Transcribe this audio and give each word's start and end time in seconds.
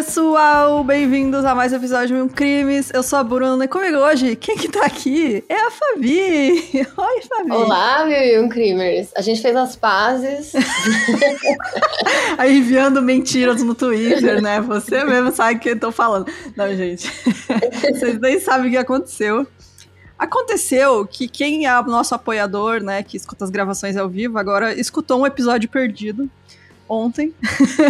Olá, 0.00 0.06
pessoal! 0.06 0.82
Bem-vindos 0.82 1.44
a 1.44 1.54
mais 1.54 1.74
um 1.74 1.76
episódio 1.76 2.06
de 2.08 2.14
Mil 2.14 2.28
Crimes. 2.30 2.90
Eu 2.90 3.02
sou 3.02 3.18
a 3.18 3.22
Bruna 3.22 3.66
e 3.66 3.68
comigo 3.68 3.98
hoje, 3.98 4.34
quem 4.34 4.56
que 4.56 4.66
tá 4.66 4.86
aqui 4.86 5.44
é 5.46 5.60
a 5.60 5.70
Fabi. 5.70 6.54
Oi, 6.96 7.22
Fabi. 7.28 7.50
Olá, 7.50 8.06
Mil 8.06 8.48
Crimers. 8.48 9.10
A 9.14 9.20
gente 9.20 9.42
fez 9.42 9.54
as 9.54 9.76
pazes. 9.76 10.54
Aí 12.38 12.56
enviando 12.56 13.02
mentiras 13.02 13.62
no 13.62 13.74
Twitter, 13.74 14.40
né? 14.40 14.58
Você 14.62 15.04
mesmo 15.04 15.32
sabe 15.32 15.56
o 15.56 15.60
que 15.60 15.68
eu 15.68 15.78
tô 15.78 15.92
falando. 15.92 16.32
Não, 16.56 16.74
gente. 16.74 17.06
Vocês 17.92 18.18
nem 18.18 18.40
sabem 18.40 18.68
o 18.68 18.70
que 18.70 18.78
aconteceu. 18.78 19.46
Aconteceu 20.18 21.06
que 21.06 21.28
quem 21.28 21.66
é 21.66 21.82
nosso 21.82 22.14
apoiador, 22.14 22.82
né, 22.82 23.02
que 23.02 23.18
escuta 23.18 23.44
as 23.44 23.50
gravações 23.50 23.98
ao 23.98 24.08
vivo, 24.08 24.38
agora 24.38 24.72
escutou 24.72 25.20
um 25.20 25.26
episódio 25.26 25.68
perdido 25.68 26.30
ontem, 26.90 27.32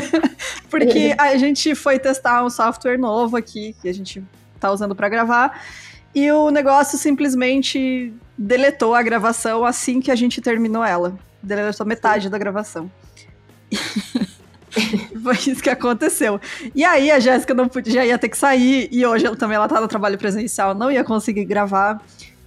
porque 0.69 1.17
a 1.19 1.35
gente 1.39 1.75
foi 1.75 1.99
testar 1.99 2.45
um 2.45 2.51
software 2.51 2.99
novo 2.99 3.37
aqui 3.37 3.75
que 3.81 3.89
a 3.89 3.95
gente 3.95 4.23
tá 4.61 4.71
usando 4.71 4.95
para 4.95 5.09
gravar 5.09 5.59
e 6.15 6.31
o 6.31 6.51
negócio 6.51 6.99
simplesmente 6.99 8.13
deletou 8.37 8.95
a 8.95 9.03
gravação 9.03 9.65
assim 9.65 10.01
que 10.01 10.11
a 10.11 10.17
gente 10.17 10.41
terminou 10.41 10.85
ela. 10.85 11.17
Deletou 11.43 11.87
metade 11.87 12.29
da 12.29 12.37
gravação. 12.37 12.91
Foi 15.23 15.35
isso 15.35 15.63
que 15.63 15.71
aconteceu. 15.71 16.41
E 16.75 16.85
aí 16.85 17.11
a 17.11 17.19
Jéssica 17.19 17.55
não 17.55 17.69
podia, 17.69 17.93
já 17.93 18.07
ia 18.07 18.19
ter 18.19 18.29
que 18.29 18.39
sair, 18.39 18.89
e 18.93 19.05
hoje 19.05 19.27
ela 19.27 19.37
também 19.37 19.57
ela 19.57 19.69
tá 19.69 19.81
no 19.81 19.89
trabalho 19.89 20.19
presencial, 20.19 20.75
não 20.75 20.91
ia 20.91 21.03
conseguir 21.03 21.45
gravar. 21.45 22.01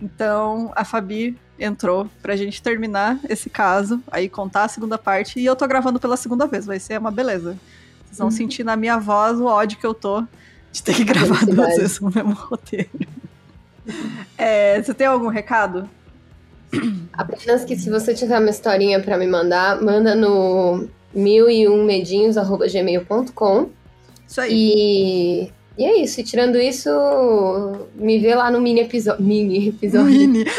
Então 0.04 0.70
a 0.76 0.84
Fabi 0.84 1.38
entrou 1.58 2.10
pra 2.22 2.36
gente 2.36 2.62
terminar 2.62 3.18
esse 3.30 3.50
caso, 3.50 4.04
aí 4.12 4.28
contar 4.28 4.66
a 4.66 4.68
segunda 4.68 4.98
parte, 4.98 5.40
e 5.40 5.46
eu 5.46 5.56
tô 5.56 5.66
gravando 5.66 5.98
pela 5.98 6.18
segunda 6.18 6.46
vez, 6.46 6.66
vai 6.66 6.78
ser 6.78 7.00
uma 7.00 7.10
beleza. 7.10 7.58
Vocês 8.06 8.18
vão 8.18 8.28
uhum. 8.28 8.32
sentir 8.32 8.66
na 8.66 8.76
minha 8.76 8.98
voz 8.98 9.40
o 9.40 9.46
ódio 9.46 9.80
que 9.80 9.86
eu 9.86 9.94
tô 9.94 10.26
de 10.74 10.84
ter 10.84 10.94
que 10.94 11.06
gravar 11.06 11.46
duas 11.46 11.78
vezes 11.78 12.02
o 12.02 12.12
mesmo 12.14 12.34
roteiro. 12.34 12.90
É, 14.38 14.82
você 14.82 14.94
tem 14.94 15.08
algum 15.08 15.30
recado? 15.30 15.90
Apenas 17.14 17.64
que 17.64 17.78
se 17.78 17.90
você 17.90 18.14
tiver 18.14 18.40
uma 18.40 18.50
historinha 18.50 19.00
para 19.00 19.18
me 19.18 19.28
mandar, 19.28 19.82
manda 19.82 20.16
no 20.16 20.88
mil 21.14 21.50
e 21.50 21.70
um 21.70 21.86
medinhos@gmail.com. 21.86 23.70
Isso 24.28 24.42
aí. 24.42 24.52
E, 24.52 25.52
e 25.78 25.86
é 25.86 26.02
isso. 26.02 26.20
E 26.20 26.24
tirando 26.24 26.60
isso, 26.60 26.90
me 27.96 28.20
vê 28.20 28.36
lá 28.36 28.52
no 28.52 28.62
mini 28.62 28.82
episódio. 28.82 29.24
Mini 29.24 29.70
episódio. 29.70 30.06
Mini. 30.06 30.46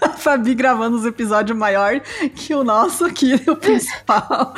A 0.00 0.10
Fabi 0.10 0.54
gravando 0.54 0.96
os 0.96 1.04
episódios 1.04 1.58
maior 1.58 2.00
que 2.34 2.54
o 2.54 2.62
nosso 2.62 3.04
aqui, 3.04 3.34
o 3.50 3.56
principal. 3.56 4.54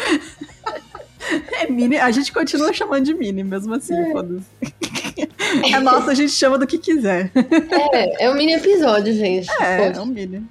É 1.53 1.71
mini, 1.71 1.97
a 1.97 2.11
gente 2.11 2.31
continua 2.31 2.73
chamando 2.73 3.05
de 3.05 3.15
mini, 3.15 3.43
mesmo 3.43 3.75
assim, 3.75 3.95
é. 3.95 4.13
foda-se. 4.13 4.47
É 5.73 5.81
nosso, 5.81 6.11
a 6.11 6.15
gente 6.15 6.33
chama 6.33 6.59
do 6.59 6.67
que 6.67 6.79
quiser. 6.79 7.31
É, 7.35 8.27
é 8.27 8.31
um 8.31 8.35
mini 8.35 8.53
episódio, 8.53 9.15
gente. 9.15 9.51
É, 9.63 9.89
é 9.89 10.01
um 10.01 10.07
mini. 10.07 10.47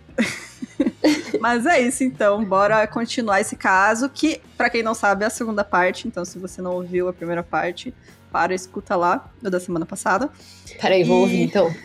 Mas 1.39 1.65
é 1.65 1.79
isso, 1.81 2.03
então. 2.03 2.43
Bora 2.43 2.85
continuar 2.87 3.41
esse 3.41 3.55
caso, 3.55 4.09
que, 4.09 4.41
para 4.57 4.69
quem 4.69 4.83
não 4.83 4.93
sabe, 4.93 5.23
é 5.23 5.27
a 5.27 5.29
segunda 5.29 5.63
parte. 5.63 6.07
Então, 6.07 6.25
se 6.25 6.37
você 6.39 6.61
não 6.61 6.73
ouviu 6.73 7.07
a 7.07 7.13
primeira 7.13 7.43
parte, 7.43 7.93
para, 8.31 8.53
escuta 8.53 8.95
lá, 8.95 9.29
da 9.41 9.59
semana 9.59 9.85
passada. 9.85 10.29
Peraí, 10.79 11.03
vou 11.03 11.19
e... 11.19 11.21
ouvir 11.21 11.41
então. 11.41 11.67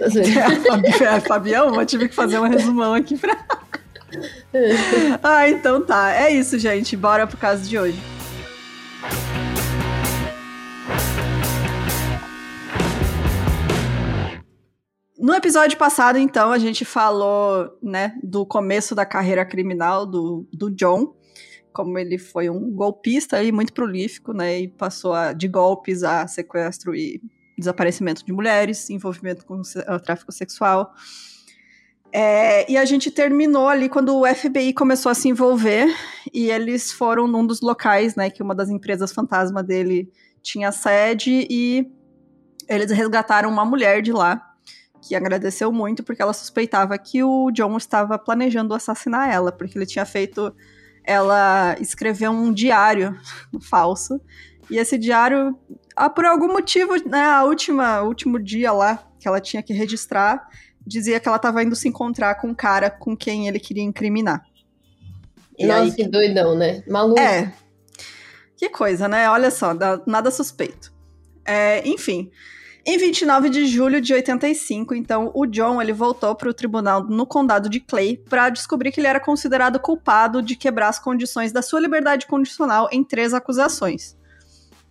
é, 1.03 1.21
Fabião, 1.21 1.75
eu 1.75 1.87
tive 1.87 2.09
que 2.09 2.15
fazer 2.15 2.39
um 2.39 2.49
resumão 2.49 2.95
aqui 2.95 3.17
pra. 3.17 3.37
ah, 5.23 5.49
então 5.49 5.85
tá. 5.85 6.13
É 6.15 6.31
isso, 6.31 6.59
gente. 6.59 6.97
Bora 6.97 7.27
pro 7.27 7.37
caso 7.37 7.69
de 7.69 7.79
hoje. 7.79 7.99
No 15.25 15.33
episódio 15.33 15.79
passado, 15.79 16.19
então, 16.19 16.53
a 16.53 16.59
gente 16.59 16.85
falou, 16.85 17.79
né, 17.83 18.15
do 18.23 18.45
começo 18.45 18.95
da 18.95 19.07
carreira 19.07 19.43
criminal 19.43 20.05
do, 20.05 20.47
do 20.53 20.71
John, 20.71 21.15
como 21.75 21.99
ele 21.99 22.17
foi 22.17 22.49
um 22.49 22.71
golpista 22.71 23.43
e 23.43 23.51
muito 23.51 23.73
prolífico, 23.73 24.33
né, 24.33 24.61
e 24.61 24.69
passou 24.69 25.13
a, 25.13 25.33
de 25.33 25.49
golpes 25.49 26.05
a 26.05 26.27
sequestro 26.27 26.95
e 26.95 27.21
desaparecimento 27.59 28.25
de 28.25 28.33
mulheres, 28.33 28.89
envolvimento 28.89 29.45
com 29.45 29.61
o 29.61 30.01
tráfico 30.01 30.33
sexual. 30.33 30.95
É, 32.13 32.71
e 32.71 32.77
a 32.77 32.85
gente 32.85 33.11
terminou 33.11 33.69
ali 33.69 33.89
quando 33.89 34.17
o 34.17 34.25
FBI 34.25 34.73
começou 34.73 35.11
a 35.11 35.15
se 35.15 35.29
envolver 35.29 35.93
e 36.33 36.49
eles 36.49 36.93
foram 36.93 37.27
num 37.27 37.45
dos 37.45 37.61
locais, 37.61 38.15
né, 38.15 38.31
que 38.31 38.43
uma 38.43 38.55
das 38.55 38.71
empresas 38.71 39.13
fantasma 39.13 39.63
dele 39.63 40.09
tinha 40.41 40.71
sede 40.71 41.47
e 41.51 41.91
eles 42.69 42.93
resgataram 42.93 43.51
uma 43.51 43.65
mulher 43.65 44.01
de 44.01 44.13
lá 44.13 44.55
que 45.03 45.15
agradeceu 45.15 45.73
muito 45.73 46.03
porque 46.03 46.23
ela 46.23 46.33
suspeitava 46.33 46.97
que 46.97 47.23
o 47.23 47.51
John 47.51 47.77
estava 47.77 48.17
planejando 48.19 48.75
assassinar 48.75 49.29
ela, 49.29 49.53
porque 49.53 49.77
ele 49.77 49.85
tinha 49.85 50.07
feito 50.07 50.55
ela 51.05 51.77
escrever 51.81 52.29
um 52.29 52.53
diário 52.53 53.19
falso. 53.61 54.21
E 54.71 54.79
esse 54.79 54.97
diário, 54.97 55.59
ah, 55.95 56.09
por 56.09 56.25
algum 56.25 56.49
motivo, 56.49 56.95
né, 57.09 57.23
a 57.23 57.45
última, 57.45 58.03
último 58.03 58.43
dia 58.43 58.73
lá 58.73 59.07
que 59.21 59.29
ela 59.29 59.41
tinha 59.41 59.63
que 59.63 59.73
registrar, 59.73 60.49
dizia 60.87 61.21
que 61.21 61.29
ela 61.29 61.37
estava 61.37 61.63
indo 61.63 61.77
se 61.77 61.89
encontrar 61.89 62.35
com 62.37 62.49
um 62.49 62.55
cara 62.55 62.91
com 62.91 63.17
quem 63.17 63.49
ele 63.49 63.59
queria 63.59 63.83
incriminar. 63.83 64.45
E 65.59 65.67
Nossa, 65.67 65.83
aí, 65.83 65.93
que 65.93 66.09
doidão, 66.09 66.57
né? 66.57 66.83
Maluco. 66.87 67.21
É. 67.21 67.53
Que 68.57 68.69
coisa, 68.69 69.09
né? 69.09 69.29
Olha 69.31 69.51
só, 69.51 69.73
nada 70.07 70.31
suspeito. 70.31 70.93
É, 71.45 71.87
enfim, 71.87 72.31
em 72.87 72.99
29 72.99 73.49
de 73.49 73.67
julho 73.67 74.01
de 74.01 74.13
85, 74.13 74.95
então, 74.95 75.31
o 75.35 75.47
John 75.47 75.81
ele 75.81 75.93
voltou 75.93 76.35
para 76.35 76.51
o 76.51 76.55
tribunal 76.55 77.03
no 77.05 77.27
condado 77.27 77.69
de 77.69 77.81
Clay 77.81 78.17
para 78.29 78.51
descobrir 78.51 78.93
que 78.93 79.01
ele 79.01 79.07
era 79.07 79.19
considerado 79.19 79.81
culpado 79.81 80.43
de 80.43 80.55
quebrar 80.55 80.89
as 80.89 80.99
condições 80.99 81.51
da 81.51 81.63
sua 81.63 81.81
liberdade 81.81 82.27
condicional 82.27 82.89
em 82.93 83.03
três 83.03 83.33
acusações. 83.33 84.17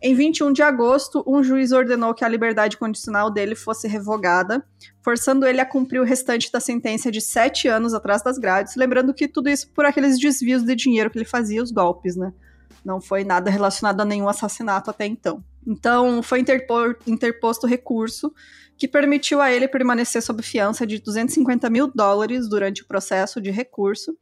Em 0.01 0.13
21 0.15 0.51
de 0.51 0.61
agosto, 0.61 1.23
um 1.25 1.41
juiz 1.43 1.71
ordenou 1.71 2.13
que 2.13 2.25
a 2.25 2.27
liberdade 2.27 2.77
condicional 2.77 3.31
dele 3.31 3.55
fosse 3.55 3.87
revogada, 3.87 4.65
forçando 5.01 5.45
ele 5.45 5.61
a 5.61 5.65
cumprir 5.65 6.01
o 6.01 6.03
restante 6.03 6.51
da 6.51 6.59
sentença 6.59 7.11
de 7.11 7.21
sete 7.21 7.67
anos 7.67 7.93
atrás 7.93 8.21
das 8.21 8.37
grades, 8.37 8.75
lembrando 8.75 9.13
que 9.13 9.27
tudo 9.27 9.49
isso 9.49 9.69
por 9.69 9.85
aqueles 9.85 10.19
desvios 10.19 10.63
de 10.63 10.75
dinheiro 10.75 11.09
que 11.09 11.17
ele 11.17 11.25
fazia, 11.25 11.63
os 11.63 11.71
golpes, 11.71 12.15
né? 12.15 12.33
Não 12.83 12.99
foi 12.99 13.23
nada 13.23 13.49
relacionado 13.49 14.01
a 14.01 14.05
nenhum 14.05 14.27
assassinato 14.27 14.89
até 14.89 15.05
então. 15.05 15.41
Então, 15.65 16.21
foi 16.21 16.39
interpor, 16.39 16.97
interposto 17.07 17.67
recurso 17.67 18.33
que 18.77 18.87
permitiu 18.87 19.39
a 19.39 19.51
ele 19.51 19.67
permanecer 19.67 20.21
sob 20.21 20.41
fiança 20.41 20.85
de 20.85 20.99
250 20.99 21.69
mil 21.69 21.87
dólares 21.87 22.49
durante 22.49 22.81
o 22.81 22.87
processo 22.87 23.39
de 23.39 23.51
recurso. 23.51 24.17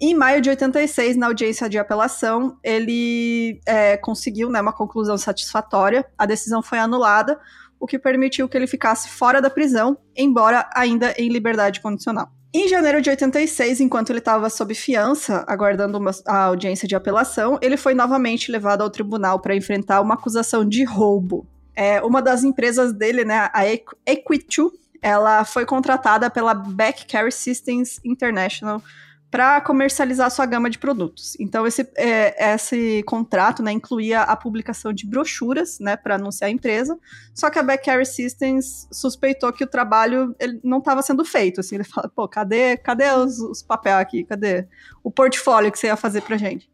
Em 0.00 0.14
maio 0.14 0.42
de 0.42 0.50
86, 0.50 1.16
na 1.16 1.26
audiência 1.26 1.68
de 1.68 1.78
apelação, 1.78 2.58
ele 2.62 3.60
é, 3.66 3.96
conseguiu 3.96 4.50
né, 4.50 4.60
uma 4.60 4.72
conclusão 4.72 5.16
satisfatória. 5.16 6.04
A 6.18 6.26
decisão 6.26 6.62
foi 6.62 6.78
anulada, 6.78 7.40
o 7.80 7.86
que 7.86 7.98
permitiu 7.98 8.48
que 8.48 8.56
ele 8.56 8.66
ficasse 8.66 9.08
fora 9.08 9.40
da 9.40 9.48
prisão, 9.48 9.98
embora 10.14 10.68
ainda 10.74 11.14
em 11.16 11.28
liberdade 11.28 11.80
condicional. 11.80 12.30
Em 12.58 12.68
janeiro 12.68 13.02
de 13.02 13.10
86, 13.10 13.82
enquanto 13.82 14.08
ele 14.08 14.18
estava 14.18 14.48
sob 14.48 14.74
fiança, 14.74 15.44
aguardando 15.46 15.98
uma, 15.98 16.10
a 16.24 16.44
audiência 16.44 16.88
de 16.88 16.96
apelação, 16.96 17.58
ele 17.60 17.76
foi 17.76 17.92
novamente 17.92 18.50
levado 18.50 18.80
ao 18.80 18.88
tribunal 18.88 19.40
para 19.40 19.54
enfrentar 19.54 20.00
uma 20.00 20.14
acusação 20.14 20.66
de 20.66 20.82
roubo. 20.82 21.46
É, 21.74 22.00
uma 22.02 22.22
das 22.22 22.44
empresas 22.44 22.94
dele, 22.94 23.26
né, 23.26 23.50
a 23.52 23.66
Equity, 23.66 24.62
ela 25.02 25.44
foi 25.44 25.66
contratada 25.66 26.30
pela 26.30 26.54
Back 26.54 27.04
Carry 27.04 27.30
Systems 27.30 28.00
International 28.02 28.82
para 29.30 29.60
comercializar 29.60 30.30
sua 30.30 30.46
gama 30.46 30.70
de 30.70 30.78
produtos. 30.78 31.36
Então 31.40 31.66
esse, 31.66 31.88
é, 31.96 32.54
esse 32.54 33.02
contrato 33.04 33.62
né, 33.62 33.72
incluía 33.72 34.22
a 34.22 34.36
publicação 34.36 34.92
de 34.92 35.06
brochuras 35.06 35.78
né, 35.80 35.96
para 35.96 36.14
anunciar 36.14 36.48
a 36.48 36.52
empresa, 36.52 36.96
só 37.34 37.50
que 37.50 37.58
a 37.58 37.62
Backcarry 37.62 38.06
Systems 38.06 38.88
suspeitou 38.92 39.52
que 39.52 39.64
o 39.64 39.66
trabalho 39.66 40.34
ele 40.38 40.60
não 40.62 40.78
estava 40.78 41.02
sendo 41.02 41.24
feito. 41.24 41.60
Assim, 41.60 41.74
ele 41.74 41.84
fala, 41.84 42.08
pô, 42.08 42.28
cadê, 42.28 42.76
cadê 42.76 43.10
os, 43.12 43.38
os 43.38 43.62
papéis 43.62 43.96
aqui? 43.96 44.24
Cadê 44.24 44.66
o 45.02 45.10
portfólio 45.10 45.72
que 45.72 45.78
você 45.78 45.88
ia 45.88 45.96
fazer 45.96 46.22
pra 46.22 46.36
gente? 46.36 46.70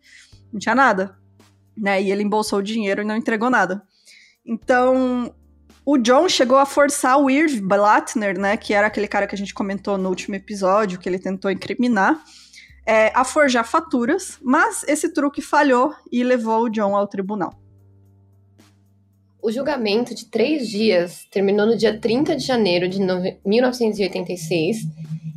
Não 0.53 0.61
tinha 0.61 0.75
nada. 0.75 1.17
Né? 1.77 2.03
E 2.03 2.13
ele 2.13 2.23
embolsou 2.23 2.59
o 2.59 2.63
dinheiro 2.63 3.03
e 3.03 3.05
não 3.05 3.17
entregou 3.17 3.49
nada. 3.49 3.83
Então, 4.45 5.35
o 5.85 5.99
John 5.99 6.29
chegou 6.29 6.59
a 6.59 6.67
forçar 6.67 7.19
o 7.19 7.29
Irv 7.29 7.61
Blattner, 7.61 8.39
né, 8.39 8.57
que 8.57 8.73
era 8.73 8.87
aquele 8.87 9.09
cara 9.09 9.27
que 9.27 9.35
a 9.35 9.39
gente 9.39 9.53
comentou 9.53 9.99
no 9.99 10.09
último 10.09 10.35
episódio, 10.35 10.99
que 10.99 11.09
ele 11.09 11.19
tentou 11.19 11.51
incriminar, 11.51 12.23
é, 12.87 13.13
a 13.15 13.25
forjar 13.25 13.65
faturas, 13.65 14.39
mas 14.43 14.85
esse 14.89 15.13
truque 15.13 15.41
falhou 15.41 15.95
e 16.11 16.23
levou 16.25 16.65
o 16.65 16.69
John 16.69 16.97
ao 16.97 17.07
tribunal. 17.07 17.55
O 19.41 19.51
julgamento 19.51 20.15
de 20.15 20.27
três 20.27 20.69
dias 20.69 21.27
terminou 21.31 21.67
no 21.67 21.77
dia 21.77 21.99
30 21.99 22.37
de 22.37 22.45
janeiro 22.45 22.89
de 22.89 23.01
1986 23.45 24.79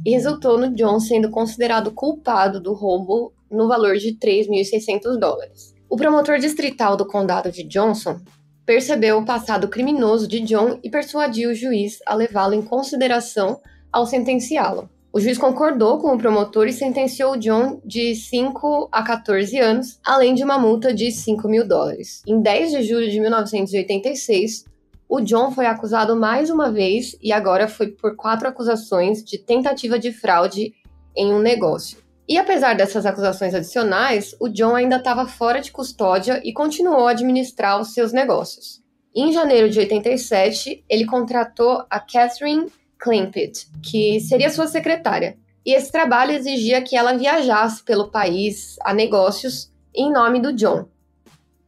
e 0.06 0.12
resultou 0.12 0.60
no 0.60 0.76
John 0.76 1.00
sendo 1.00 1.32
considerado 1.32 1.92
culpado 1.92 2.62
do 2.62 2.74
roubo 2.74 3.34
no 3.50 3.68
valor 3.68 3.98
de 3.98 4.16
3.600 4.16 5.18
dólares. 5.18 5.74
O 5.90 5.98
promotor 5.98 6.38
distrital 6.38 6.96
do 6.96 7.08
condado 7.08 7.52
de 7.52 7.64
Johnson 7.64 8.20
percebeu 8.66 9.18
o 9.18 9.26
passado 9.26 9.68
criminoso 9.68 10.28
de 10.28 10.40
John 10.42 10.80
e 10.84 10.90
persuadiu 10.90 11.50
o 11.50 11.56
juiz 11.56 12.00
a 12.06 12.14
levá-lo 12.14 12.54
em 12.54 12.62
consideração 12.62 13.60
ao 13.92 14.06
sentenciá-lo. 14.06 14.90
O 15.16 15.20
juiz 15.22 15.38
concordou 15.38 15.98
com 15.98 16.14
o 16.14 16.18
promotor 16.18 16.68
e 16.68 16.74
sentenciou 16.74 17.38
John 17.38 17.80
de 17.86 18.14
5 18.14 18.90
a 18.92 19.02
14 19.02 19.58
anos, 19.58 19.98
além 20.06 20.36
de 20.36 20.44
uma 20.44 20.60
multa 20.60 20.94
de 20.94 21.10
5 21.10 21.48
mil 21.48 21.66
dólares. 21.66 22.22
Em 22.28 22.42
10 22.42 22.72
de 22.72 22.84
julho 22.84 23.10
de 23.10 23.22
1986, 23.22 24.66
o 25.08 25.22
John 25.22 25.52
foi 25.52 25.68
acusado 25.68 26.18
mais 26.18 26.50
uma 26.50 26.70
vez 26.70 27.16
e 27.24 27.32
agora 27.32 27.70
foi 27.70 27.92
por 27.92 28.18
quatro 28.18 28.50
acusações 28.50 29.24
de 29.24 29.38
tentativa 29.38 29.98
de 29.98 30.12
fraude 30.12 30.74
em 31.16 31.34
um 31.34 31.40
negócio. 31.40 32.00
E 32.28 32.38
apesar 32.38 32.76
dessas 32.76 33.06
acusações 33.06 33.56
adicionais, 33.56 34.36
o 34.38 34.50
John 34.50 34.76
ainda 34.76 34.98
estava 34.98 35.26
fora 35.26 35.62
de 35.62 35.72
custódia 35.72 36.42
e 36.44 36.52
continuou 36.52 37.08
a 37.08 37.12
administrar 37.12 37.80
os 37.80 37.94
seus 37.94 38.12
negócios. 38.12 38.84
Em 39.16 39.32
janeiro 39.32 39.70
de 39.70 39.80
87, 39.80 40.84
ele 40.90 41.06
contratou 41.06 41.86
a 41.90 42.02
Catherine 42.02 42.68
Klimpit, 43.06 43.68
que 43.84 44.20
seria 44.20 44.50
sua 44.50 44.66
secretária. 44.66 45.38
E 45.64 45.76
esse 45.76 45.92
trabalho 45.92 46.32
exigia 46.32 46.82
que 46.82 46.98
ela 46.98 47.16
viajasse 47.16 47.84
pelo 47.84 48.10
país 48.10 48.78
a 48.82 48.96
negócios 48.96 49.72
em 49.94 50.12
nome 50.12 50.40
do 50.40 50.52
John. 50.52 50.88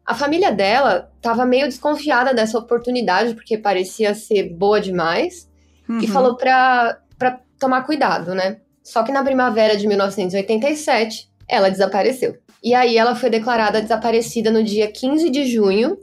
A 0.04 0.16
família 0.16 0.52
dela 0.52 1.12
estava 1.16 1.46
meio 1.46 1.68
desconfiada 1.68 2.34
dessa 2.34 2.58
oportunidade, 2.58 3.36
porque 3.36 3.56
parecia 3.56 4.16
ser 4.16 4.50
boa 4.50 4.82
demais, 4.82 5.48
uhum. 5.88 6.00
e 6.00 6.08
falou 6.08 6.36
para 6.36 7.00
tomar 7.60 7.84
cuidado, 7.84 8.34
né? 8.34 8.58
Só 8.84 9.04
que 9.04 9.12
na 9.12 9.24
primavera 9.24 9.78
de 9.78 9.88
1987, 9.88 11.30
ela 11.48 11.70
desapareceu. 11.70 12.38
E 12.64 12.74
aí 12.74 12.98
ela 12.98 13.16
foi 13.16 13.30
declarada 13.30 13.82
desaparecida 13.82 14.50
no 14.50 14.64
dia 14.64 14.92
15 14.92 15.30
de 15.30 15.46
junho 15.46 16.00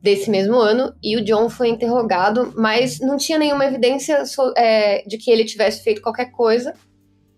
desse 0.00 0.30
mesmo 0.30 0.54
ano 0.54 0.94
e 1.02 1.16
o 1.16 1.24
John 1.24 1.48
foi 1.50 1.68
interrogado, 1.68 2.52
mas 2.56 3.00
não 3.00 3.16
tinha 3.16 3.38
nenhuma 3.38 3.66
evidência 3.66 4.22
é, 4.56 5.02
de 5.06 5.18
que 5.18 5.30
ele 5.30 5.44
tivesse 5.44 5.82
feito 5.82 6.00
qualquer 6.00 6.30
coisa 6.30 6.74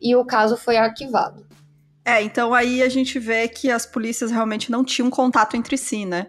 e 0.00 0.14
o 0.14 0.24
caso 0.24 0.56
foi 0.56 0.76
arquivado. 0.76 1.46
É, 2.04 2.22
então 2.22 2.52
aí 2.52 2.82
a 2.82 2.88
gente 2.88 3.18
vê 3.18 3.48
que 3.48 3.70
as 3.70 3.86
polícias 3.86 4.30
realmente 4.30 4.70
não 4.70 4.84
tinham 4.84 5.10
contato 5.10 5.56
entre 5.56 5.76
si, 5.76 6.04
né? 6.04 6.28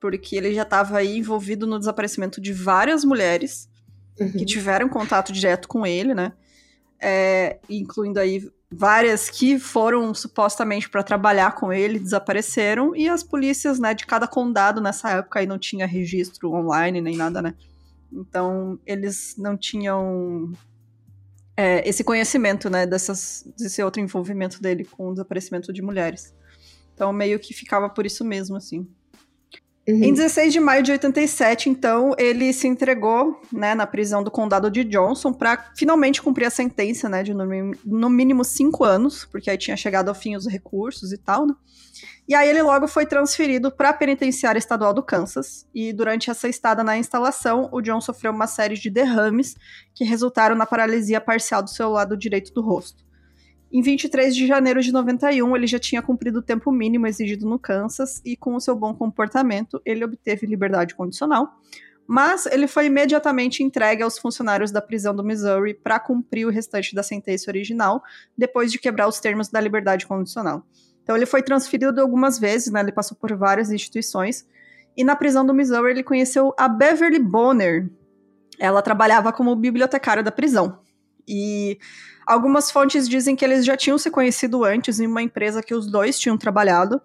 Porque 0.00 0.36
ele 0.36 0.52
já 0.54 0.62
estava 0.62 0.98
aí 0.98 1.18
envolvido 1.18 1.66
no 1.66 1.78
desaparecimento 1.78 2.40
de 2.40 2.52
várias 2.52 3.04
mulheres 3.04 3.68
uhum. 4.20 4.32
que 4.32 4.44
tiveram 4.44 4.88
contato 4.88 5.32
direto 5.32 5.68
com 5.68 5.86
ele, 5.86 6.14
né? 6.14 6.32
é, 7.02 7.58
incluindo 7.68 8.20
aí 8.20 8.48
várias 8.72 9.28
que 9.28 9.58
foram 9.58 10.14
supostamente 10.14 10.88
para 10.88 11.02
trabalhar 11.02 11.54
com 11.54 11.72
ele, 11.72 11.98
desapareceram, 11.98 12.96
e 12.96 13.08
as 13.08 13.22
polícias, 13.22 13.78
né, 13.78 13.94
de 13.94 14.06
cada 14.06 14.26
condado 14.26 14.80
nessa 14.80 15.10
época 15.10 15.40
aí 15.40 15.46
não 15.46 15.58
tinha 15.58 15.86
registro 15.86 16.52
online 16.52 17.00
nem 17.00 17.16
nada, 17.16 17.42
né? 17.42 17.54
Então, 18.10 18.78
eles 18.86 19.34
não 19.38 19.56
tinham 19.56 20.52
é, 21.56 21.86
esse 21.88 22.02
conhecimento, 22.02 22.68
né, 22.70 22.86
dessas, 22.86 23.46
desse 23.58 23.82
outro 23.82 24.00
envolvimento 24.00 24.60
dele 24.60 24.84
com 24.84 25.08
o 25.08 25.12
desaparecimento 25.12 25.72
de 25.72 25.82
mulheres. 25.82 26.34
Então, 26.94 27.12
meio 27.12 27.38
que 27.38 27.54
ficava 27.54 27.88
por 27.88 28.06
isso 28.06 28.24
mesmo, 28.24 28.56
assim. 28.56 28.86
Uhum. 29.86 30.04
Em 30.04 30.14
16 30.14 30.52
de 30.52 30.60
maio 30.60 30.80
de 30.80 30.92
87, 30.92 31.68
então, 31.68 32.14
ele 32.16 32.52
se 32.52 32.68
entregou 32.68 33.40
né, 33.52 33.74
na 33.74 33.84
prisão 33.84 34.22
do 34.22 34.30
condado 34.30 34.70
de 34.70 34.84
Johnson 34.84 35.32
para 35.32 35.72
finalmente 35.76 36.22
cumprir 36.22 36.46
a 36.46 36.50
sentença 36.50 37.08
né, 37.08 37.24
de 37.24 37.34
no, 37.34 37.44
no, 37.84 38.08
mínimo 38.08 38.44
cinco 38.44 38.84
anos, 38.84 39.24
porque 39.24 39.50
aí 39.50 39.58
tinha 39.58 39.76
chegado 39.76 40.08
ao 40.08 40.14
fim 40.14 40.36
os 40.36 40.46
recursos 40.46 41.12
e 41.12 41.18
tal. 41.18 41.46
Né? 41.46 41.54
E 42.28 42.34
aí 42.34 42.48
ele 42.48 42.62
logo 42.62 42.86
foi 42.86 43.04
transferido 43.06 43.72
para 43.72 43.88
a 43.88 43.92
penitenciária 43.92 44.58
estadual 44.58 44.94
do 44.94 45.02
Kansas. 45.02 45.66
E 45.74 45.92
durante 45.92 46.30
essa 46.30 46.48
estada 46.48 46.84
na 46.84 46.96
instalação, 46.96 47.68
o 47.72 47.82
John 47.82 48.00
sofreu 48.00 48.30
uma 48.30 48.46
série 48.46 48.76
de 48.76 48.88
derrames 48.88 49.56
que 49.92 50.04
resultaram 50.04 50.54
na 50.54 50.64
paralisia 50.64 51.20
parcial 51.20 51.60
do 51.60 51.70
seu 51.70 51.90
lado 51.90 52.16
direito 52.16 52.54
do 52.54 52.62
rosto. 52.62 53.02
Em 53.72 53.80
23 53.80 54.36
de 54.36 54.46
janeiro 54.46 54.82
de 54.82 54.92
91, 54.92 55.56
ele 55.56 55.66
já 55.66 55.78
tinha 55.78 56.02
cumprido 56.02 56.40
o 56.40 56.42
tempo 56.42 56.70
mínimo 56.70 57.06
exigido 57.06 57.48
no 57.48 57.58
Kansas 57.58 58.20
e, 58.22 58.36
com 58.36 58.54
o 58.54 58.60
seu 58.60 58.76
bom 58.76 58.92
comportamento, 58.92 59.80
ele 59.82 60.04
obteve 60.04 60.46
liberdade 60.46 60.94
condicional. 60.94 61.58
Mas 62.06 62.44
ele 62.44 62.66
foi 62.66 62.86
imediatamente 62.86 63.62
entregue 63.62 64.02
aos 64.02 64.18
funcionários 64.18 64.70
da 64.70 64.82
prisão 64.82 65.16
do 65.16 65.24
Missouri 65.24 65.72
para 65.72 65.98
cumprir 65.98 66.46
o 66.46 66.50
restante 66.50 66.94
da 66.94 67.02
sentença 67.02 67.50
original, 67.50 68.02
depois 68.36 68.70
de 68.70 68.78
quebrar 68.78 69.08
os 69.08 69.18
termos 69.20 69.48
da 69.48 69.58
liberdade 69.58 70.06
condicional. 70.06 70.66
Então, 71.02 71.16
ele 71.16 71.24
foi 71.24 71.42
transferido 71.42 71.98
algumas 71.98 72.38
vezes, 72.38 72.70
né? 72.70 72.80
Ele 72.80 72.92
passou 72.92 73.16
por 73.16 73.34
várias 73.34 73.70
instituições. 73.72 74.46
E 74.94 75.02
na 75.02 75.16
prisão 75.16 75.46
do 75.46 75.54
Missouri, 75.54 75.92
ele 75.92 76.02
conheceu 76.02 76.54
a 76.58 76.68
Beverly 76.68 77.18
Bonner. 77.18 77.88
Ela 78.58 78.82
trabalhava 78.82 79.32
como 79.32 79.56
bibliotecária 79.56 80.22
da 80.22 80.30
prisão. 80.30 80.78
E 81.26 81.78
Algumas 82.26 82.70
fontes 82.70 83.08
dizem 83.08 83.34
que 83.34 83.44
eles 83.44 83.64
já 83.64 83.76
tinham 83.76 83.98
se 83.98 84.10
conhecido 84.10 84.64
antes 84.64 85.00
em 85.00 85.06
uma 85.06 85.22
empresa 85.22 85.62
que 85.62 85.74
os 85.74 85.86
dois 85.90 86.18
tinham 86.18 86.38
trabalhado. 86.38 87.00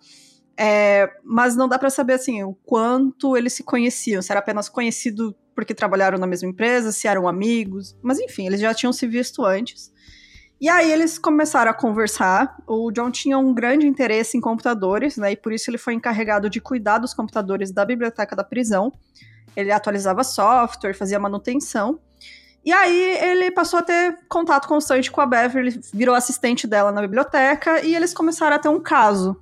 É, 0.59 1.09
mas 1.23 1.55
não 1.55 1.67
dá 1.67 1.77
para 1.77 1.89
saber 1.89 2.13
assim 2.13 2.43
o 2.43 2.53
quanto 2.65 3.37
eles 3.37 3.53
se 3.53 3.63
conheciam, 3.63 4.21
se 4.23 4.31
era 4.31 4.39
apenas 4.39 4.67
conhecido 4.67 5.35
porque 5.53 5.73
trabalharam 5.73 6.17
na 6.17 6.25
mesma 6.25 6.49
empresa, 6.49 6.91
se 6.91 7.07
eram 7.07 7.27
amigos, 7.27 7.95
mas 8.01 8.19
enfim, 8.19 8.47
eles 8.47 8.59
já 8.59 8.73
tinham 8.73 8.91
se 8.91 9.05
visto 9.05 9.43
antes. 9.43 9.91
E 10.59 10.67
aí 10.69 10.91
eles 10.91 11.19
começaram 11.19 11.69
a 11.69 11.73
conversar. 11.73 12.57
O 12.65 12.91
John 12.91 13.11
tinha 13.11 13.37
um 13.37 13.53
grande 13.53 13.85
interesse 13.85 14.37
em 14.37 14.41
computadores, 14.41 15.17
né? 15.17 15.33
E 15.33 15.35
por 15.35 15.53
isso 15.53 15.69
ele 15.69 15.77
foi 15.77 15.93
encarregado 15.93 16.49
de 16.49 16.59
cuidar 16.59 16.97
dos 16.97 17.13
computadores 17.13 17.71
da 17.71 17.85
biblioteca 17.85 18.35
da 18.35 18.43
prisão. 18.43 18.91
Ele 19.55 19.71
atualizava 19.71 20.23
software, 20.23 20.93
fazia 20.93 21.19
manutenção. 21.19 21.99
E 22.65 22.73
aí 22.73 23.17
ele 23.23 23.51
passou 23.51 23.79
a 23.79 23.83
ter 23.83 24.17
contato 24.27 24.67
constante 24.67 25.09
com 25.09 25.21
a 25.21 25.25
Beverly, 25.25 25.79
virou 25.93 26.13
assistente 26.13 26.67
dela 26.67 26.91
na 26.91 27.01
biblioteca 27.01 27.81
e 27.85 27.95
eles 27.95 28.13
começaram 28.13 28.55
a 28.55 28.59
ter 28.59 28.67
um 28.67 28.79
caso. 28.79 29.41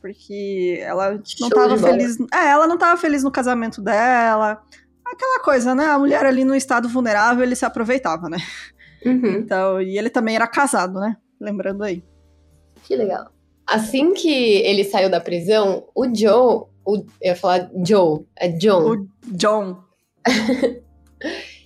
Porque 0.00 0.78
ela 0.82 1.12
não 1.12 1.20
estava 1.20 1.78
feliz. 1.78 2.18
É, 2.32 2.48
ela 2.48 2.66
não 2.66 2.74
estava 2.74 3.00
feliz 3.00 3.22
no 3.22 3.30
casamento 3.30 3.80
dela. 3.80 4.62
Aquela 5.04 5.40
coisa, 5.40 5.74
né? 5.74 5.86
A 5.86 5.98
mulher 5.98 6.24
ali 6.24 6.44
no 6.44 6.54
estado 6.54 6.88
vulnerável, 6.88 7.44
ele 7.44 7.54
se 7.54 7.64
aproveitava, 7.64 8.28
né? 8.28 8.38
Uhum. 9.04 9.26
Então, 9.26 9.80
e 9.80 9.98
ele 9.98 10.10
também 10.10 10.34
era 10.34 10.46
casado, 10.46 10.98
né? 10.98 11.16
Lembrando 11.40 11.84
aí. 11.84 12.02
Que 12.82 12.96
legal. 12.96 13.30
Assim 13.66 14.12
que 14.12 14.28
ele 14.28 14.84
saiu 14.84 15.10
da 15.10 15.20
prisão, 15.20 15.84
o 15.94 16.04
Joe. 16.12 16.64
O, 16.84 16.96
eu 16.96 17.04
ia 17.22 17.36
falar 17.36 17.70
Joe, 17.86 18.26
é 18.36 18.48
John. 18.48 18.90
O 18.90 19.08
John. 19.26 19.84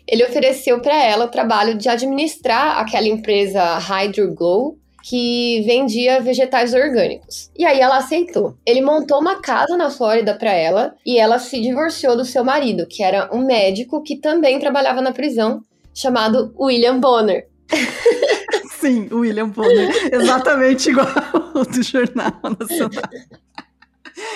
ele 0.08 0.24
ofereceu 0.24 0.80
para 0.80 0.94
ela 1.02 1.24
o 1.24 1.30
trabalho 1.30 1.76
de 1.76 1.88
administrar 1.88 2.78
aquela 2.78 3.08
empresa 3.08 3.78
Hydroglow, 3.78 4.78
que 5.02 5.62
vendia 5.64 6.20
vegetais 6.20 6.74
orgânicos. 6.74 7.50
E 7.56 7.64
aí 7.64 7.80
ela 7.80 7.98
aceitou. 7.98 8.56
Ele 8.66 8.80
montou 8.80 9.20
uma 9.20 9.40
casa 9.40 9.76
na 9.76 9.88
Flórida 9.88 10.34
para 10.34 10.52
ela 10.52 10.94
e 11.06 11.16
ela 11.16 11.38
se 11.38 11.60
divorciou 11.60 12.16
do 12.16 12.24
seu 12.24 12.44
marido, 12.44 12.86
que 12.88 13.02
era 13.02 13.30
um 13.32 13.44
médico 13.44 14.02
que 14.02 14.16
também 14.16 14.58
trabalhava 14.58 15.00
na 15.00 15.12
prisão, 15.12 15.62
chamado 15.94 16.52
William 16.58 16.98
Bonner. 16.98 17.46
Sim, 18.80 19.08
William 19.12 19.48
Bonner. 19.48 19.90
Exatamente 20.12 20.90
igual 20.90 21.06
ao 21.54 21.64
do 21.64 21.82
Jornal 21.82 22.32
Nacional. 22.58 23.10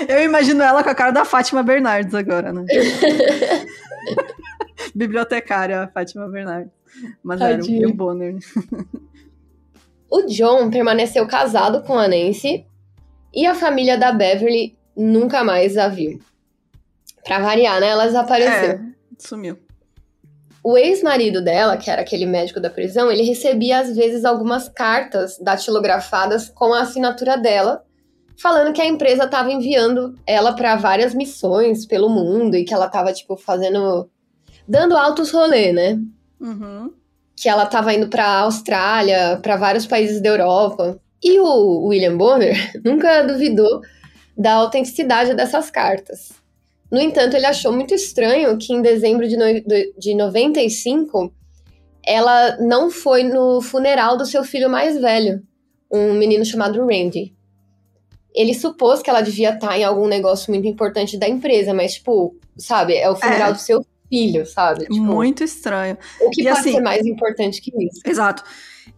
Eu 0.09 0.23
imagino 0.23 0.63
ela 0.63 0.85
com 0.85 0.91
a 0.91 0.95
cara 0.95 1.11
da 1.11 1.25
Fátima 1.25 1.63
Bernardes 1.63 2.15
agora, 2.15 2.53
né? 2.53 2.65
bibliotecária, 4.95 5.83
a 5.83 5.89
Fátima 5.89 6.29
Bernardes. 6.29 6.73
Mas 7.23 7.39
Tadinho. 7.39 7.85
era 7.85 7.91
o 7.91 7.95
Bonner. 7.95 8.37
o 10.11 10.23
John 10.27 10.71
permaneceu 10.71 11.27
casado 11.27 11.83
com 11.83 11.99
a 11.99 12.09
Nancy 12.09 12.67
e 13.33 13.47
a 13.47 13.55
família 13.55 13.97
da 13.97 14.13
Beverly 14.13 14.77
nunca 14.97 15.45
mais 15.45 15.77
a 15.77 15.89
viu. 15.89 16.19
Pra 17.25 17.39
variar, 17.39 17.81
né? 17.81 17.89
Ela 17.89 18.07
desapareceu. 18.07 18.71
É, 18.71 18.81
sumiu. 19.19 19.59
O 20.63 20.77
ex-marido 20.77 21.43
dela, 21.43 21.77
que 21.77 21.91
era 21.91 22.03
aquele 22.03 22.27
médico 22.27 22.61
da 22.61 22.69
prisão, 22.69 23.11
ele 23.11 23.23
recebia 23.23 23.79
às 23.79 23.97
vezes 23.97 24.25
algumas 24.25 24.69
cartas 24.69 25.39
datilografadas 25.39 26.51
com 26.51 26.75
a 26.75 26.83
assinatura 26.83 27.39
dela, 27.39 27.83
falando 28.37 28.73
que 28.73 28.83
a 28.83 28.87
empresa 28.87 29.25
estava 29.25 29.51
enviando 29.51 30.15
ela 30.27 30.55
para 30.55 30.77
várias 30.77 31.15
missões 31.15 31.87
pelo 31.87 32.11
mundo 32.11 32.57
e 32.57 32.65
que 32.65 32.75
ela 32.75 32.87
estava 32.87 33.13
tipo 33.13 33.37
fazendo 33.37 34.11
dando 34.71 34.97
altos 34.97 35.31
rolê, 35.33 35.73
né? 35.73 35.99
Uhum. 36.41 36.93
Que 37.37 37.49
ela 37.49 37.67
tava 37.67 37.93
indo 37.93 38.09
pra 38.09 38.41
Austrália, 38.41 39.39
para 39.43 39.57
vários 39.57 39.87
países 39.87 40.21
da 40.23 40.29
Europa. 40.29 41.01
E 41.23 41.39
o 41.41 41.87
William 41.89 42.17
Bonner 42.17 42.55
nunca 42.85 43.23
duvidou 43.23 43.81
da 44.37 44.55
autenticidade 44.55 45.35
dessas 45.35 45.71
cartas. 45.71 46.31
No 46.91 47.01
entanto, 47.01 47.37
ele 47.37 47.47
achou 47.47 47.73
muito 47.73 47.95
estranho 47.95 48.57
que 48.59 48.73
em 48.73 48.81
dezembro 48.83 49.29
de, 49.29 49.37
no, 49.37 49.45
de 49.99 50.15
95 50.15 51.33
ela 52.07 52.57
não 52.59 52.91
foi 52.91 53.23
no 53.23 53.61
funeral 53.61 54.17
do 54.17 54.25
seu 54.25 54.43
filho 54.43 54.71
mais 54.71 54.99
velho, 54.99 55.43
um 55.93 56.15
menino 56.15 56.45
chamado 56.45 56.81
Randy. 56.87 57.35
ele 58.35 58.55
supôs 58.55 59.03
que 59.03 59.11
ela 59.11 59.21
devia 59.21 59.51
estar 59.51 59.77
em 59.79 59.85
algum 59.85 60.07
negócio 60.07 60.53
muito 60.53 60.67
importante 60.67 61.19
da 61.19 61.29
empresa, 61.29 61.75
mas, 61.75 61.95
tipo, 61.95 62.35
sabe, 62.57 62.95
é 62.97 63.11
o 63.11 63.17
funeral 63.17 63.51
É. 63.51 63.53
do 63.53 63.59
seu 63.59 63.85
filho, 64.11 64.45
sabe? 64.45 64.81
Tipo, 64.81 64.97
Muito 64.97 65.43
estranho. 65.45 65.97
o 66.21 66.29
que 66.31 66.43
e 66.43 66.45
pode 66.45 66.59
assim- 66.59 66.73
ser 66.75 66.81
mais 66.83 67.07
importante 67.07 67.61
que 67.63 67.71
isso? 67.83 68.01
Exato. 68.05 68.43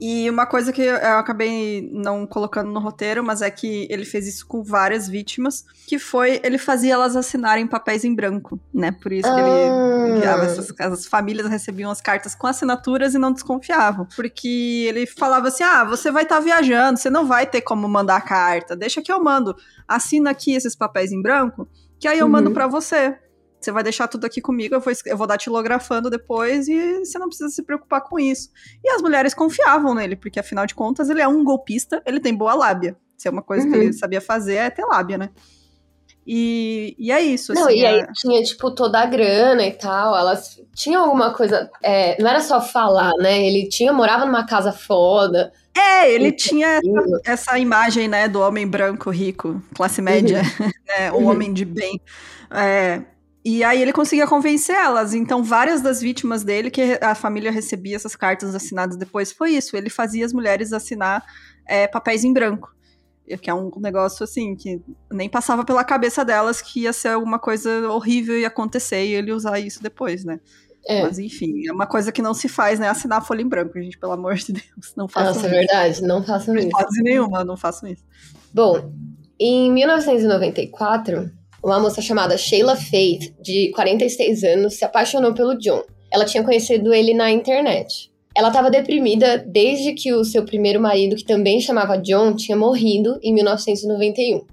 E 0.01 0.29
uma 0.31 0.47
coisa 0.47 0.73
que 0.73 0.81
eu 0.81 0.97
acabei 1.19 1.89
não 1.93 2.27
colocando 2.27 2.71
no 2.73 2.81
roteiro, 2.81 3.23
mas 3.23 3.43
é 3.43 3.51
que 3.51 3.87
ele 3.91 4.07
fez 4.07 4.27
isso 4.27 4.47
com 4.47 4.63
várias 4.63 5.07
vítimas, 5.07 5.65
que 5.87 5.99
foi 5.99 6.41
ele 6.43 6.57
fazia 6.57 6.95
elas 6.95 7.15
assinarem 7.15 7.67
papéis 7.67 8.03
em 8.03 8.15
branco, 8.15 8.59
né? 8.73 8.91
Por 8.91 9.13
isso 9.13 9.29
que 9.33 9.39
ele 9.39 9.51
Ah. 9.51 10.09
enviava 10.17 10.45
essas 10.47 10.73
as 10.81 11.07
famílias 11.07 11.47
recebiam 11.47 11.91
as 11.91 12.01
cartas 12.01 12.35
com 12.35 12.47
assinaturas 12.47 13.15
e 13.15 13.19
não 13.19 13.33
desconfiavam, 13.33 14.09
porque 14.17 14.87
ele 14.89 15.07
falava 15.07 15.49
assim: 15.49 15.63
"Ah, 15.63 15.85
você 15.85 16.11
vai 16.11 16.23
estar 16.23 16.41
viajando, 16.41 16.99
você 16.99 17.11
não 17.11 17.27
vai 17.27 17.45
ter 17.47 17.61
como 17.61 17.87
mandar 17.87 18.17
a 18.17 18.21
carta. 18.23 18.75
Deixa 18.75 19.03
que 19.03 19.13
eu 19.13 19.23
mando. 19.23 19.55
Assina 19.87 20.31
aqui 20.31 20.55
esses 20.55 20.75
papéis 20.75 21.13
em 21.13 21.21
branco, 21.21 21.69
que 22.01 22.09
aí 22.09 22.19
eu 22.19 22.25
Uhum. 22.27 22.33
mando 22.33 22.51
pra 22.53 22.67
você." 22.67 23.15
Você 23.63 23.71
vai 23.73 23.83
deixar 23.83 24.09
tudo 24.09 24.25
aqui 24.27 24.41
comigo, 24.41 24.75
eu 24.75 24.81
vou, 24.81 24.93
eu 25.07 25.17
vou 25.17 25.27
datilografando 25.27 26.11
depois 26.11 26.67
e 26.69 26.99
você 27.05 27.19
não 27.19 27.29
precisa 27.29 27.49
se 27.49 27.63
preocupar 27.63 28.01
com 28.03 28.19
isso. 28.19 28.49
E 28.83 28.91
as 28.91 29.01
mulheres 29.01 29.33
confiavam 29.35 29.95
nele, 29.95 30.17
porque 30.17 30.41
afinal 30.41 30.67
de 30.67 30.75
contas 30.75 31.09
ele 31.09 31.23
é 31.23 31.29
um 31.29 31.45
golpista, 31.45 32.03
ele 32.05 32.19
tem 32.19 32.35
boa 32.35 32.55
lábia. 32.55 32.97
Se 33.17 33.29
é 33.29 33.31
uma 33.31 33.43
coisa 33.43 33.65
que 33.69 33.75
Uhum. 33.77 33.83
ele 33.83 33.93
sabia 33.93 34.21
fazer, 34.21 34.55
é 34.57 34.69
ter 34.71 34.85
lábia, 34.85 35.17
né? 35.17 35.31
E, 36.27 36.95
e 36.99 37.11
é 37.11 37.21
isso. 37.21 37.53
Não, 37.53 37.65
assim, 37.67 37.79
e 37.79 37.87
aí 37.87 38.01
é- 38.01 38.07
tinha, 38.15 38.43
tipo, 38.43 38.71
toda 38.73 39.01
a 39.01 39.07
grana 39.07 39.65
e 39.67 39.73
tal. 39.73 40.17
Elas 40.17 40.61
tinham 40.75 41.03
alguma 41.05 41.35
coisa. 41.35 41.69
é, 41.83 42.21
não 42.23 42.31
era 42.31 42.41
só 42.41 42.61
falar, 42.61 43.13
né? 43.19 43.45
Ele 43.45 43.69
tinha, 43.69 43.93
morava 43.93 44.25
numa 44.25 44.47
casa 44.47 44.73
foda. 44.73 45.53
É, 45.77 46.13
ele 46.13 46.29
Isso, 46.29 46.49
tinha 46.49 46.79
aquilo. 46.79 47.21
essa 47.25 47.59
imagem, 47.59 48.07
né, 48.07 48.29
do 48.29 48.41
homem 48.41 48.67
branco 48.67 49.11
rico, 49.11 49.61
classe 49.75 50.01
média, 50.03 50.43
né, 50.87 51.11
o 51.13 51.17
Uhum. 51.17 51.27
homem 51.29 51.53
de 51.53 51.65
bem. 51.65 52.01
É, 52.51 53.03
e 53.45 53.65
aí 53.65 53.83
ele 53.83 53.93
conseguia 53.93 54.27
convencer 54.27 54.77
elas. 54.77 55.15
Então, 55.15 55.43
várias 55.43 55.81
das 55.81 56.01
vítimas 56.01 56.45
dele, 56.45 56.71
que 56.71 56.99
a 57.01 57.15
família 57.15 57.51
recebia 57.51 57.97
essas 57.97 58.15
cartas 58.15 58.55
assinadas 58.55 58.97
depois, 58.97 59.33
foi 59.33 59.51
isso. 59.51 59.77
Ele 59.77 59.91
fazia 59.91 60.25
as 60.25 60.33
mulheres 60.33 60.73
assinar 60.73 61.25
é, 61.67 61.89
papéis 61.89 62.23
em 62.23 62.33
branco. 62.33 62.73
Que 63.41 63.49
é 63.49 63.55
um 63.55 63.71
negócio 63.79 64.25
assim, 64.25 64.55
que 64.55 64.81
nem 65.11 65.29
passava 65.29 65.65
pela 65.65 65.83
cabeça 65.85 66.25
delas 66.25 66.61
que 66.61 66.81
ia 66.81 66.93
ser 66.93 67.09
alguma 67.09 67.39
coisa 67.39 67.89
horrível 67.89 68.39
e 68.39 68.45
acontecer 68.45 69.07
e 69.07 69.15
ele 69.15 69.33
usar 69.33 69.59
isso 69.59 69.83
depois, 69.83 70.25
né? 70.25 70.39
É. 70.87 71.03
Mas 71.03 71.19
enfim, 71.19 71.67
é 71.67 71.73
uma 71.73 71.87
coisa 71.87 72.13
que 72.13 72.21
não 72.21 72.35
se 72.35 72.49
faz, 72.49 72.79
né? 72.79 72.89
Assinar 72.89 73.19
a 73.19 73.23
folha 73.23 73.41
em 73.41 73.49
branco, 73.49 73.81
gente, 73.81 73.99
pelo 73.99 74.13
amor 74.13 74.35
de 74.35 74.53
Deus. 74.53 74.93
Não 74.97 75.09
façam 75.09 75.35
Nossa, 75.35 75.47
é 75.47 75.49
isso. 75.49 75.59
verdade. 75.59 76.03
Não 76.03 76.23
façam 76.23 76.57
isso. 76.57 76.67
Hipótese 76.67 77.03
nenhuma, 77.03 77.45
não 77.45 77.57
façam 77.57 77.89
isso. 77.89 78.05
Bom, 78.53 78.93
em 79.39 79.73
1994, 79.73 81.31
uma 81.63 81.79
moça 81.79 82.03
chamada 82.03 82.37
Sheila 82.37 82.75
Faith, 82.75 83.35
de 83.41 83.71
46 83.71 84.43
anos, 84.43 84.75
se 84.75 84.85
apaixonou 84.85 85.33
pelo 85.33 85.57
John. 85.59 85.83
Ela 86.11 86.25
tinha 86.25 86.43
conhecido 86.43 86.93
ele 86.93 87.15
na 87.15 87.31
internet. 87.31 88.11
Ela 88.35 88.49
estava 88.49 88.71
deprimida 88.71 89.39
desde 89.39 89.93
que 89.93 90.13
o 90.13 90.25
seu 90.25 90.45
primeiro 90.45 90.81
marido, 90.81 91.17
que 91.17 91.25
também 91.25 91.61
chamava 91.61 91.99
John, 91.99 92.35
tinha 92.35 92.57
morrido 92.57 93.19
em 93.23 93.33
1991. 93.33 94.45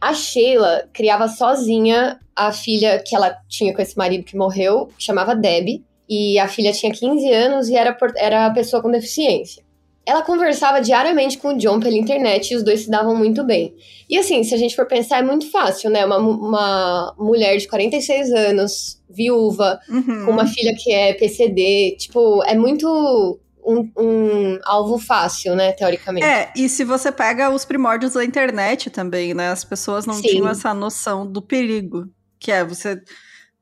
A 0.00 0.12
Sheila 0.12 0.88
criava 0.92 1.28
sozinha 1.28 2.18
a 2.34 2.52
filha 2.52 3.02
que 3.04 3.14
ela 3.14 3.36
tinha 3.48 3.74
com 3.74 3.80
esse 3.80 3.96
marido 3.96 4.24
que 4.24 4.36
morreu, 4.36 4.88
que 4.98 5.04
chamava 5.04 5.34
Debbie, 5.34 5.84
e 6.08 6.38
a 6.38 6.48
filha 6.48 6.72
tinha 6.72 6.92
15 6.92 7.32
anos 7.32 7.68
e 7.68 7.76
era, 7.76 7.96
era 8.16 8.50
pessoa 8.50 8.82
com 8.82 8.90
deficiência. 8.90 9.62
Ela 10.06 10.22
conversava 10.22 10.80
diariamente 10.80 11.36
com 11.38 11.48
o 11.48 11.58
John 11.58 11.80
pela 11.80 11.96
internet 11.96 12.50
e 12.52 12.56
os 12.56 12.62
dois 12.62 12.80
se 12.84 12.90
davam 12.90 13.14
muito 13.16 13.42
bem. 13.42 13.74
E 14.08 14.16
assim, 14.16 14.44
se 14.44 14.54
a 14.54 14.58
gente 14.58 14.76
for 14.76 14.86
pensar, 14.86 15.18
é 15.18 15.22
muito 15.22 15.50
fácil, 15.50 15.90
né? 15.90 16.06
Uma, 16.06 16.18
uma 16.18 17.14
mulher 17.18 17.56
de 17.56 17.66
46 17.66 18.30
anos, 18.32 19.02
viúva, 19.10 19.80
Uhum. 19.88 20.26
com 20.26 20.30
uma 20.30 20.46
filha 20.46 20.72
que 20.76 20.92
é 20.92 21.12
PCD, 21.12 21.96
tipo, 21.98 22.42
é 22.44 22.54
muito 22.54 23.40
um, 23.66 23.90
um 23.98 24.58
alvo 24.64 24.96
fácil, 24.96 25.56
né, 25.56 25.72
teoricamente. 25.72 26.24
É, 26.24 26.52
e 26.56 26.68
se 26.68 26.84
você 26.84 27.10
pega 27.10 27.50
os 27.50 27.64
primórdios 27.64 28.12
da 28.12 28.24
internet 28.24 28.88
também, 28.90 29.34
né? 29.34 29.48
As 29.50 29.64
pessoas 29.64 30.06
não 30.06 30.14
Sim. 30.14 30.22
tinham 30.28 30.48
essa 30.48 30.72
noção 30.72 31.26
do 31.26 31.42
perigo. 31.42 32.06
Que 32.38 32.52
é 32.52 32.64
você. 32.64 33.02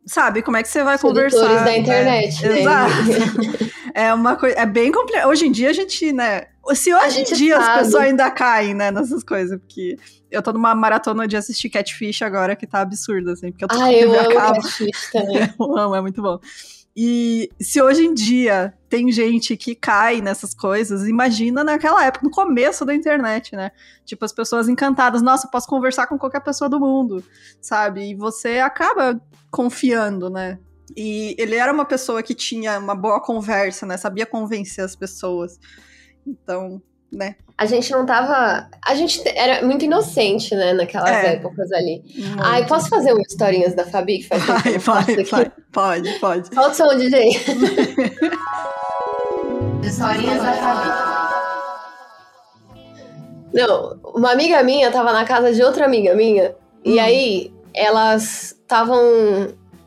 Sabe, 0.07 0.43
como 0.43 0.57
é 0.57 0.63
que 0.63 0.69
você 0.69 0.83
vai 0.83 0.99
Sedutores 0.99 1.33
conversar? 1.33 1.55
da 1.61 1.65
né? 1.65 1.79
internet, 1.79 2.47
né? 2.47 2.61
Exato. 2.61 2.93
é 3.95 4.13
uma 4.13 4.37
coisa. 4.37 4.57
É 4.57 4.67
bem 4.67 4.93
complicado. 4.93 5.29
Hoje 5.29 5.47
em 5.47 5.53
dia 5.53 5.71
a 5.71 5.73
gente, 5.73 6.13
né? 6.13 6.45
Se 6.75 6.95
hoje 6.95 7.21
em 7.21 7.25
dia 7.25 7.59
as 7.59 7.65
sabe. 7.65 7.85
pessoas 7.85 8.03
ainda 8.05 8.31
caem, 8.31 8.75
né, 8.75 8.91
nessas 8.91 9.23
coisas, 9.23 9.59
porque 9.59 9.99
eu 10.31 10.43
tô 10.43 10.53
numa 10.53 10.75
maratona 10.75 11.29
de 11.29 11.37
assistir 11.37 11.69
Catfish 11.69 12.23
agora 12.23 12.57
que 12.57 12.67
tá 12.67 12.81
absurda, 12.81 13.33
assim, 13.33 13.51
porque 13.51 13.65
eu 13.65 13.69
tô 13.69 13.81
Ah, 13.81 13.93
eu 13.93 14.19
amo. 14.19 14.35
Catfish 14.35 15.11
também. 15.13 15.37
Eu 15.59 15.79
amo, 15.79 15.95
é 15.95 16.01
muito 16.01 16.23
bom. 16.23 16.39
E 16.97 17.51
se 17.61 17.83
hoje 17.83 18.05
em 18.05 18.15
dia 18.15 18.73
tem 18.89 19.11
gente 19.11 19.57
que 19.57 19.75
cai 19.75 20.21
nessas 20.21 20.55
coisas, 20.55 21.09
imagina 21.09 21.65
naquela 21.65 22.05
época, 22.05 22.25
no 22.25 22.31
começo 22.31 22.85
da 22.85 22.95
internet, 22.95 23.57
né? 23.57 23.73
Tipo, 24.05 24.25
as 24.25 24.33
pessoas 24.33 24.69
encantadas, 24.69 25.21
nossa, 25.21 25.49
posso 25.49 25.67
conversar 25.67 26.07
com 26.07 26.17
qualquer 26.17 26.41
pessoa 26.41 26.69
do 26.69 26.79
mundo, 26.79 27.25
sabe? 27.61 28.11
E 28.11 28.15
você 28.15 28.61
acaba 28.61 29.21
confiando, 29.51 30.31
né? 30.31 30.59
E 30.97 31.35
ele 31.37 31.57
era 31.57 31.73
uma 31.73 31.85
pessoa 31.85 32.23
que 32.23 32.35
tinha 32.35 32.79
uma 32.79 32.95
boa 32.95 33.21
conversa, 33.21 33.85
né? 33.85 33.97
Sabia 33.97 34.27
convencer 34.27 34.85
as 34.85 34.95
pessoas. 34.95 35.59
Então, 36.25 36.81
né? 37.17 37.37
A 37.57 37.67
gente 37.67 37.91
não 37.93 38.05
tava. 38.05 38.69
A 38.85 38.95
gente 38.97 39.23
era 39.37 39.65
muito 39.65 39.85
inocente, 39.85 40.55
né, 40.57 40.73
naquelas 40.73 41.09
É. 41.11 41.35
épocas 41.35 41.71
ali. 41.73 42.03
muito. 42.17 42.43
Ai, 42.43 42.67
posso 42.67 42.89
fazer 42.89 43.13
uma 43.13 43.23
historinhas 43.23 43.75
da 43.75 43.85
Fabi 43.87 44.19
que 44.19 44.25
faz 44.29 44.43
aqui? 44.51 44.79
vai. 45.31 45.53
Pode, 45.73 46.19
pode. 46.19 46.55
Solta 46.55 46.71
o 46.71 46.75
som, 46.91 46.97
DJ. 46.99 47.29
Historinhas 49.83 50.43
da 50.43 50.53
Fabi. 50.53 51.15
Não, 53.53 54.01
uma 54.15 54.33
amiga 54.33 54.63
minha 54.63 54.91
tava 54.91 55.13
na 55.13 55.25
casa 55.25 55.53
de 55.53 55.63
outra 55.63 55.85
amiga 55.85 56.15
minha. 56.15 56.55
E 56.85 56.99
Hum. 56.99 57.03
aí, 57.03 57.53
elas 57.75 58.53
estavam. 58.61 58.99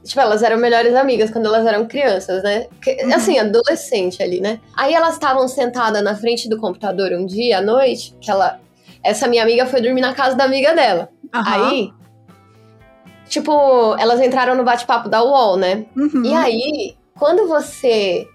Tipo, 0.07 0.21
elas 0.21 0.41
eram 0.41 0.57
melhores 0.57 0.95
amigas 0.95 1.29
quando 1.29 1.47
elas 1.47 1.65
eram 1.65 1.85
crianças, 1.85 2.41
né? 2.41 2.67
Uhum. 3.03 3.13
Assim, 3.13 3.37
adolescente 3.37 4.23
ali, 4.23 4.39
né? 4.39 4.59
Aí 4.75 4.93
elas 4.93 5.13
estavam 5.13 5.47
sentadas 5.47 6.01
na 6.01 6.15
frente 6.15 6.49
do 6.49 6.57
computador 6.57 7.11
um 7.11 7.25
dia 7.25 7.59
à 7.59 7.61
noite, 7.61 8.15
que 8.21 8.31
ela. 8.31 8.59
Essa 9.03 9.27
minha 9.27 9.43
amiga 9.43 9.65
foi 9.65 9.81
dormir 9.81 10.01
na 10.01 10.13
casa 10.13 10.35
da 10.35 10.45
amiga 10.45 10.73
dela. 10.73 11.09
Aham. 11.33 11.69
Aí. 11.69 11.93
Tipo, 13.27 13.95
elas 13.99 14.21
entraram 14.21 14.55
no 14.55 14.63
bate-papo 14.63 15.09
da 15.09 15.21
UOL, 15.21 15.57
né? 15.57 15.85
Uhum. 15.95 16.23
E 16.23 16.33
aí, 16.33 16.95
quando 17.13 17.47
você 17.47 18.25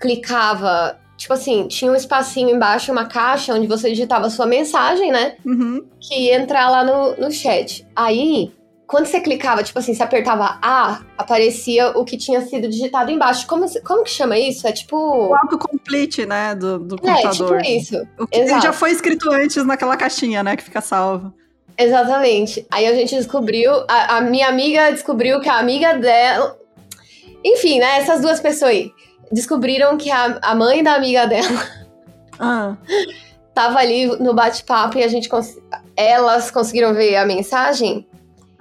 clicava, 0.00 0.98
tipo 1.18 1.34
assim, 1.34 1.68
tinha 1.68 1.92
um 1.92 1.94
espacinho 1.94 2.48
embaixo, 2.48 2.90
uma 2.90 3.04
caixa 3.04 3.54
onde 3.54 3.66
você 3.66 3.90
digitava 3.90 4.30
sua 4.30 4.46
mensagem, 4.46 5.12
né? 5.12 5.36
Uhum. 5.44 5.84
Que 6.00 6.14
ia 6.14 6.36
entrar 6.40 6.70
lá 6.70 6.82
no, 6.82 7.14
no 7.16 7.30
chat. 7.30 7.86
Aí, 7.94 8.50
quando 8.92 9.06
você 9.06 9.20
clicava, 9.20 9.62
tipo 9.64 9.76
assim, 9.78 9.92
você 9.94 10.02
apertava 10.02 10.58
A, 10.62 11.00
aparecia 11.18 11.88
o 11.98 12.04
que 12.04 12.16
tinha 12.16 12.40
sido 12.42 12.68
digitado 12.68 13.10
embaixo. 13.10 13.46
Como, 13.46 13.64
como 13.82 14.04
que 14.04 14.10
chama 14.10 14.38
isso? 14.38 14.66
É 14.68 14.72
tipo. 14.72 14.96
O 14.96 15.34
autocomplete, 15.34 16.26
né, 16.26 16.54
do, 16.54 16.78
do 16.78 16.94
É, 16.96 16.98
computador. 17.22 17.62
tipo 17.62 17.70
isso. 17.72 18.06
O 18.18 18.26
que 18.26 18.38
Exato. 18.38 18.62
já 18.62 18.72
foi 18.72 18.90
escrito 18.92 19.28
antes 19.32 19.64
naquela 19.66 19.96
caixinha, 19.96 20.42
né, 20.44 20.54
que 20.56 20.62
fica 20.62 20.80
salvo. 20.80 21.32
Exatamente. 21.76 22.66
Aí 22.70 22.86
a 22.86 22.94
gente 22.94 23.16
descobriu, 23.16 23.72
a, 23.88 24.18
a 24.18 24.20
minha 24.20 24.46
amiga 24.46 24.90
descobriu 24.92 25.40
que 25.40 25.48
a 25.48 25.58
amiga 25.58 25.94
dela. 25.94 26.56
Enfim, 27.44 27.80
né? 27.80 27.98
Essas 27.98 28.20
duas 28.20 28.38
pessoas 28.40 28.70
aí 28.70 28.92
descobriram 29.32 29.96
que 29.96 30.10
a, 30.10 30.38
a 30.42 30.54
mãe 30.54 30.82
da 30.82 30.92
amiga 30.94 31.26
dela 31.26 31.66
Ah, 32.38 32.76
tava 33.54 33.78
ali 33.78 34.06
no 34.18 34.34
bate-papo 34.34 34.98
e 34.98 35.02
a 35.02 35.08
gente 35.08 35.28
cons- 35.28 35.58
elas 35.96 36.50
conseguiram 36.50 36.92
ver 36.94 37.16
a 37.16 37.24
mensagem 37.24 38.06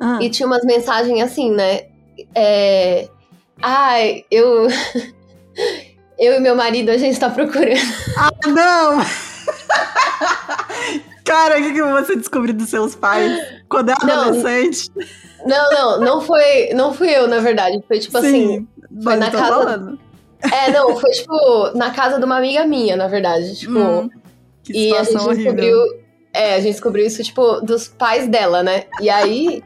ah. 0.02 0.20
e 0.22 0.30
tinha 0.30 0.48
umas 0.48 0.64
mensagens 0.66 1.22
assim, 1.22 1.52
né? 1.52 1.84
É, 2.36 3.08
Ai, 3.62 4.26
eu. 4.32 4.68
Eu 6.20 6.36
e 6.36 6.40
meu 6.40 6.56
marido, 6.56 6.92
a 6.92 6.98
gente 6.98 7.20
tá 7.20 7.32
procurando. 7.32 7.80
Ah, 8.16 8.30
não! 8.48 9.00
Cara, 11.26 11.58
o 11.60 11.64
que, 11.64 11.74
que 11.74 11.82
você 11.82 12.16
descobriu 12.16 12.54
dos 12.54 12.70
seus 12.70 12.94
pais 12.94 13.42
quando 13.68 13.90
é 13.90 13.94
adolescente? 13.94 14.92
Não, 15.44 15.72
não, 15.72 16.00
não 16.00 16.22
foi, 16.22 16.74
não 16.76 16.94
fui 16.94 17.10
eu, 17.10 17.28
na 17.28 17.40
verdade. 17.40 17.84
Foi 17.88 17.98
tipo 17.98 18.16
assim. 18.20 18.68
mas 18.92 19.20
na 19.20 19.32
tô 19.32 19.38
casa- 19.40 19.50
falando. 19.50 20.00
É, 20.44 20.72
não, 20.72 20.96
foi 20.96 21.10
tipo 21.10 21.72
na 21.76 21.90
casa 21.90 22.20
de 22.20 22.26
uma 22.26 22.38
amiga 22.38 22.66
minha, 22.68 22.96
na 22.96 23.08
verdade. 23.08 23.58
Tipo. 23.58 23.80
Hum, 23.80 24.10
que 24.64 24.74
E 24.74 24.96
a 24.96 25.04
gente 25.04 25.16
horrível. 25.16 25.36
descobriu. 25.36 25.78
É, 26.32 26.54
a 26.54 26.60
gente 26.60 26.74
descobriu 26.74 27.08
isso, 27.08 27.24
tipo, 27.24 27.62
dos 27.62 27.88
pais 27.88 28.28
dela, 28.28 28.62
né? 28.62 28.84
E 29.00 29.10
aí 29.10 29.64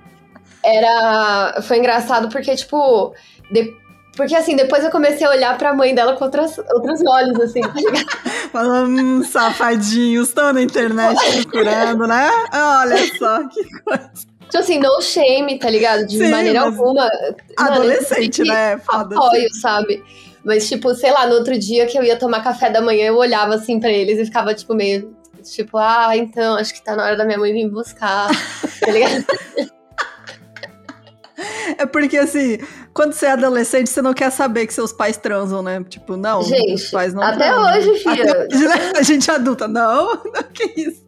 era. 0.66 1.62
Foi 1.62 1.78
engraçado 1.78 2.30
porque, 2.30 2.56
tipo, 2.56 3.14
de- 3.52 3.74
Porque 4.16 4.34
assim, 4.36 4.56
depois 4.56 4.84
eu 4.84 4.90
comecei 4.90 5.28
a 5.28 5.30
olhar 5.30 5.58
pra 5.58 5.74
mãe 5.74 5.94
dela 5.94 6.16
com 6.16 6.24
outras, 6.26 6.58
outros 6.58 7.02
olhos, 7.06 7.38
assim, 7.40 7.60
tá 7.62 7.74
ligado? 7.76 8.06
Falando, 8.52 8.98
hum, 9.02 9.24
safadinhos, 9.24 10.30
estão 10.30 10.54
na 10.54 10.62
internet 10.62 11.18
procurando, 11.44 12.08
né? 12.08 12.30
Olha 12.54 12.98
só 13.18 13.48
que 13.50 13.64
coisa. 13.82 14.12
Tipo 14.46 14.58
assim, 14.60 14.80
no 14.80 15.02
shame, 15.02 15.60
tá 15.60 15.70
ligado? 15.70 16.06
De 16.06 16.18
Sim, 16.18 16.30
maneira 16.30 16.62
alguma. 16.62 17.10
Adolescente, 17.58 18.40
Mano, 18.44 18.54
né? 18.54 18.78
Foda-se. 18.78 19.22
Apoio, 19.22 19.54
sabe? 19.60 20.04
Mas, 20.46 20.70
tipo, 20.70 20.94
sei 20.94 21.12
lá, 21.12 21.26
no 21.28 21.34
outro 21.36 21.58
dia 21.58 21.86
que 21.88 21.98
eu 21.98 22.04
ia 22.04 22.16
tomar 22.16 22.44
café 22.44 22.70
da 22.70 22.80
manhã, 22.80 23.08
eu 23.08 23.18
olhava 23.18 23.56
assim 23.56 23.80
pra 23.80 23.90
eles 23.90 24.20
e 24.20 24.26
ficava, 24.26 24.54
tipo, 24.54 24.74
meio. 24.76 25.14
Tipo, 25.44 25.78
ah, 25.78 26.16
então, 26.16 26.56
acho 26.56 26.74
que 26.74 26.84
tá 26.84 26.96
na 26.96 27.04
hora 27.04 27.18
da 27.18 27.26
minha 27.26 27.38
mãe 27.38 27.52
vir 27.52 27.70
buscar. 27.70 28.28
tá 28.80 28.92
ligado? 28.92 29.26
É 31.78 31.86
porque, 31.86 32.18
assim, 32.18 32.58
quando 32.94 33.14
você 33.14 33.26
é 33.26 33.32
adolescente, 33.32 33.90
você 33.90 34.02
não 34.02 34.14
quer 34.14 34.32
saber 34.32 34.66
que 34.66 34.74
seus 34.74 34.94
pais 34.94 35.18
transam, 35.18 35.62
né? 35.62 35.84
Tipo, 35.88 36.16
não, 36.16 36.42
Gente, 36.44 36.90
pais 36.90 37.14
não 37.14 37.22
até 37.22 37.50
transam. 37.50 37.78
hoje, 37.78 38.00
filha. 38.00 38.32
Até 38.32 38.56
hoje, 38.56 38.68
né? 38.68 38.92
A 38.96 39.02
gente 39.02 39.30
adulta, 39.30 39.68
não, 39.68 40.16
não, 40.24 40.44
que 40.54 40.64
isso. 40.78 41.04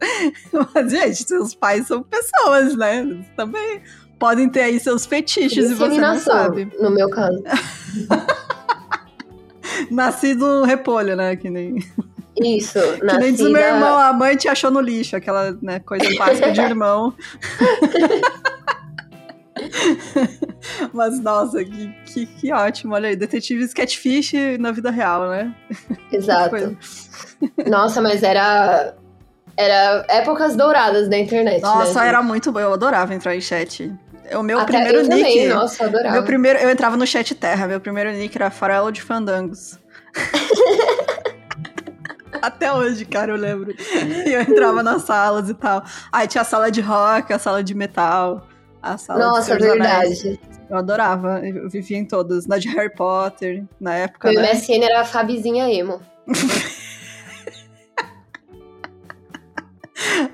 Mas, 0.74 0.92
gente, 0.92 1.28
seus 1.28 1.56
pais 1.56 1.88
são 1.88 2.04
pessoas, 2.04 2.76
né? 2.76 3.00
Eles 3.00 3.26
também 3.36 3.82
podem 4.20 4.50
ter 4.50 4.62
aí 4.62 4.80
seus 4.80 5.06
fetiches 5.06 5.72
e 5.72 5.76
você 5.76 6.00
não 6.00 6.20
sabe. 6.20 6.70
no 6.80 6.92
meu 6.92 7.10
caso. 7.10 7.42
Nascido 9.92 10.64
repolho, 10.64 11.16
né? 11.16 11.36
Que 11.36 11.50
nem, 11.50 11.78
Isso, 12.42 12.80
que 13.00 13.18
nem 13.18 13.32
diz 13.32 13.42
o 13.42 13.50
meu 13.50 13.62
irmão, 13.62 13.98
a 13.98 14.12
mãe 14.12 14.36
te 14.36 14.48
achou 14.48 14.72
no 14.72 14.82
lixo, 14.82 15.16
aquela 15.16 15.56
né, 15.62 15.80
coisa 15.80 16.14
clássica 16.16 16.52
de 16.52 16.62
irmão. 16.62 17.14
Mas, 20.94 21.20
nossa, 21.20 21.64
que, 21.64 21.88
que, 22.06 22.26
que 22.26 22.54
ótimo. 22.54 22.94
Olha 22.94 23.10
aí, 23.10 23.16
detetives 23.16 23.74
catfish 23.74 24.34
na 24.60 24.72
vida 24.72 24.90
real, 24.92 25.30
né? 25.30 25.56
Exato. 26.12 26.78
Nossa, 27.68 28.02
mas 28.02 28.24
era. 28.24 28.96
Era 29.56 30.06
épocas 30.08 30.56
douradas 30.56 31.10
da 31.10 31.18
internet. 31.18 31.62
Nossa, 31.62 32.02
né, 32.02 32.10
era 32.10 32.22
muito 32.22 32.52
bom. 32.52 32.60
Eu 32.60 32.74
adorava 32.74 33.14
entrar 33.14 33.36
em 33.36 33.42
chat. 33.42 33.92
O 34.34 34.44
meu 34.44 34.60
Até 34.60 34.74
primeiro 34.74 34.98
eu 35.00 35.04
nick. 35.04 35.16
também, 35.16 35.48
nossa, 35.48 35.86
adorava. 35.86 36.14
Meu 36.14 36.24
primeiro, 36.24 36.60
eu 36.60 36.70
entrava 36.70 36.98
no 36.98 37.08
chat 37.08 37.34
terra. 37.34 37.68
Meu 37.68 37.80
primeiro 37.80 38.12
nick 38.12 38.36
era 38.36 38.52
Farelo 38.52 38.92
de 38.92 39.02
Fandangos. 39.02 39.80
Até 42.42 42.72
hoje, 42.72 43.06
cara, 43.06 43.32
eu 43.32 43.38
lembro. 43.38 43.74
E 44.26 44.32
eu 44.32 44.42
entrava 44.42 44.84
nas 44.84 45.04
salas 45.04 45.50
e 45.50 45.54
tal. 45.54 45.84
Aí 46.12 46.28
tinha 46.28 46.42
a 46.42 46.46
sala 46.46 46.70
de 46.70 46.82
rock, 46.82 47.34
a 47.34 47.40
sala 47.40 47.64
de 47.64 47.74
metal, 47.74 48.47
a 48.94 48.98
sala 48.98 49.20
de 49.20 49.26
Nossa, 49.26 49.56
dos 49.58 49.68
Anéis. 49.70 50.22
verdade. 50.24 50.40
Eu 50.70 50.78
adorava, 50.78 51.40
eu 51.48 51.70
vivia 51.70 51.98
em 51.98 52.06
todas. 52.06 52.46
Na 52.48 52.58
de 52.58 52.68
Harry 52.70 52.94
Potter, 52.94 53.64
na 53.80 53.96
época, 53.96 54.32
Meu 54.32 54.42
né? 54.42 54.54
MSN 54.54 54.84
era 54.84 55.02
a 55.02 55.06
Fabizinha 55.06 55.70
Emo. 55.72 56.02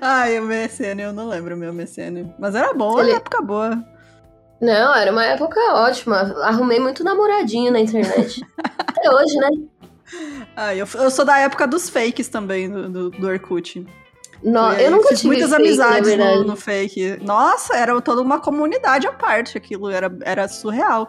Ai, 0.00 0.38
o 0.38 0.44
MSN, 0.44 1.00
eu 1.00 1.12
não 1.12 1.28
lembro 1.28 1.54
o 1.54 1.58
meu 1.58 1.72
MSN. 1.72 2.32
Mas 2.38 2.54
era 2.54 2.72
bom, 2.74 2.98
Ele- 3.00 3.10
era 3.10 3.18
época 3.18 3.40
boa. 3.42 3.82
Não, 4.60 4.94
era 4.94 5.10
uma 5.10 5.24
época 5.24 5.58
ótima. 5.74 6.16
Arrumei 6.42 6.78
muito 6.78 7.02
namoradinho 7.04 7.72
na 7.72 7.80
internet. 7.80 8.40
Até 8.78 9.10
hoje, 9.10 9.36
né? 9.36 9.48
Ai, 10.56 10.80
eu, 10.80 10.86
eu 10.94 11.10
sou 11.10 11.24
da 11.24 11.38
época 11.38 11.66
dos 11.66 11.88
fakes 11.88 12.28
também, 12.28 12.70
do, 12.70 12.88
do, 12.88 13.10
do 13.10 13.26
Orkut. 13.26 13.84
No, 14.44 14.72
eu 14.74 14.90
nunca 14.90 15.08
fiz 15.08 15.20
tive 15.20 15.28
muitas 15.28 15.50
fake, 15.50 15.62
amizades 15.62 16.16
no, 16.18 16.44
no 16.44 16.54
fake. 16.56 17.18
Nossa, 17.22 17.74
era 17.76 17.98
toda 18.02 18.20
uma 18.20 18.38
comunidade 18.38 19.06
à 19.06 19.12
parte 19.12 19.56
aquilo, 19.56 19.88
era, 19.88 20.14
era 20.22 20.46
surreal. 20.46 21.08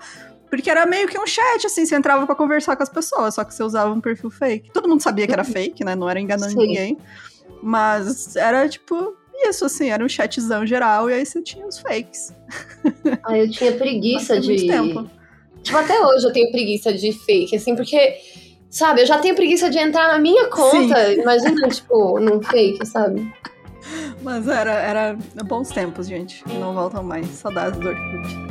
Porque 0.49 0.69
era 0.69 0.85
meio 0.85 1.07
que 1.07 1.19
um 1.19 1.27
chat, 1.27 1.65
assim, 1.65 1.85
você 1.85 1.95
entrava 1.95 2.25
pra 2.25 2.33
conversar 2.33 2.77
com 2.77 2.83
as 2.83 2.89
pessoas, 2.89 3.35
só 3.35 3.43
que 3.43 3.53
você 3.53 3.61
usava 3.61 3.93
um 3.93 3.99
perfil 3.99 4.29
fake. 4.29 4.71
Todo 4.71 4.87
mundo 4.87 5.01
sabia 5.01 5.27
que 5.27 5.33
era 5.33 5.43
fake, 5.43 5.83
né? 5.83 5.95
Não 5.95 6.09
era 6.09 6.19
enganando 6.19 6.51
Sim. 6.51 6.57
ninguém. 6.57 6.97
Mas 7.61 8.37
era 8.37 8.69
tipo 8.69 9.17
isso, 9.43 9.65
assim, 9.65 9.89
era 9.89 10.03
um 10.03 10.07
chatzão 10.07 10.65
geral 10.65 11.09
e 11.09 11.13
aí 11.13 11.25
você 11.25 11.41
tinha 11.41 11.67
os 11.67 11.77
fakes. 11.79 12.33
Ai, 13.25 13.41
eu 13.41 13.51
tinha 13.51 13.73
preguiça 13.73 14.39
de. 14.39 14.47
muito 14.47 14.67
tempo. 14.67 15.09
Tipo, 15.61 15.77
até 15.77 15.99
hoje 15.99 16.25
eu 16.25 16.31
tenho 16.31 16.51
preguiça 16.51 16.93
de 16.93 17.11
fake, 17.11 17.55
assim, 17.55 17.75
porque, 17.75 18.15
sabe, 18.75 19.01
eu 19.01 19.05
já 19.05 19.17
tenho 19.19 19.35
preguiça 19.35 19.69
de 19.69 19.79
entrar 19.79 20.09
na 20.09 20.19
minha 20.19 20.49
conta. 20.49 21.13
Imagina, 21.13 21.69
tipo, 21.69 22.19
num 22.19 22.41
fake, 22.43 22.85
sabe? 22.85 23.33
Mas 24.21 24.47
era, 24.49 24.73
era 24.73 25.17
bons 25.45 25.69
tempos, 25.69 26.07
gente, 26.07 26.43
não 26.59 26.73
voltam 26.73 27.01
mais. 27.01 27.25
Saudades 27.27 27.79
do 27.79 27.87
Orkut. 27.87 28.45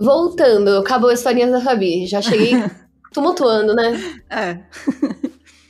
Voltando, 0.00 0.78
acabou 0.78 1.10
a 1.10 1.14
historinha 1.14 1.50
da 1.50 1.60
Fabi. 1.60 2.06
Já 2.06 2.22
cheguei 2.22 2.52
tumultuando, 3.12 3.74
né? 3.74 4.22
É. 4.30 4.58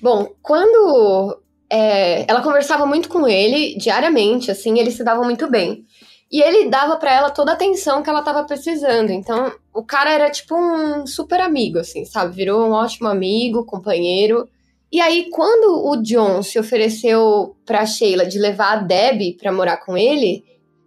Bom, 0.00 0.32
quando 0.40 1.42
é, 1.68 2.24
ela 2.30 2.40
conversava 2.40 2.86
muito 2.86 3.08
com 3.08 3.26
ele 3.26 3.76
diariamente, 3.76 4.48
assim, 4.48 4.78
eles 4.78 4.94
se 4.94 5.02
davam 5.02 5.24
muito 5.24 5.50
bem. 5.50 5.84
E 6.32 6.40
ele 6.40 6.70
dava 6.70 6.96
pra 6.96 7.12
ela 7.12 7.28
toda 7.30 7.50
a 7.50 7.54
atenção 7.54 8.02
que 8.02 8.08
ela 8.08 8.22
tava 8.22 8.42
precisando. 8.44 9.10
Então, 9.10 9.52
o 9.74 9.84
cara 9.84 10.10
era 10.10 10.30
tipo 10.30 10.56
um 10.56 11.06
super 11.06 11.40
amigo, 11.40 11.78
assim, 11.78 12.06
sabe? 12.06 12.34
Virou 12.34 12.66
um 12.66 12.72
ótimo 12.72 13.06
amigo, 13.08 13.66
companheiro. 13.66 14.48
E 14.90 14.98
aí, 15.00 15.28
quando 15.30 15.86
o 15.86 15.96
John 16.02 16.42
se 16.42 16.58
ofereceu 16.58 17.54
pra 17.66 17.84
Sheila 17.84 18.24
de 18.24 18.38
levar 18.38 18.72
a 18.72 18.76
Debbie 18.76 19.36
pra 19.36 19.52
morar 19.52 19.76
com 19.78 19.96
ele, 19.96 20.42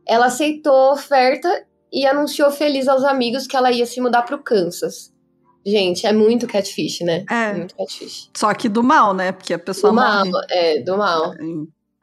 ela 0.08 0.26
aceitou 0.28 0.74
a 0.74 0.94
oferta 0.94 1.66
e 1.94 2.06
anunciou 2.08 2.50
feliz 2.52 2.88
aos 2.88 3.04
amigos 3.04 3.46
que 3.46 3.56
ela 3.56 3.72
ia 3.72 3.86
se 3.86 4.02
mudar 4.02 4.24
pro 4.24 4.42
Kansas. 4.44 5.14
Gente, 5.66 6.06
é 6.06 6.14
muito 6.14 6.46
catfish, 6.46 7.02
né? 7.02 7.24
É. 7.30 7.54
muito 7.54 7.76
catfish. 7.76 8.30
Só 8.36 8.54
que 8.54 8.70
do 8.70 8.84
mal, 8.84 9.14
né? 9.14 9.32
Porque 9.32 9.54
a 9.54 9.60
pessoa 9.60 9.92
Do 9.92 9.96
mal, 9.96 10.26
morre. 10.26 10.46
é, 10.50 10.80
do 10.82 10.98
mal. 10.98 11.34
É, 11.34 11.38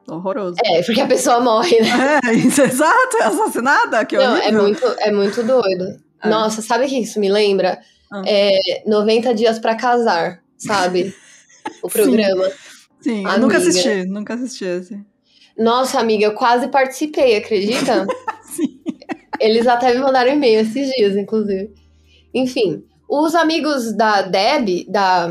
Horroroso. 0.07 0.55
É, 0.65 0.81
porque 0.83 1.01
a 1.01 1.07
pessoa 1.07 1.39
morre, 1.39 1.79
né? 1.79 2.19
É, 2.25 2.33
isso, 2.33 2.61
exato, 2.63 3.17
é 3.17 3.23
assassinada, 3.23 4.03
que 4.05 4.17
Não, 4.17 4.33
horrível. 4.33 4.49
é 4.49 4.61
muito, 4.61 4.85
é 4.99 5.11
muito 5.11 5.43
doido. 5.43 5.97
É. 6.23 6.29
Nossa, 6.29 6.61
sabe 6.61 6.85
o 6.85 6.87
que 6.87 6.99
isso 6.99 7.19
me 7.19 7.29
lembra? 7.31 7.79
Ah. 8.11 8.21
É 8.25 8.83
90 8.85 9.33
Dias 9.33 9.59
pra 9.59 9.75
Casar, 9.75 10.41
sabe? 10.57 11.13
O 11.81 11.89
Sim. 11.89 11.93
programa. 12.03 12.49
Sim, 13.01 13.21
eu 13.23 13.27
Amiga. 13.29 13.37
nunca 13.37 13.57
assisti, 13.57 14.05
nunca 14.05 14.33
assisti 14.33 14.65
esse. 14.65 14.99
Nossa, 15.57 15.99
amiga, 15.99 16.25
eu 16.25 16.33
quase 16.33 16.67
participei, 16.69 17.35
acredita? 17.37 18.05
Sim. 18.43 18.81
Eles 19.39 19.67
até 19.67 19.93
me 19.93 19.99
mandaram 19.99 20.31
e-mail 20.31 20.61
esses 20.61 20.89
dias, 20.91 21.15
inclusive. 21.15 21.73
Enfim, 22.33 22.83
os 23.09 23.35
amigos 23.35 23.95
da 23.95 24.21
Deb, 24.23 24.85
da 24.89 25.27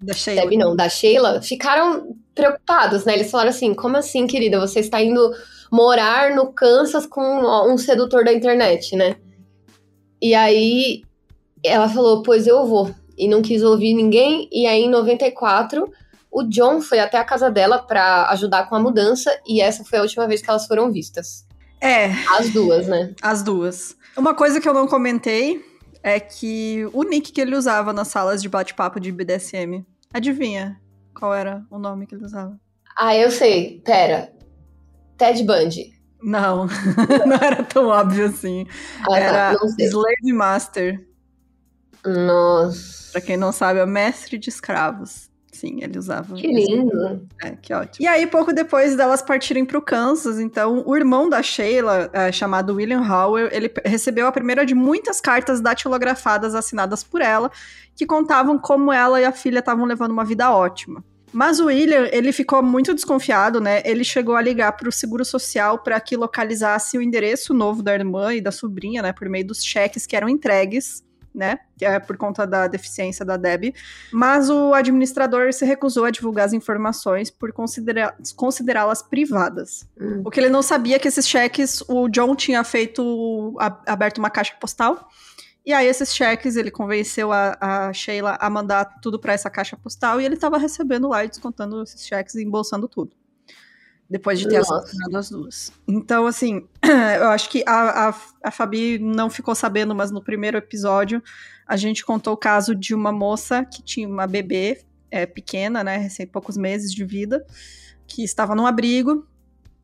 Da 0.00 0.12
Sheila. 0.14 0.42
Deb 0.42 0.58
não, 0.58 0.76
da 0.76 0.88
Sheila, 0.88 1.40
ficaram 1.42 2.14
preocupados, 2.34 3.04
né? 3.04 3.14
Eles 3.14 3.30
falaram 3.30 3.50
assim: 3.50 3.74
como 3.74 3.96
assim, 3.96 4.26
querida? 4.26 4.58
Você 4.60 4.80
está 4.80 5.00
indo 5.02 5.32
morar 5.70 6.34
no 6.34 6.52
Kansas 6.52 7.06
com 7.06 7.22
um 7.70 7.78
sedutor 7.78 8.24
da 8.24 8.32
internet, 8.32 8.96
né? 8.96 9.16
E 10.20 10.34
aí 10.34 11.02
ela 11.64 11.88
falou: 11.88 12.22
pois 12.22 12.46
eu 12.46 12.66
vou. 12.66 12.94
E 13.16 13.28
não 13.28 13.42
quis 13.42 13.62
ouvir 13.62 13.94
ninguém. 13.94 14.48
E 14.52 14.66
aí, 14.66 14.82
em 14.82 14.90
94, 14.90 15.88
o 16.30 16.42
John 16.42 16.80
foi 16.80 16.98
até 16.98 17.16
a 17.16 17.24
casa 17.24 17.48
dela 17.48 17.78
pra 17.78 18.28
ajudar 18.30 18.68
com 18.68 18.74
a 18.74 18.80
mudança. 18.80 19.30
E 19.46 19.60
essa 19.60 19.84
foi 19.84 20.00
a 20.00 20.02
última 20.02 20.26
vez 20.26 20.42
que 20.42 20.50
elas 20.50 20.66
foram 20.66 20.90
vistas. 20.90 21.46
É, 21.80 22.06
As 22.36 22.50
duas, 22.50 22.88
né? 22.88 23.14
as 23.22 23.42
duas. 23.42 23.96
Uma 24.16 24.34
coisa 24.34 24.60
que 24.60 24.68
eu 24.68 24.74
não 24.74 24.86
comentei 24.88 25.64
é 26.02 26.18
que 26.18 26.88
o 26.92 27.02
nick 27.04 27.30
que 27.30 27.40
ele 27.40 27.54
usava 27.54 27.92
nas 27.92 28.08
salas 28.08 28.42
de 28.42 28.48
bate-papo 28.48 28.98
de 28.98 29.12
BDSM. 29.12 29.84
Adivinha 30.12 30.80
qual 31.14 31.34
era 31.34 31.64
o 31.70 31.78
nome 31.78 32.06
que 32.06 32.14
ele 32.14 32.24
usava? 32.24 32.58
Ah, 32.96 33.16
eu 33.16 33.30
sei. 33.30 33.80
Pera. 33.84 34.32
Ted 35.16 35.42
Bundy. 35.44 35.94
Não, 36.22 36.66
não 37.26 37.36
era 37.36 37.62
tão 37.62 37.88
óbvio 37.88 38.26
assim. 38.26 38.66
Ah, 39.10 39.18
era 39.18 39.52
tá. 39.52 39.58
Não 39.60 39.68
sei. 39.68 39.86
Slave 39.86 40.32
Master. 40.32 41.08
Nossa. 42.04 43.12
Pra 43.12 43.20
quem 43.20 43.36
não 43.36 43.52
sabe, 43.52 43.80
é 43.80 43.86
mestre 43.86 44.38
de 44.38 44.48
escravos. 44.48 45.30
Sim, 45.54 45.78
ele 45.82 45.96
usava. 45.96 46.34
Que 46.34 46.48
lindo. 46.48 47.26
É, 47.40 47.52
que 47.52 47.72
ótimo. 47.72 48.04
E 48.04 48.08
aí, 48.08 48.26
pouco 48.26 48.52
depois 48.52 48.96
delas 48.96 49.22
partirem 49.22 49.64
pro 49.64 49.80
Kansas, 49.80 50.40
então, 50.40 50.82
o 50.84 50.96
irmão 50.96 51.28
da 51.28 51.42
Sheila, 51.42 52.10
é, 52.12 52.32
chamado 52.32 52.74
William 52.74 53.00
Howell, 53.00 53.48
ele 53.52 53.72
recebeu 53.84 54.26
a 54.26 54.32
primeira 54.32 54.66
de 54.66 54.74
muitas 54.74 55.20
cartas 55.20 55.60
datilografadas 55.60 56.56
assinadas 56.56 57.04
por 57.04 57.20
ela, 57.20 57.52
que 57.94 58.04
contavam 58.04 58.58
como 58.58 58.92
ela 58.92 59.20
e 59.20 59.24
a 59.24 59.30
filha 59.30 59.60
estavam 59.60 59.84
levando 59.84 60.10
uma 60.10 60.24
vida 60.24 60.50
ótima. 60.50 61.04
Mas 61.32 61.60
o 61.60 61.66
William, 61.66 62.08
ele 62.12 62.32
ficou 62.32 62.60
muito 62.62 62.92
desconfiado, 62.92 63.60
né? 63.60 63.80
Ele 63.84 64.04
chegou 64.04 64.34
a 64.34 64.42
ligar 64.42 64.72
pro 64.72 64.90
Seguro 64.90 65.24
Social 65.24 65.78
para 65.78 66.00
que 66.00 66.16
localizasse 66.16 66.98
o 66.98 67.02
endereço 67.02 67.54
novo 67.54 67.82
da 67.82 67.94
irmã 67.94 68.34
e 68.34 68.40
da 68.40 68.50
sobrinha, 68.50 69.02
né? 69.02 69.12
Por 69.12 69.28
meio 69.28 69.46
dos 69.46 69.64
cheques 69.64 70.06
que 70.06 70.16
eram 70.16 70.28
entregues 70.28 71.02
né? 71.34 71.58
Que 71.76 71.84
é 71.84 71.98
por 71.98 72.16
conta 72.16 72.46
da 72.46 72.66
deficiência 72.66 73.24
da 73.24 73.36
Deb. 73.36 73.74
Mas 74.12 74.48
o 74.48 74.72
administrador 74.72 75.52
se 75.52 75.64
recusou 75.64 76.04
a 76.04 76.10
divulgar 76.10 76.46
as 76.46 76.52
informações 76.52 77.30
por 77.30 77.52
considerá-las 77.52 79.02
privadas. 79.02 79.86
Hum. 80.00 80.22
O 80.24 80.30
que 80.30 80.38
ele 80.38 80.48
não 80.48 80.62
sabia 80.62 80.96
é 80.96 80.98
que 80.98 81.08
esses 81.08 81.28
cheques, 81.28 81.82
o 81.88 82.08
John 82.08 82.36
tinha 82.36 82.62
feito, 82.62 83.56
aberto 83.86 84.18
uma 84.18 84.30
caixa 84.30 84.54
postal. 84.60 85.08
E 85.66 85.72
aí, 85.72 85.86
esses 85.86 86.14
cheques, 86.14 86.56
ele 86.56 86.70
convenceu 86.70 87.32
a, 87.32 87.56
a 87.58 87.92
Sheila 87.92 88.36
a 88.38 88.50
mandar 88.50 88.84
tudo 89.00 89.18
para 89.18 89.32
essa 89.32 89.48
caixa 89.48 89.76
postal 89.76 90.20
e 90.20 90.24
ele 90.24 90.34
estava 90.34 90.58
recebendo 90.58 91.08
lá 91.08 91.24
e 91.24 91.28
descontando 91.28 91.82
esses 91.82 92.06
cheques 92.06 92.34
e 92.34 92.44
embolsando 92.44 92.86
tudo 92.86 93.16
depois 94.14 94.38
de 94.38 94.46
ter 94.46 94.58
assassinado 94.58 95.16
as 95.16 95.28
duas. 95.28 95.72
Então, 95.88 96.24
assim, 96.24 96.68
eu 97.18 97.30
acho 97.30 97.50
que 97.50 97.64
a, 97.66 98.10
a, 98.10 98.14
a 98.44 98.50
Fabi 98.52 98.96
não 98.96 99.28
ficou 99.28 99.56
sabendo, 99.56 99.92
mas 99.92 100.12
no 100.12 100.22
primeiro 100.22 100.56
episódio 100.56 101.20
a 101.66 101.76
gente 101.76 102.04
contou 102.04 102.34
o 102.34 102.36
caso 102.36 102.76
de 102.76 102.94
uma 102.94 103.10
moça 103.10 103.64
que 103.64 103.82
tinha 103.82 104.06
uma 104.06 104.24
bebê 104.24 104.84
é, 105.10 105.26
pequena, 105.26 105.82
né, 105.82 105.96
recém 105.96 106.28
poucos 106.28 106.56
meses 106.56 106.92
de 106.92 107.04
vida, 107.04 107.44
que 108.06 108.22
estava 108.22 108.54
num 108.54 108.68
abrigo, 108.68 109.26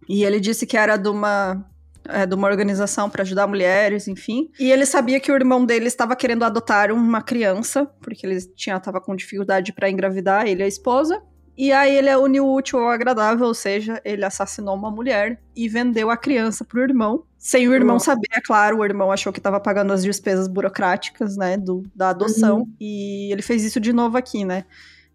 e 0.08 0.22
ele 0.22 0.38
disse 0.38 0.64
que 0.64 0.76
era 0.76 0.96
de 0.96 1.08
uma 1.08 1.68
é, 2.08 2.24
de 2.24 2.34
uma 2.36 2.46
organização 2.46 3.10
para 3.10 3.22
ajudar 3.22 3.48
mulheres, 3.48 4.06
enfim. 4.06 4.48
E 4.60 4.70
ele 4.70 4.86
sabia 4.86 5.18
que 5.18 5.32
o 5.32 5.34
irmão 5.34 5.66
dele 5.66 5.86
estava 5.86 6.14
querendo 6.14 6.44
adotar 6.44 6.92
uma 6.92 7.20
criança, 7.20 7.84
porque 8.00 8.24
ele 8.24 8.40
tinha 8.54 8.76
estava 8.76 9.00
com 9.00 9.16
dificuldade 9.16 9.72
para 9.72 9.90
engravidar, 9.90 10.46
ele 10.46 10.62
e 10.62 10.64
a 10.64 10.68
esposa. 10.68 11.20
E 11.60 11.72
aí 11.72 11.94
ele 11.94 12.16
uniu 12.16 12.46
o 12.46 12.54
útil 12.56 12.78
ao 12.78 12.88
agradável, 12.88 13.46
ou 13.46 13.52
seja, 13.52 14.00
ele 14.02 14.24
assassinou 14.24 14.74
uma 14.74 14.90
mulher 14.90 15.38
e 15.54 15.68
vendeu 15.68 16.08
a 16.08 16.16
criança 16.16 16.64
pro 16.64 16.80
irmão. 16.80 17.24
Sem 17.36 17.68
o 17.68 17.74
irmão 17.74 17.98
saber, 17.98 18.28
é 18.32 18.40
claro, 18.40 18.78
o 18.78 18.84
irmão 18.84 19.12
achou 19.12 19.30
que 19.30 19.40
estava 19.40 19.60
pagando 19.60 19.92
as 19.92 20.02
despesas 20.02 20.48
burocráticas, 20.48 21.36
né, 21.36 21.58
do, 21.58 21.82
da 21.94 22.08
adoção. 22.08 22.60
Uhum. 22.60 22.74
E 22.80 23.30
ele 23.30 23.42
fez 23.42 23.62
isso 23.62 23.78
de 23.78 23.92
novo 23.92 24.16
aqui, 24.16 24.42
né? 24.42 24.64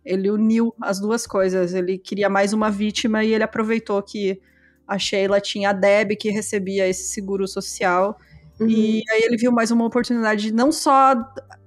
Ele 0.05 0.29
uniu 0.29 0.71
as 0.79 0.99
duas 0.99 1.25
coisas. 1.25 1.73
Ele 1.73 1.97
queria 1.97 2.29
mais 2.29 2.53
uma 2.53 2.69
vítima 2.69 3.23
e 3.23 3.33
ele 3.33 3.43
aproveitou 3.43 3.99
que 4.03 4.39
a 4.87 4.99
Sheila 4.99 5.41
tinha 5.41 5.71
a 5.71 5.73
Deb, 5.73 6.11
que 6.11 6.29
recebia 6.29 6.87
esse 6.87 7.05
seguro 7.05 7.47
social. 7.47 8.19
Uhum. 8.59 8.69
E 8.69 9.01
aí 9.09 9.23
ele 9.23 9.35
viu 9.35 9.51
mais 9.51 9.71
uma 9.71 9.83
oportunidade 9.83 10.43
de 10.43 10.53
não 10.53 10.71
só 10.71 11.15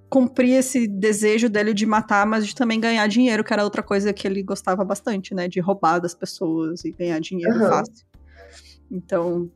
cumprir 0.09 0.55
esse 0.55 0.87
desejo 0.87 1.49
dele 1.49 1.75
de 1.75 1.87
matar, 1.87 2.27
mas 2.27 2.47
de 2.47 2.55
também 2.55 2.81
ganhar 2.81 3.07
dinheiro, 3.07 3.45
que 3.45 3.53
era 3.53 3.65
outra 3.65 3.83
coisa 3.83 4.13
que 4.13 4.27
ele 4.27 4.43
gostava 4.43 4.85
bastante, 4.85 5.35
né? 5.35 5.49
De 5.49 5.61
roubar 5.61 6.01
das 6.01 6.15
pessoas 6.15 6.85
e 6.85 6.93
ganhar 6.93 7.21
dinheiro 7.21 7.55
uhum. 7.55 7.69
fácil. 7.69 8.07
Então, 8.91 9.51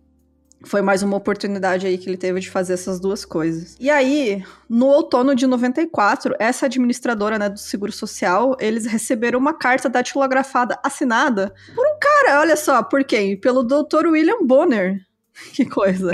foi 0.64 0.82
mais 0.82 1.02
uma 1.02 1.16
oportunidade 1.16 1.86
aí 1.86 1.98
que 1.98 2.08
ele 2.08 2.16
teve 2.16 2.40
de 2.40 2.50
fazer 2.50 2.74
essas 2.74 3.00
duas 3.00 3.24
coisas. 3.24 3.76
E 3.80 3.90
aí, 3.90 4.44
no 4.68 4.86
outono 4.86 5.34
de 5.34 5.46
94, 5.46 6.34
essa 6.38 6.66
administradora 6.66 7.38
né, 7.38 7.48
do 7.48 7.58
Seguro 7.58 7.92
Social, 7.92 8.56
eles 8.60 8.86
receberam 8.86 9.38
uma 9.38 9.54
carta 9.54 9.88
datilografada 9.88 10.78
assinada 10.82 11.52
por 11.74 11.86
um 11.86 11.98
cara, 11.98 12.40
olha 12.40 12.56
só, 12.56 12.82
por 12.82 13.04
quem? 13.04 13.38
Pelo 13.38 13.62
Dr. 13.62 14.06
William 14.08 14.44
Bonner. 14.44 15.00
Que 15.54 15.64
coisa. 15.64 16.12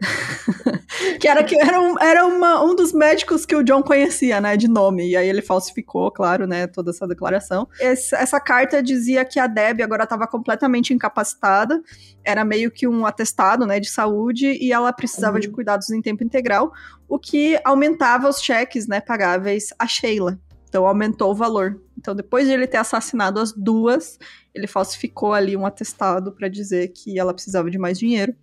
que 1.20 1.28
era, 1.28 1.42
que 1.44 1.56
era, 1.56 1.80
um, 1.80 1.98
era 2.00 2.26
uma, 2.26 2.64
um 2.64 2.74
dos 2.74 2.92
médicos 2.92 3.44
que 3.46 3.54
o 3.54 3.62
John 3.62 3.82
conhecia, 3.82 4.40
né, 4.40 4.56
de 4.56 4.68
nome. 4.68 5.10
E 5.10 5.16
aí 5.16 5.28
ele 5.28 5.42
falsificou, 5.42 6.10
claro, 6.10 6.46
né, 6.46 6.66
toda 6.66 6.90
essa 6.90 7.06
declaração. 7.06 7.68
Esse, 7.80 8.14
essa 8.14 8.40
carta 8.40 8.82
dizia 8.82 9.24
que 9.24 9.38
a 9.38 9.46
Deb 9.46 9.80
agora 9.82 10.04
estava 10.04 10.26
completamente 10.26 10.92
incapacitada, 10.92 11.80
era 12.24 12.44
meio 12.44 12.70
que 12.70 12.86
um 12.86 13.06
atestado, 13.06 13.66
né, 13.66 13.80
de 13.80 13.90
saúde, 13.90 14.46
e 14.60 14.72
ela 14.72 14.92
precisava 14.92 15.34
uhum. 15.34 15.40
de 15.40 15.48
cuidados 15.48 15.90
em 15.90 16.02
tempo 16.02 16.24
integral, 16.24 16.72
o 17.08 17.18
que 17.18 17.58
aumentava 17.64 18.28
os 18.28 18.40
cheques, 18.40 18.86
né, 18.86 19.00
pagáveis 19.00 19.72
a 19.78 19.86
Sheila. 19.86 20.38
Então 20.68 20.86
aumentou 20.86 21.30
o 21.30 21.34
valor. 21.34 21.80
Então, 21.96 22.14
depois 22.14 22.46
de 22.46 22.52
ele 22.52 22.66
ter 22.66 22.76
assassinado 22.76 23.40
as 23.40 23.52
duas, 23.52 24.18
ele 24.54 24.66
falsificou 24.66 25.32
ali 25.32 25.56
um 25.56 25.64
atestado 25.64 26.32
para 26.32 26.48
dizer 26.48 26.88
que 26.88 27.18
ela 27.18 27.32
precisava 27.32 27.70
de 27.70 27.78
mais 27.78 27.98
dinheiro. 27.98 28.34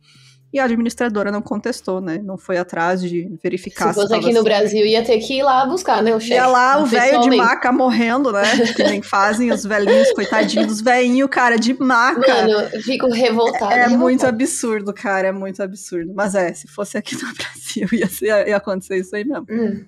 E 0.53 0.59
a 0.59 0.65
administradora 0.65 1.31
não 1.31 1.41
contestou, 1.41 1.99
né? 1.99 2.21
Não 2.23 2.37
foi 2.37 2.59
atrás 2.59 3.01
de 3.01 3.27
verificar. 3.41 3.91
Se 3.91 3.99
fosse 3.99 4.13
aqui 4.13 4.31
no 4.31 4.43
Brasil, 4.43 4.85
ia 4.85 5.03
ter 5.03 5.17
que 5.17 5.39
ir 5.39 5.41
lá 5.41 5.65
buscar, 5.65 6.03
né? 6.03 6.15
O 6.15 6.19
chefe. 6.19 6.35
Ia 6.35 6.45
lá, 6.45 6.77
o 6.77 6.85
velho 6.85 7.21
de 7.21 7.35
maca 7.35 7.71
morrendo, 7.71 8.31
né? 8.31 8.43
que 8.75 8.83
nem 8.83 9.01
fazem 9.01 9.51
os 9.51 9.63
velhinhos, 9.63 10.11
coitadinhos 10.11 10.67
dos 10.67 10.81
velhinhos, 10.81 11.27
cara, 11.31 11.57
de 11.57 11.73
maca. 11.73 12.45
Mano, 12.45 12.69
fico 12.83 13.09
revoltada. 13.09 13.73
É, 13.73 13.85
é 13.85 13.87
muito 13.87 14.27
absurdo, 14.27 14.93
cara, 14.93 15.29
é 15.29 15.31
muito 15.31 15.63
absurdo. 15.63 16.13
Mas 16.13 16.35
é, 16.35 16.53
se 16.53 16.67
fosse 16.67 16.99
aqui 16.99 17.15
no 17.15 17.21
Brasil, 17.33 17.87
ia, 17.91 18.07
ser, 18.07 18.47
ia 18.47 18.57
acontecer 18.57 18.97
isso 18.97 19.15
aí 19.15 19.25
mesmo. 19.25 19.47
Hum. 19.49 19.83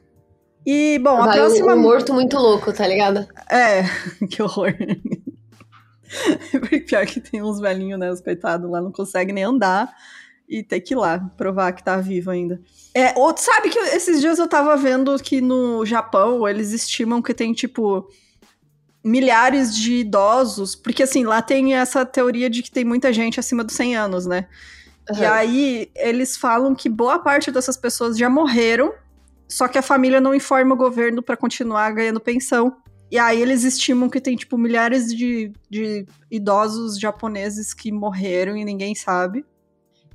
E, 0.65 0.97
bom, 0.97 1.17
Vai, 1.17 1.29
a 1.29 1.31
próxima. 1.33 1.75
Um 1.75 1.79
morto 1.79 2.11
muito 2.11 2.37
louco, 2.37 2.73
tá 2.73 2.87
ligado? 2.87 3.27
É, 3.51 3.83
que 4.31 4.41
horror. 4.41 4.73
Pior 6.87 7.05
que 7.05 7.19
tem 7.19 7.43
uns 7.43 7.59
velhinhos, 7.59 7.99
né? 7.99 8.09
Os 8.09 8.19
coitados 8.19 8.67
lá 8.67 8.81
não 8.81 8.91
conseguem 8.91 9.35
nem 9.35 9.43
andar 9.43 9.93
e 10.47 10.63
ter 10.63 10.79
que 10.79 10.93
ir 10.93 10.97
lá 10.97 11.19
provar 11.37 11.73
que 11.73 11.83
tá 11.83 11.97
vivo 11.97 12.29
ainda. 12.29 12.61
É, 12.93 13.13
ou, 13.17 13.35
sabe 13.35 13.69
que 13.69 13.79
esses 13.79 14.21
dias 14.21 14.39
eu 14.39 14.47
tava 14.47 14.75
vendo 14.77 15.17
que 15.17 15.41
no 15.41 15.85
Japão 15.85 16.47
eles 16.47 16.71
estimam 16.71 17.21
que 17.21 17.33
tem, 17.33 17.53
tipo, 17.53 18.07
milhares 19.03 19.75
de 19.75 19.97
idosos, 19.97 20.75
porque 20.75 21.03
assim, 21.03 21.25
lá 21.25 21.41
tem 21.41 21.75
essa 21.75 22.05
teoria 22.05 22.49
de 22.49 22.63
que 22.63 22.71
tem 22.71 22.83
muita 22.83 23.11
gente 23.11 23.39
acima 23.39 23.63
dos 23.63 23.75
100 23.75 23.95
anos, 23.95 24.25
né? 24.25 24.47
Uhum. 25.11 25.19
E 25.19 25.25
aí 25.25 25.91
eles 25.95 26.35
falam 26.35 26.73
que 26.73 26.89
boa 26.89 27.19
parte 27.19 27.51
dessas 27.51 27.77
pessoas 27.77 28.17
já 28.17 28.29
morreram, 28.29 28.93
só 29.47 29.67
que 29.67 29.77
a 29.77 29.81
família 29.81 30.19
não 30.19 30.33
informa 30.33 30.73
o 30.73 30.77
governo 30.77 31.21
para 31.21 31.37
continuar 31.37 31.91
ganhando 31.91 32.19
pensão. 32.19 32.77
E 33.11 33.19
aí 33.19 33.39
eles 33.39 33.63
estimam 33.63 34.09
que 34.09 34.19
tem, 34.19 34.35
tipo, 34.35 34.57
milhares 34.57 35.13
de, 35.13 35.51
de 35.69 36.05
idosos 36.31 36.99
japoneses 36.99 37.73
que 37.73 37.91
morreram 37.91 38.57
e 38.57 38.65
ninguém 38.65 38.95
sabe. 38.95 39.45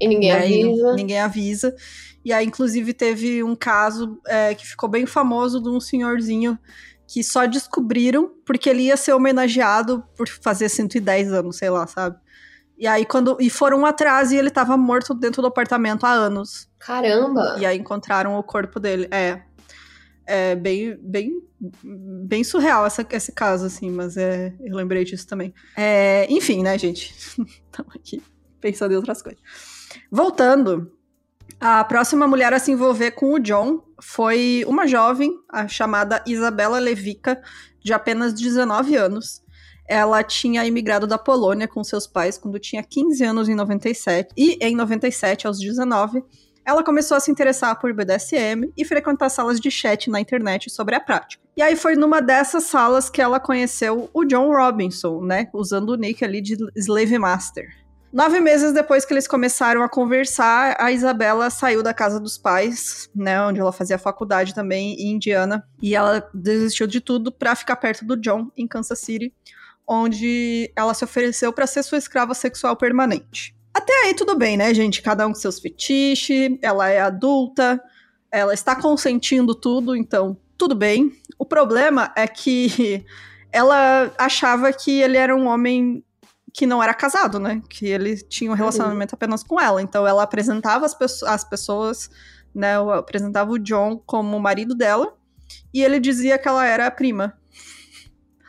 E 0.01 0.09
ninguém 0.09 0.33
né? 0.33 0.39
avisa. 0.39 0.93
E 0.93 0.97
ninguém 0.97 1.21
avisa. 1.21 1.77
E 2.25 2.33
aí, 2.33 2.47
inclusive, 2.47 2.93
teve 2.93 3.43
um 3.43 3.55
caso 3.55 4.21
é, 4.27 4.55
que 4.55 4.67
ficou 4.67 4.89
bem 4.89 5.07
famoso 5.07 5.63
de 5.63 5.69
um 5.69 5.81
senhorzinho 5.81 6.59
que 7.07 7.25
só 7.25 7.45
descobriram 7.45 8.31
porque 8.47 8.71
ele 8.71 8.85
ia 8.85 8.97
ser 8.97 9.13
homenageado 9.13 10.05
por 10.17 10.29
fazer 10.29 10.69
110 10.69 11.33
anos, 11.33 11.57
sei 11.57 11.69
lá, 11.69 11.87
sabe? 11.87 12.17
E 12.79 12.87
aí, 12.87 13.05
quando. 13.05 13.37
E 13.41 13.51
foram 13.51 13.85
atrás 13.85 14.33
e 14.33 14.37
ele 14.37 14.49
tava 14.49 14.77
morto 14.77 15.13
dentro 15.13 15.43
do 15.43 15.49
apartamento 15.49 16.05
há 16.05 16.13
anos. 16.13 16.69
Caramba! 16.79 17.57
E 17.59 17.67
aí 17.67 17.77
encontraram 17.77 18.39
o 18.39 18.43
corpo 18.43 18.81
dele. 18.81 19.09
É. 19.11 19.43
É 20.27 20.55
bem, 20.55 20.97
bem, 21.03 21.43
bem 21.83 22.45
surreal 22.45 22.87
essa, 22.87 23.05
esse 23.11 23.33
caso, 23.33 23.67
assim, 23.67 23.91
mas 23.91 24.17
é, 24.17 24.55
eu 24.61 24.77
lembrei 24.77 25.05
disso 25.05 25.27
também. 25.27 25.53
É, 25.77 26.25
enfim, 26.31 26.63
né, 26.63 26.79
gente? 26.79 27.13
Estamos 27.67 27.97
aqui 27.97 28.23
pensando 28.61 28.93
em 28.93 28.97
outras 28.97 29.21
coisas. 29.21 29.43
Voltando, 30.11 30.91
a 31.61 31.85
próxima 31.85 32.27
mulher 32.27 32.53
a 32.53 32.59
se 32.59 32.73
envolver 32.73 33.13
com 33.13 33.33
o 33.33 33.39
John 33.39 33.83
foi 34.03 34.65
uma 34.67 34.87
jovem, 34.87 35.39
a 35.49 35.69
chamada 35.69 36.23
Isabela 36.27 36.79
Levica, 36.79 37.41
de 37.81 37.93
apenas 37.93 38.35
19 38.35 38.97
anos. 38.97 39.43
Ela 39.89 40.25
tinha 40.25 40.65
imigrado 40.65 41.07
da 41.07 41.19
Polônia 41.19 41.69
com 41.69 41.85
seus 41.85 42.07
pais 42.07 42.39
quando 42.39 42.59
tinha 42.59 42.83
15 42.83 43.23
anos 43.25 43.49
em 43.49 43.55
97, 43.55 44.35
e 44.37 44.59
em 44.61 44.75
97, 44.75 45.47
aos 45.47 45.61
19, 45.61 46.25
ela 46.65 46.83
começou 46.83 47.17
a 47.17 47.21
se 47.21 47.31
interessar 47.31 47.79
por 47.79 47.93
BDSM 47.93 48.73
e 48.77 48.85
frequentar 48.85 49.29
salas 49.29 49.61
de 49.61 49.71
chat 49.71 50.11
na 50.11 50.21
internet 50.21 50.71
sobre 50.71 50.95
a 50.95 51.01
prática. 51.01 51.43
E 51.57 51.63
aí 51.63 51.77
foi 51.77 51.95
numa 51.95 52.21
dessas 52.21 52.65
salas 52.65 53.11
que 53.11 53.21
ela 53.21 53.39
conheceu 53.39 54.09
o 54.13 54.25
John 54.25 54.51
Robinson, 54.51 55.21
né, 55.23 55.49
usando 55.53 55.91
o 55.91 55.97
nick 55.97 56.25
ali 56.25 56.41
de 56.41 56.57
Slave 56.77 57.19
Master. 57.19 57.69
Nove 58.13 58.41
meses 58.41 58.73
depois 58.73 59.05
que 59.05 59.15
eles 59.15 59.29
começaram 59.29 59.85
a 59.85 59.89
conversar, 59.89 60.77
a 60.81 60.91
Isabela 60.91 61.49
saiu 61.49 61.81
da 61.81 61.95
casa 61.95 62.19
dos 62.19 62.37
pais, 62.37 63.09
né, 63.15 63.41
onde 63.41 63.61
ela 63.61 63.73
fazia 63.73 63.99
faculdade 63.99 64.53
também, 64.53 64.95
em 64.95 65.13
Indiana, 65.13 65.65
e 65.81 65.95
ela 65.95 66.29
desistiu 66.35 66.89
de 66.89 67.01
tudo 67.01 67.31
para 67.31 67.55
ficar 67.55 67.77
perto 67.77 68.05
do 68.05 68.17
John, 68.17 68.51
em 68.57 68.67
Kansas 68.67 68.99
City, 68.99 69.33
onde 69.87 70.73
ela 70.75 70.93
se 70.93 71.05
ofereceu 71.05 71.53
para 71.53 71.69
ser 71.69 71.85
sua 71.85 71.99
escrava 71.99 72.35
sexual 72.35 72.77
permanente. 72.77 73.55
Até 73.73 73.93
aí 74.05 74.15
tudo 74.15 74.37
bem, 74.37 74.57
né, 74.57 74.75
gente? 74.75 75.03
Cada 75.03 75.25
um 75.25 75.33
com 75.33 75.39
seus 75.39 75.61
fetiches, 75.61 76.59
ela 76.61 76.89
é 76.89 77.01
adulta, 77.01 77.81
ela 78.31 78.53
está 78.53 78.75
consentindo 78.75 79.55
tudo, 79.55 79.95
então 79.95 80.37
tudo 80.59 80.75
bem. 80.75 81.13
O 81.39 81.47
problema 81.47 82.13
é 82.17 82.27
que 82.27 83.05
ela 83.53 84.13
achava 84.19 84.73
que 84.73 85.01
ele 85.01 85.17
era 85.17 85.35
um 85.35 85.47
homem 85.47 86.05
que 86.53 86.67
não 86.67 86.83
era 86.83 86.93
casado, 86.95 87.39
né? 87.39 87.63
Que 87.69 87.87
ele 87.87 88.17
tinha 88.17 88.51
um 88.51 88.55
relacionamento 88.55 89.15
apenas 89.15 89.43
com 89.43 89.61
ela. 89.61 89.81
Então 89.81 90.07
ela 90.07 90.23
apresentava 90.23 90.87
as, 90.87 91.23
as 91.23 91.45
pessoas, 91.45 92.11
né? 92.55 92.77
Apresentava 92.95 93.51
o 93.51 93.59
John 93.59 94.01
como 94.05 94.37
o 94.37 94.41
marido 94.41 94.75
dela. 94.75 95.15
E 95.73 95.83
ele 95.83 96.01
dizia 96.01 96.39
que 96.39 96.49
ela 96.49 96.67
era 96.67 96.87
a 96.87 96.91
prima. 96.91 97.35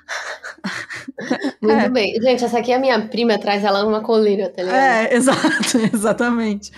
Muito 1.61 1.85
é. 1.85 1.89
bem. 1.89 2.13
Gente, 2.21 2.43
essa 2.43 2.59
aqui 2.59 2.71
é 2.71 2.75
a 2.75 2.79
minha 2.79 3.07
prima, 3.07 3.37
traz 3.37 3.63
ela 3.63 3.83
numa 3.83 4.01
coleira, 4.01 4.49
tá 4.49 4.63
ligado? 4.63 4.77
É, 4.77 5.13
exato, 5.15 5.77
exatamente. 5.93 6.71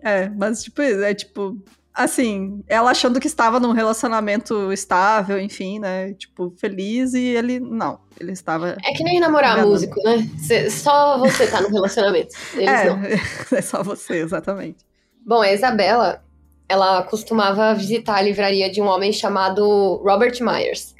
É, 0.00 0.28
mas 0.28 0.62
tipo, 0.62 0.82
é 0.82 1.14
tipo, 1.14 1.58
assim, 1.94 2.64
ela 2.66 2.90
achando 2.90 3.20
que 3.20 3.28
estava 3.28 3.60
num 3.60 3.70
relacionamento 3.70 4.72
estável, 4.72 5.40
enfim, 5.40 5.78
né? 5.78 6.12
Tipo, 6.14 6.52
feliz, 6.56 7.14
e 7.14 7.22
ele 7.22 7.60
não. 7.60 8.00
Ele 8.18 8.32
estava. 8.32 8.76
É 8.84 8.92
que 8.92 9.04
nem 9.04 9.20
namorar 9.20 9.56
vendo. 9.56 9.68
músico, 9.68 10.02
né? 10.02 10.28
Cê, 10.38 10.68
só 10.68 11.16
você 11.18 11.46
tá 11.46 11.60
no 11.60 11.68
relacionamento. 11.68 12.34
Eles 12.54 12.68
é, 12.68 12.84
não. 12.86 12.98
É 13.56 13.62
só 13.62 13.82
você, 13.82 14.16
exatamente. 14.16 14.84
Bom, 15.24 15.40
a 15.40 15.52
Isabela, 15.52 16.22
ela 16.68 17.02
costumava 17.04 17.72
visitar 17.74 18.16
a 18.16 18.22
livraria 18.22 18.70
de 18.70 18.82
um 18.82 18.86
homem 18.86 19.12
chamado 19.12 20.02
Robert 20.04 20.36
Myers. 20.40 20.94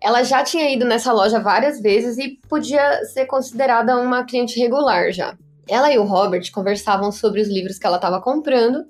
Ela 0.00 0.22
já 0.22 0.44
tinha 0.44 0.70
ido 0.70 0.84
nessa 0.84 1.12
loja 1.12 1.40
várias 1.40 1.80
vezes 1.80 2.18
e 2.18 2.38
podia 2.48 3.04
ser 3.06 3.26
considerada 3.26 3.96
uma 3.96 4.24
cliente 4.24 4.58
regular 4.60 5.10
já. 5.12 5.36
Ela 5.66 5.90
e 5.92 5.98
o 5.98 6.04
Robert 6.04 6.44
conversavam 6.52 7.10
sobre 7.10 7.40
os 7.40 7.48
livros 7.48 7.78
que 7.78 7.86
ela 7.86 7.96
estava 7.96 8.20
comprando 8.20 8.84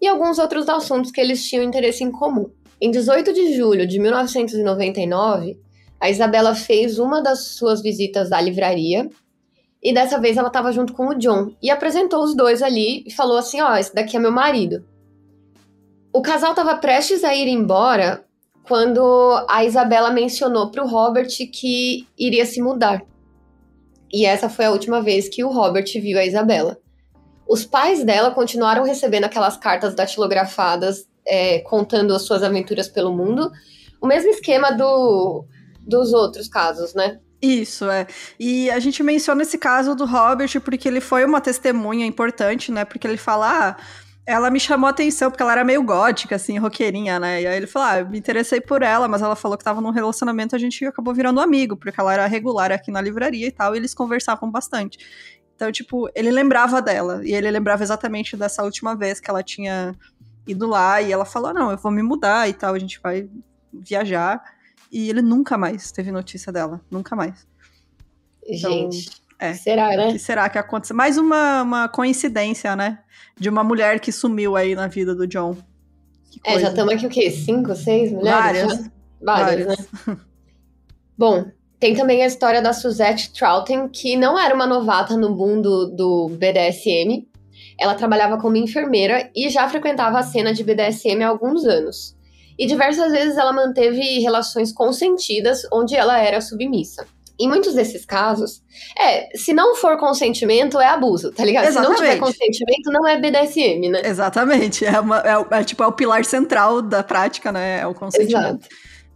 e 0.00 0.06
alguns 0.06 0.38
outros 0.38 0.68
assuntos 0.68 1.10
que 1.10 1.20
eles 1.20 1.44
tinham 1.44 1.64
interesse 1.64 2.04
em 2.04 2.10
comum. 2.10 2.50
Em 2.80 2.90
18 2.90 3.32
de 3.32 3.54
julho 3.56 3.86
de 3.86 3.98
1999, 3.98 5.58
a 6.00 6.08
Isabela 6.08 6.54
fez 6.54 6.98
uma 6.98 7.20
das 7.20 7.48
suas 7.48 7.82
visitas 7.82 8.30
à 8.30 8.40
livraria 8.40 9.08
e 9.82 9.92
dessa 9.92 10.18
vez 10.18 10.36
ela 10.36 10.48
estava 10.48 10.72
junto 10.72 10.92
com 10.92 11.08
o 11.08 11.14
John 11.14 11.52
e 11.62 11.70
apresentou 11.70 12.22
os 12.22 12.36
dois 12.36 12.62
ali 12.62 13.04
e 13.06 13.12
falou 13.12 13.36
assim: 13.36 13.60
Ó, 13.60 13.72
oh, 13.72 13.76
esse 13.76 13.94
daqui 13.94 14.16
é 14.16 14.20
meu 14.20 14.32
marido. 14.32 14.84
O 16.12 16.22
casal 16.22 16.50
estava 16.50 16.76
prestes 16.76 17.22
a 17.22 17.34
ir 17.34 17.48
embora 17.48 18.24
quando 18.62 19.44
a 19.48 19.64
Isabela 19.64 20.10
mencionou 20.10 20.70
para 20.70 20.84
o 20.84 20.88
Robert 20.88 21.28
que 21.52 22.06
iria 22.18 22.44
se 22.44 22.60
mudar. 22.60 23.02
E 24.12 24.24
essa 24.24 24.48
foi 24.48 24.64
a 24.64 24.70
última 24.70 25.00
vez 25.00 25.28
que 25.28 25.44
o 25.44 25.50
Robert 25.50 25.86
viu 25.94 26.18
a 26.18 26.24
Isabela. 26.24 26.78
Os 27.48 27.64
pais 27.64 28.04
dela 28.04 28.30
continuaram 28.30 28.84
recebendo 28.84 29.24
aquelas 29.24 29.56
cartas 29.56 29.94
datilografadas 29.94 31.08
é, 31.26 31.60
contando 31.60 32.14
as 32.14 32.22
suas 32.22 32.42
aventuras 32.42 32.88
pelo 32.88 33.12
mundo. 33.12 33.50
O 34.00 34.06
mesmo 34.06 34.30
esquema 34.30 34.70
do, 34.70 35.44
dos 35.80 36.12
outros 36.12 36.48
casos, 36.48 36.94
né? 36.94 37.18
Isso, 37.40 37.88
é. 37.88 38.06
E 38.38 38.68
a 38.70 38.78
gente 38.78 39.02
menciona 39.02 39.42
esse 39.42 39.56
caso 39.56 39.94
do 39.94 40.04
Robert 40.04 40.60
porque 40.60 40.88
ele 40.88 41.00
foi 41.00 41.24
uma 41.24 41.40
testemunha 41.40 42.04
importante, 42.04 42.70
né? 42.70 42.84
Porque 42.84 43.06
ele 43.06 43.16
fala. 43.16 43.48
Ah, 43.50 43.76
ela 44.26 44.50
me 44.50 44.60
chamou 44.60 44.86
a 44.86 44.90
atenção 44.90 45.30
porque 45.30 45.42
ela 45.42 45.52
era 45.52 45.64
meio 45.64 45.82
gótica, 45.82 46.36
assim, 46.36 46.58
roqueirinha, 46.58 47.18
né? 47.18 47.40
E 47.40 47.46
aí 47.46 47.56
ele 47.56 47.66
falou: 47.66 47.88
Ah, 47.88 48.04
me 48.04 48.18
interessei 48.18 48.60
por 48.60 48.82
ela, 48.82 49.08
mas 49.08 49.22
ela 49.22 49.34
falou 49.34 49.56
que 49.56 49.64
tava 49.64 49.80
num 49.80 49.90
relacionamento, 49.90 50.54
a 50.54 50.58
gente 50.58 50.84
acabou 50.84 51.14
virando 51.14 51.40
amigo, 51.40 51.78
porque 51.78 51.98
ela 51.98 52.12
era 52.12 52.26
regular 52.26 52.70
aqui 52.70 52.90
na 52.90 53.00
livraria 53.00 53.46
e 53.46 53.50
tal, 53.50 53.74
e 53.74 53.78
eles 53.78 53.94
conversavam 53.94 54.50
bastante. 54.50 54.98
Então, 55.58 55.72
tipo, 55.72 56.08
ele 56.14 56.30
lembrava 56.30 56.80
dela. 56.80 57.20
E 57.24 57.34
ele 57.34 57.50
lembrava 57.50 57.82
exatamente 57.82 58.36
dessa 58.36 58.62
última 58.62 58.94
vez 58.94 59.18
que 59.18 59.28
ela 59.28 59.42
tinha 59.42 59.92
ido 60.46 60.68
lá. 60.68 61.02
E 61.02 61.10
ela 61.10 61.24
falou: 61.24 61.52
Não, 61.52 61.72
eu 61.72 61.76
vou 61.76 61.90
me 61.90 62.00
mudar 62.00 62.48
e 62.48 62.52
tal, 62.52 62.74
a 62.74 62.78
gente 62.78 63.00
vai 63.02 63.28
viajar. 63.72 64.40
E 64.90 65.10
ele 65.10 65.20
nunca 65.20 65.58
mais 65.58 65.90
teve 65.90 66.12
notícia 66.12 66.52
dela. 66.52 66.80
Nunca 66.88 67.16
mais. 67.16 67.44
Então, 68.46 68.70
gente. 68.70 69.10
É, 69.36 69.52
será, 69.52 69.96
né? 69.96 70.12
que 70.12 70.18
será 70.20 70.48
que 70.48 70.58
aconteceu? 70.58 70.94
Mais 70.94 71.18
uma, 71.18 71.62
uma 71.62 71.88
coincidência, 71.88 72.76
né? 72.76 73.00
De 73.36 73.48
uma 73.48 73.64
mulher 73.64 73.98
que 73.98 74.12
sumiu 74.12 74.54
aí 74.54 74.76
na 74.76 74.86
vida 74.86 75.12
do 75.12 75.26
John. 75.26 75.56
É, 76.44 76.60
já 76.60 76.68
estamos 76.68 76.94
aqui 76.94 77.06
o 77.06 77.10
quê? 77.10 77.32
Cinco, 77.32 77.74
seis 77.74 78.12
mulheres? 78.12 78.40
Várias. 78.40 78.90
Várias, 79.20 79.66
Várias. 79.66 80.06
né? 80.06 80.16
Bom, 81.18 81.50
tem 81.80 81.94
também 81.94 82.22
a 82.22 82.26
história 82.26 82.60
da 82.60 82.72
Suzette 82.72 83.32
Troughton, 83.32 83.88
que 83.88 84.16
não 84.16 84.38
era 84.38 84.54
uma 84.54 84.66
novata 84.66 85.16
no 85.16 85.30
mundo 85.30 85.86
do 85.86 86.28
BDSM. 86.30 87.26
Ela 87.78 87.94
trabalhava 87.94 88.38
como 88.38 88.56
enfermeira 88.56 89.30
e 89.34 89.48
já 89.48 89.68
frequentava 89.68 90.18
a 90.18 90.22
cena 90.22 90.52
de 90.52 90.64
BDSM 90.64 91.22
há 91.22 91.28
alguns 91.28 91.64
anos. 91.64 92.16
E 92.58 92.66
diversas 92.66 93.12
vezes 93.12 93.36
ela 93.36 93.52
manteve 93.52 94.18
relações 94.18 94.72
consentidas 94.72 95.62
onde 95.72 95.94
ela 95.94 96.18
era 96.18 96.40
submissa. 96.40 97.06
Em 97.40 97.46
muitos 97.46 97.72
desses 97.72 98.04
casos, 98.04 98.60
é, 98.98 99.28
se 99.36 99.52
não 99.52 99.76
for 99.76 99.96
consentimento, 99.96 100.80
é 100.80 100.88
abuso, 100.88 101.30
tá 101.30 101.44
ligado? 101.44 101.68
Exatamente. 101.68 101.96
Se 101.96 102.02
não 102.02 102.10
tiver 102.10 102.18
consentimento, 102.18 102.90
não 102.90 103.06
é 103.06 103.16
BDSM, 103.16 103.88
né? 103.88 104.02
Exatamente. 104.04 104.84
É, 104.84 104.98
uma, 104.98 105.18
é, 105.20 105.60
é, 105.60 105.62
tipo, 105.62 105.84
é 105.84 105.86
o 105.86 105.92
pilar 105.92 106.24
central 106.24 106.82
da 106.82 107.04
prática, 107.04 107.52
né? 107.52 107.78
É 107.82 107.86
o 107.86 107.94
consentimento. 107.94 108.66
Exato. 108.66 108.68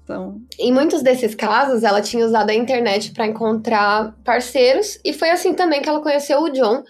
Então... 0.02 0.40
Em 0.58 0.72
muitos 0.72 1.02
desses 1.02 1.34
casos, 1.34 1.82
ela 1.82 2.02
tinha 2.02 2.24
usado 2.24 2.50
a 2.50 2.54
internet 2.54 3.12
para 3.12 3.26
encontrar 3.26 4.16
parceiros, 4.24 4.98
e 5.04 5.12
foi 5.12 5.30
assim 5.30 5.54
também 5.54 5.80
que 5.80 5.88
ela 5.88 6.02
conheceu 6.02 6.40
o 6.40 6.50
John. 6.50 6.82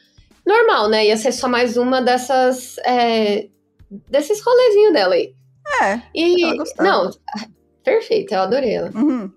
Normal, 0.46 0.88
né? 0.88 1.06
Ia 1.06 1.16
ser 1.16 1.32
só 1.32 1.48
mais 1.48 1.76
uma 1.76 2.02
dessas. 2.02 2.76
É, 2.78 3.48
desses 4.08 4.40
rolezinhos 4.40 4.92
dela 4.92 5.14
aí. 5.14 5.34
É. 5.82 6.02
E. 6.14 6.56
Não, 6.78 7.10
perfeito, 7.84 8.34
eu 8.34 8.40
adorei 8.40 8.74
ela. 8.74 8.90
Uhum. 8.94 9.30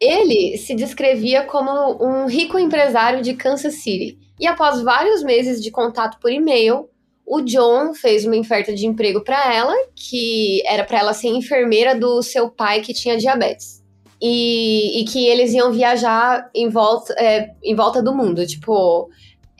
Ele 0.00 0.58
se 0.58 0.74
descrevia 0.74 1.44
como 1.44 1.70
um 2.04 2.26
rico 2.26 2.58
empresário 2.58 3.22
de 3.22 3.34
Kansas 3.34 3.74
City. 3.82 4.18
E 4.38 4.46
após 4.46 4.82
vários 4.82 5.22
meses 5.22 5.62
de 5.62 5.70
contato 5.70 6.18
por 6.18 6.30
e-mail, 6.30 6.88
o 7.26 7.40
John 7.40 7.94
fez 7.94 8.24
uma 8.24 8.36
oferta 8.36 8.74
de 8.74 8.86
emprego 8.86 9.22
para 9.22 9.54
ela, 9.54 9.74
que 9.94 10.62
era 10.66 10.84
para 10.84 10.98
ela 10.98 11.14
ser 11.14 11.28
enfermeira 11.28 11.94
do 11.94 12.22
seu 12.22 12.50
pai 12.50 12.80
que 12.80 12.92
tinha 12.92 13.16
diabetes. 13.16 13.82
E, 14.20 15.00
e 15.00 15.04
que 15.04 15.26
eles 15.26 15.52
iam 15.52 15.72
viajar 15.72 16.48
em 16.54 16.68
volta, 16.68 17.12
é, 17.14 17.50
em 17.62 17.74
volta 17.74 18.00
do 18.00 18.14
mundo. 18.14 18.46
Tipo, 18.46 19.08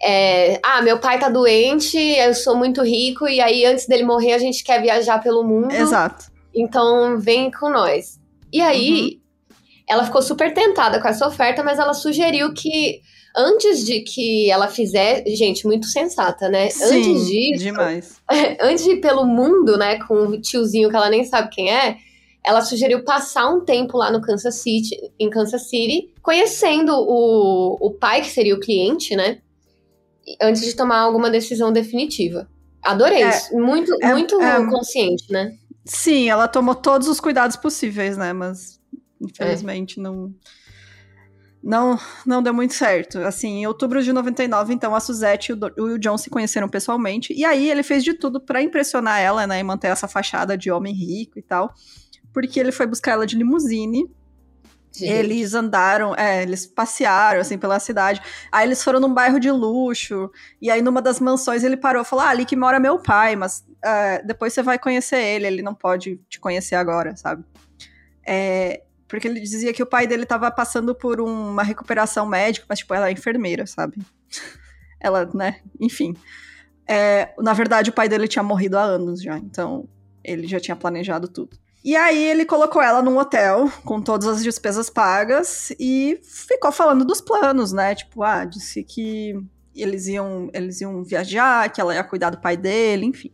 é, 0.00 0.60
ah, 0.62 0.82
meu 0.82 0.98
pai 0.98 1.18
tá 1.18 1.28
doente, 1.28 1.96
eu 1.96 2.34
sou 2.34 2.56
muito 2.56 2.82
rico, 2.82 3.28
e 3.28 3.40
aí 3.40 3.64
antes 3.64 3.86
dele 3.86 4.04
morrer 4.04 4.34
a 4.34 4.38
gente 4.38 4.62
quer 4.62 4.80
viajar 4.80 5.20
pelo 5.20 5.42
mundo. 5.42 5.72
Exato. 5.72 6.26
Então 6.54 7.18
vem 7.18 7.50
com 7.50 7.70
nós. 7.70 8.20
E 8.52 8.60
aí, 8.60 9.00
uhum. 9.50 9.56
ela 9.88 10.04
ficou 10.04 10.20
super 10.20 10.52
tentada 10.52 11.00
com 11.00 11.08
essa 11.08 11.26
oferta, 11.26 11.62
mas 11.62 11.78
ela 11.78 11.94
sugeriu 11.94 12.52
que 12.52 13.00
antes 13.36 13.84
de 13.84 14.00
que 14.00 14.50
ela 14.50 14.68
fizesse, 14.68 15.34
gente, 15.34 15.66
muito 15.66 15.86
sensata, 15.86 16.48
né? 16.48 16.68
Sim, 16.70 16.84
antes 16.84 17.26
disso, 17.26 17.64
demais. 17.64 18.22
antes 18.60 18.84
de 18.84 18.92
ir 18.92 19.00
pelo 19.00 19.24
mundo, 19.24 19.76
né, 19.76 19.98
com 20.06 20.14
o 20.14 20.40
tiozinho 20.40 20.90
que 20.90 20.96
ela 20.96 21.10
nem 21.10 21.24
sabe 21.24 21.50
quem 21.50 21.72
é, 21.72 21.96
ela 22.44 22.60
sugeriu 22.60 23.04
passar 23.04 23.48
um 23.48 23.64
tempo 23.64 23.96
lá 23.96 24.10
no 24.10 24.20
Kansas 24.20 24.56
City, 24.56 24.96
em 25.18 25.30
Kansas 25.30 25.68
City, 25.68 26.12
conhecendo 26.22 26.92
o, 26.92 27.76
o 27.80 27.90
pai 27.92 28.20
que 28.20 28.30
seria 28.30 28.54
o 28.54 28.60
cliente, 28.60 29.14
né? 29.14 29.38
Antes 30.40 30.62
de 30.62 30.74
tomar 30.74 30.98
alguma 31.00 31.30
decisão 31.30 31.72
definitiva. 31.72 32.48
Adorei 32.82 33.22
É, 33.22 33.28
isso. 33.28 33.56
Muito, 33.56 33.96
é- 34.02 34.12
muito 34.12 34.40
é- 34.40 34.66
consciente, 34.66 35.30
né? 35.30 35.56
Sim, 35.84 36.28
ela 36.28 36.46
tomou 36.46 36.74
todos 36.74 37.08
os 37.08 37.20
cuidados 37.20 37.56
possíveis, 37.56 38.16
né? 38.16 38.32
Mas 38.32 38.80
infelizmente 39.20 40.00
não 40.00 40.34
não 41.62 41.98
não 42.26 42.42
deu 42.42 42.52
muito 42.52 42.74
certo. 42.74 43.18
Assim, 43.18 43.60
em 43.60 43.66
outubro 43.66 44.02
de 44.02 44.12
99, 44.12 44.74
então 44.74 44.94
a 44.94 45.00
Suzette 45.00 45.52
e 45.52 45.80
o, 45.80 45.98
John 45.98 46.18
se 46.18 46.28
conheceram 46.28 46.68
pessoalmente 46.68 47.32
e 47.32 47.44
aí 47.44 47.70
ele 47.70 47.82
fez 47.82 48.02
de 48.02 48.14
tudo 48.14 48.40
pra 48.40 48.62
impressionar 48.62 49.20
ela, 49.20 49.46
né, 49.46 49.60
e 49.60 49.62
manter 49.62 49.88
essa 49.88 50.08
fachada 50.08 50.56
de 50.56 50.70
homem 50.70 50.94
rico 50.94 51.38
e 51.38 51.42
tal. 51.42 51.72
Porque 52.32 52.58
ele 52.58 52.72
foi 52.72 52.86
buscar 52.86 53.12
ela 53.12 53.26
de 53.26 53.36
limusine 53.36 54.10
Eles 55.00 55.54
andaram, 55.54 56.14
é, 56.14 56.42
eles 56.42 56.66
passearam, 56.66 57.40
assim, 57.40 57.56
pela 57.56 57.78
cidade. 57.80 58.20
Aí 58.50 58.66
eles 58.66 58.84
foram 58.84 59.00
num 59.00 59.12
bairro 59.12 59.40
de 59.40 59.50
luxo. 59.50 60.30
E 60.60 60.70
aí, 60.70 60.82
numa 60.82 61.00
das 61.00 61.18
mansões, 61.18 61.64
ele 61.64 61.76
parou 61.76 62.02
e 62.02 62.04
falou: 62.04 62.24
Ah, 62.24 62.28
ali 62.28 62.44
que 62.44 62.54
mora 62.54 62.78
meu 62.78 62.98
pai, 62.98 63.34
mas 63.34 63.64
é, 63.82 64.22
depois 64.22 64.52
você 64.52 64.62
vai 64.62 64.78
conhecer 64.78 65.16
ele, 65.16 65.46
ele 65.46 65.62
não 65.62 65.74
pode 65.74 66.20
te 66.28 66.38
conhecer 66.38 66.74
agora, 66.74 67.16
sabe? 67.16 67.42
É, 68.26 68.82
porque 69.12 69.28
ele 69.28 69.40
dizia 69.40 69.74
que 69.74 69.82
o 69.82 69.86
pai 69.86 70.06
dele 70.06 70.24
tava 70.24 70.50
passando 70.50 70.94
por 70.94 71.20
uma 71.20 71.62
recuperação 71.62 72.24
médica, 72.24 72.64
mas, 72.66 72.78
tipo, 72.78 72.94
ela 72.94 73.10
é 73.10 73.12
enfermeira, 73.12 73.66
sabe? 73.66 73.98
ela, 74.98 75.28
né? 75.34 75.60
Enfim. 75.78 76.16
É, 76.88 77.34
na 77.38 77.52
verdade, 77.52 77.90
o 77.90 77.92
pai 77.92 78.08
dele 78.08 78.26
tinha 78.26 78.42
morrido 78.42 78.78
há 78.78 78.82
anos 78.82 79.20
já, 79.20 79.36
então 79.36 79.86
ele 80.24 80.46
já 80.46 80.58
tinha 80.58 80.74
planejado 80.74 81.28
tudo. 81.28 81.58
E 81.84 81.94
aí 81.94 82.24
ele 82.24 82.46
colocou 82.46 82.80
ela 82.80 83.02
num 83.02 83.18
hotel 83.18 83.70
com 83.84 84.00
todas 84.00 84.26
as 84.26 84.42
despesas 84.42 84.88
pagas 84.88 85.74
e 85.78 86.18
ficou 86.22 86.72
falando 86.72 87.04
dos 87.04 87.20
planos, 87.20 87.70
né? 87.70 87.94
Tipo, 87.94 88.22
ah, 88.22 88.46
disse 88.46 88.82
que 88.82 89.34
eles 89.76 90.06
iam, 90.06 90.48
eles 90.54 90.80
iam 90.80 91.04
viajar, 91.04 91.70
que 91.70 91.82
ela 91.82 91.94
ia 91.94 92.02
cuidar 92.02 92.30
do 92.30 92.40
pai 92.40 92.56
dele, 92.56 93.04
enfim. 93.04 93.30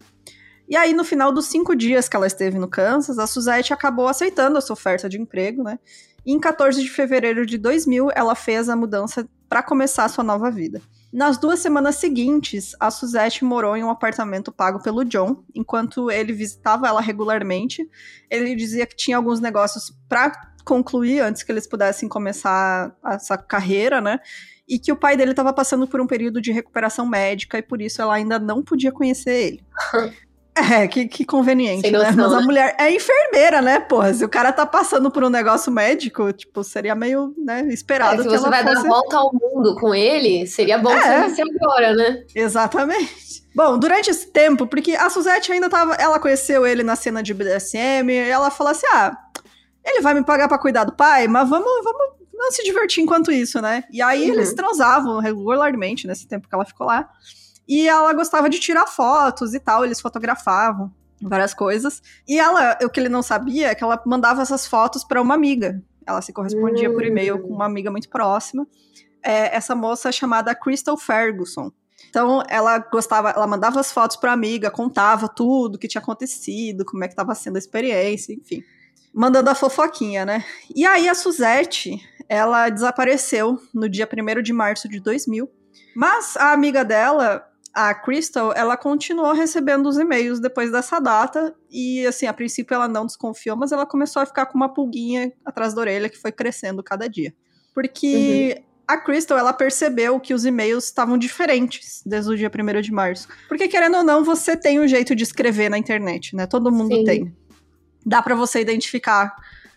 E 0.69 0.77
aí, 0.77 0.93
no 0.93 1.03
final 1.03 1.33
dos 1.33 1.47
cinco 1.47 1.75
dias 1.75 2.09
que 2.09 2.17
ela 2.17 2.27
esteve 2.27 2.59
no 2.59 2.69
Kansas, 2.69 3.19
a 3.19 3.27
Suzette 3.27 3.73
acabou 3.73 4.07
aceitando 4.07 4.59
essa 4.59 4.73
oferta 4.73 5.09
de 5.09 5.19
emprego, 5.19 5.63
né? 5.63 5.79
E 6.27 6.33
em 6.33 6.39
14 6.39 6.83
de 6.83 6.91
fevereiro 6.91 7.47
de 7.47 7.57
2000, 7.57 8.11
ela 8.15 8.35
fez 8.35 8.69
a 8.69 8.77
mudança 8.77 9.27
para 9.49 9.63
começar 9.63 10.05
a 10.05 10.09
sua 10.11 10.23
nova 10.23 10.51
vida. 10.51 10.83
Nas 11.11 11.39
duas 11.39 11.61
semanas 11.61 11.97
seguintes, 11.97 12.77
a 12.79 12.91
Suzette 12.91 13.47
morou 13.47 13.75
em 13.79 13.83
um 13.83 13.89
apartamento 13.89 14.53
pago 14.53 14.83
pelo 14.83 15.07
John, 15.07 15.43
enquanto 15.55 16.11
ele 16.11 16.35
visitava 16.35 16.87
ela 16.87 17.01
regularmente. 17.01 17.89
Ele 18.31 18.55
dizia 18.55 18.87
que 18.87 18.95
tinha 18.95 19.17
alguns 19.17 19.41
negócios 19.41 19.91
para 20.07 20.33
concluir 20.67 21.21
antes 21.21 21.43
que 21.43 21.51
eles 21.51 21.67
pudessem 21.67 22.11
começar 22.11 22.95
essa 23.07 23.39
carreira, 23.39 24.03
né? 24.03 24.21
E 24.69 24.79
que 24.79 24.93
o 24.93 24.97
pai 24.97 25.17
dele 25.17 25.31
estava 25.31 25.51
passando 25.51 25.89
por 25.89 25.99
um 25.99 26.07
período 26.07 26.43
de 26.43 26.53
recuperação 26.53 27.07
médica 27.07 27.57
e 27.57 27.63
por 27.63 27.81
isso 27.81 28.03
ela 28.03 28.15
ainda 28.15 28.39
não 28.39 28.63
podia 28.63 28.93
conhecer 28.93 29.31
ele. 29.31 29.65
É, 30.59 30.89
que, 30.89 31.07
que 31.07 31.25
conveniente, 31.25 31.83
Sem 31.83 31.93
né? 31.93 31.99
noção, 31.99 32.17
Mas 32.17 32.33
a 32.33 32.41
né? 32.41 32.45
mulher 32.47 32.77
é 32.79 32.91
enfermeira, 32.95 33.63
né, 33.63 33.81
porra? 33.81 34.13
Se 34.15 34.25
o 34.25 34.29
cara 34.29 34.53
tá 34.53 34.67
passando 34.67 35.11
por 35.11 35.23
um 35.25 35.29
negócio 35.31 35.71
médico, 35.73 36.33
tipo, 36.33 36.63
seria 36.65 36.95
meio, 36.95 37.35
né, 37.39 37.61
É, 37.69 37.73
esperado 37.73 38.23
se 38.23 38.29
que 38.29 38.35
você 38.37 38.47
ela 38.47 38.51
vai 38.51 38.65
dar 38.65 38.75
fosse... 38.77 38.89
volta 38.89 39.17
ao 39.17 39.33
mundo 39.33 39.77
com 39.77 39.95
ele, 39.95 40.47
seria 40.47 40.79
bom 40.79 40.91
É. 40.91 41.29
você 41.29 41.43
agora, 41.43 41.95
né? 41.95 42.23
Exatamente. 42.35 43.43
Bom, 43.55 43.79
durante 43.79 44.11
esse 44.11 44.27
tempo, 44.31 44.67
porque 44.67 44.93
a 44.93 45.09
Suzette 45.11 45.51
ainda 45.53 45.69
tava. 45.69 45.95
Ela 45.95 46.19
conheceu 46.19 46.67
ele 46.67 46.83
na 46.83 46.95
cena 46.95 47.23
de 47.23 47.35
BDSM, 47.35 48.09
e 48.11 48.17
ela 48.29 48.51
falou 48.51 48.71
assim: 48.71 48.87
ah, 48.93 49.17
ele 49.85 50.01
vai 50.01 50.15
me 50.15 50.25
pagar 50.25 50.47
pra 50.49 50.59
cuidar 50.59 50.85
do 50.85 50.93
pai, 50.95 51.27
mas 51.27 51.49
vamos, 51.49 51.69
vamos, 51.83 52.01
vamos 52.37 52.55
se 52.55 52.63
divertir 52.63 53.03
enquanto 53.03 53.33
isso, 53.33 53.61
né? 53.61 53.85
E 53.91 54.01
aí 54.01 54.29
Uhum. 54.29 54.35
eles 54.35 54.53
transavam 54.55 55.19
regularmente 55.19 56.07
nesse 56.07 56.27
tempo 56.29 56.49
que 56.49 56.55
ela 56.55 56.65
ficou 56.65 56.87
lá. 56.87 57.09
E 57.69 57.87
ela 57.87 58.13
gostava 58.15 58.49
de 58.49 58.59
tirar 58.59 58.87
fotos 58.87 59.53
e 59.53 59.61
tal, 59.61 59.85
eles 59.85 60.01
fotografavam 60.01 60.91
várias 61.21 61.53
coisas. 61.53 62.03
E 62.27 62.39
ela, 62.39 62.79
o 62.83 62.89
que 62.89 63.01
ele 63.01 63.09
não 63.09 63.23
sabia 63.23 63.69
é 63.69 63.75
que 63.75 63.83
ela 63.83 64.01
mandava 64.07 64.43
essas 64.43 64.67
fotos 64.67 65.05
pra 65.05 65.21
uma 65.21 65.35
amiga. 65.35 65.83
Ela 66.07 66.23
se 66.23 66.33
correspondia 66.33 66.91
por 66.91 67.05
e-mail 67.05 67.41
com 67.41 67.53
uma 67.53 67.67
amiga 67.67 67.91
muito 67.91 68.09
próxima. 68.09 68.67
É, 69.23 69.55
essa 69.55 69.75
moça 69.75 70.11
chamada 70.11 70.55
Crystal 70.55 70.97
Ferguson. 70.97 71.71
Então, 72.09 72.43
ela 72.49 72.79
gostava, 72.79 73.31
ela 73.31 73.47
mandava 73.47 73.81
as 73.81 73.93
fotos 73.93 74.17
pra 74.17 74.33
amiga, 74.33 74.71
contava 74.71 75.29
tudo 75.29 75.79
que 75.79 75.89
tinha 75.89 76.01
acontecido, 76.01 76.85
como 76.85 77.05
é 77.05 77.09
que 77.09 77.15
tava 77.15 77.35
sendo 77.35 77.57
a 77.57 77.59
experiência, 77.59 78.33
enfim. 78.33 78.63
Mandando 79.13 79.51
a 79.51 79.55
fofoquinha, 79.55 80.25
né? 80.25 80.45
E 80.75 80.87
aí 80.87 81.09
a 81.09 81.15
Suzette, 81.15 82.01
ela 82.29 82.69
desapareceu 82.69 83.59
no 83.75 83.89
dia 83.89 84.09
1 84.09 84.43
de 84.43 84.53
março 84.53 84.89
de 84.89 85.01
2000. 85.01 85.51
Mas 85.95 86.37
a 86.37 86.53
amiga 86.53 86.85
dela, 86.85 87.45
a 87.79 87.95
Crystal, 87.95 88.53
ela 88.57 88.77
continuou 88.77 89.33
recebendo 89.33 89.89
os 89.89 89.97
e-mails 89.97 90.41
depois 90.41 90.73
dessa 90.73 90.99
data. 90.99 91.55
E, 91.71 92.05
assim, 92.05 92.27
a 92.27 92.33
princípio 92.33 92.75
ela 92.75 92.89
não 92.89 93.07
desconfiou, 93.07 93.57
mas 93.57 93.71
ela 93.71 93.87
começou 93.87 94.21
a 94.21 94.27
ficar 94.27 94.47
com 94.47 94.59
uma 94.59 94.69
pulguinha 94.69 95.33
atrás 95.45 95.75
da 95.75 95.81
orelha 95.83 96.09
que 96.09 96.19
foi 96.19 96.33
crescendo 96.33 96.83
cada 96.83 97.09
dia. 97.09 97.33
Porque 97.73 98.65
a 98.89 98.97
Crystal, 98.97 99.39
ela 99.39 99.53
percebeu 99.53 100.19
que 100.19 100.35
os 100.35 100.45
e-mails 100.45 100.87
estavam 100.87 101.17
diferentes 101.17 102.03
desde 102.05 102.33
o 102.33 102.37
dia 102.37 102.51
1 102.51 102.81
de 102.81 102.91
março. 102.91 103.29
Porque, 103.49 103.69
querendo 103.69 103.99
ou 103.99 104.03
não, 104.03 104.25
você 104.25 104.57
tem 104.57 104.81
um 104.81 104.89
jeito 104.89 105.15
de 105.15 105.23
escrever 105.23 105.69
na 105.69 105.79
internet, 105.79 106.35
né? 106.35 106.49
Todo 106.49 106.73
mundo 106.73 106.97
Sim. 106.97 107.05
tem. 107.05 107.37
Dá 108.05 108.21
pra 108.21 108.35
você 108.35 108.61
identificar 108.61 109.37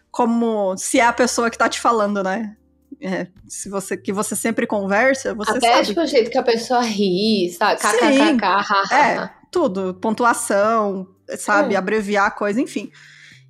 como 0.10 0.76
se 0.76 1.00
é 1.00 1.06
a 1.06 1.14
pessoa 1.14 1.52
que 1.52 1.58
tá 1.58 1.70
te 1.70 1.80
falando, 1.80 2.24
né? 2.24 2.58
É, 3.02 3.28
se 3.48 3.68
você 3.70 3.98
que 3.98 4.14
você 4.14 4.36
sempre 4.36 4.68
conversa, 4.68 5.34
você 5.34 5.52
Até 5.58 5.74
sabe. 5.74 5.88
tipo 5.88 6.02
o 6.02 6.06
jeito 6.06 6.30
que 6.30 6.38
a 6.38 6.44
pessoa 6.44 6.82
ri, 6.82 7.50
sabe? 7.58 7.82
KKKK. 7.82 8.94
É, 8.94 9.30
tudo, 9.52 9.94
pontuação, 9.96 11.08
sabe, 11.38 11.74
É. 11.74 11.78
abreviar 11.78 12.28
a 12.28 12.32
coisa, 12.32 12.62
enfim. 12.62 12.92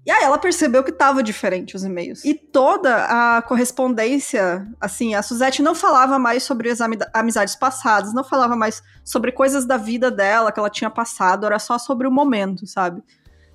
E 0.06 0.10
aí 0.10 0.24
ela 0.24 0.38
percebeu 0.40 0.84
que 0.84 0.92
tava 0.92 1.22
diferente 1.22 1.76
os 1.76 1.84
e-mails. 1.84 2.24
E 2.26 2.34
toda 2.34 3.06
a 3.38 3.42
correspondência, 3.44 4.66
assim, 4.80 5.14
a 5.14 5.22
Suzette 5.22 5.62
não 5.62 5.76
falava 5.76 6.18
mais 6.18 6.42
sobre 6.44 6.72
as 6.72 6.82
ami- 6.82 6.98
amizades 7.14 7.56
passadas, 7.56 8.14
não 8.14 8.24
falava 8.24 8.56
mais 8.56 8.82
sobre 9.04 9.32
coisas 9.32 9.66
da 9.66 9.78
vida 9.78 10.10
dela 10.10 10.52
que 10.52 10.60
ela 10.60 10.70
tinha 10.70 10.90
passado, 10.90 11.46
era 11.46 11.60
só 11.60 11.78
sobre 11.78 12.08
o 12.08 12.12
momento, 12.12 12.66
sabe? 12.66 13.04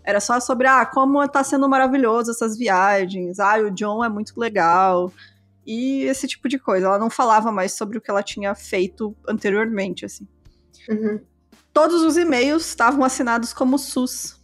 Era 0.04 0.20
só 0.20 0.38
sobre, 0.38 0.68
ah, 0.68 0.86
como 0.86 1.26
tá 1.26 1.42
sendo 1.42 1.68
maravilhoso 1.68 2.30
essas 2.30 2.56
viagens, 2.56 3.40
ah, 3.40 3.56
o 3.58 3.70
John 3.72 4.04
é 4.04 4.08
muito 4.08 4.38
legal. 4.38 5.10
E 5.66 6.02
esse 6.04 6.28
tipo 6.28 6.48
de 6.48 6.58
coisa. 6.58 6.86
Ela 6.86 6.98
não 6.98 7.10
falava 7.10 7.50
mais 7.50 7.72
sobre 7.72 7.98
o 7.98 8.00
que 8.00 8.10
ela 8.10 8.22
tinha 8.22 8.54
feito 8.54 9.16
anteriormente, 9.28 10.04
assim. 10.04 10.26
Uhum. 10.88 11.20
Todos 11.72 12.02
os 12.02 12.16
e-mails 12.16 12.66
estavam 12.66 13.04
assinados 13.04 13.52
como 13.52 13.78
SUS. 13.78 14.36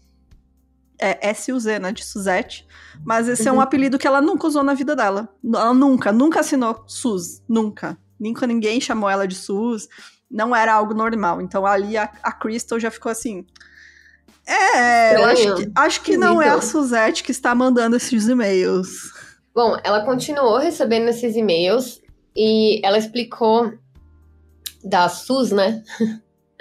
É 0.98 1.30
S-U-Z, 1.30 1.78
né? 1.78 1.92
De 1.92 2.04
Suzette. 2.04 2.66
Mas 3.04 3.28
esse 3.28 3.48
é 3.48 3.52
um 3.52 3.56
Uhum. 3.56 3.60
apelido 3.60 3.98
que 3.98 4.06
ela 4.06 4.20
nunca 4.20 4.46
usou 4.46 4.62
na 4.62 4.74
vida 4.74 4.94
dela. 4.94 5.28
Ela 5.44 5.72
nunca, 5.74 6.12
nunca 6.12 6.40
assinou 6.40 6.84
SUS. 6.86 7.42
Nunca. 7.48 7.96
Nunca 8.18 8.46
ninguém 8.46 8.80
chamou 8.80 9.08
ela 9.08 9.26
de 9.26 9.34
SUS. 9.34 9.88
Não 10.30 10.54
era 10.54 10.74
algo 10.74 10.94
normal. 10.94 11.40
Então 11.40 11.66
ali 11.66 11.96
a, 11.96 12.10
a 12.22 12.32
Crystal 12.32 12.78
já 12.78 12.90
ficou 12.90 13.10
assim. 13.10 13.46
É, 14.46 15.16
eu 15.16 15.24
acho 15.24 15.54
que, 15.54 15.72
acho 15.74 16.02
que 16.02 16.16
não 16.16 16.42
é 16.42 16.48
a. 16.48 16.60
Suzette 16.60 17.22
que 17.22 17.30
está 17.30 17.54
mandando 17.54 17.96
esses 17.96 18.26
e-mails. 18.28 19.12
Bom, 19.54 19.76
ela 19.84 20.04
continuou 20.04 20.58
recebendo 20.58 21.08
esses 21.08 21.36
e-mails 21.36 22.00
e 22.34 22.80
ela 22.84 22.96
explicou 22.96 23.72
da 24.82 25.08
SUS, 25.08 25.50
né? 25.50 25.82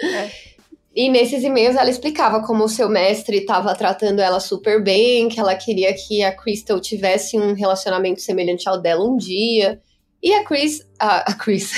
É. 0.02 0.52
E 0.94 1.08
nesses 1.08 1.42
e-mails 1.42 1.74
ela 1.74 1.88
explicava 1.88 2.42
como 2.42 2.64
o 2.64 2.68
seu 2.68 2.86
mestre 2.86 3.38
estava 3.38 3.74
tratando 3.74 4.20
ela 4.20 4.38
super 4.38 4.82
bem, 4.82 5.26
que 5.26 5.40
ela 5.40 5.54
queria 5.54 5.94
que 5.94 6.22
a 6.22 6.36
Crystal 6.36 6.78
tivesse 6.78 7.38
um 7.38 7.54
relacionamento 7.54 8.20
semelhante 8.20 8.68
ao 8.68 8.78
dela 8.78 9.02
um 9.02 9.16
dia. 9.16 9.80
E 10.22 10.34
a 10.34 10.44
Chris. 10.44 10.86
A, 10.98 11.30
a 11.30 11.34
Chris. 11.34 11.72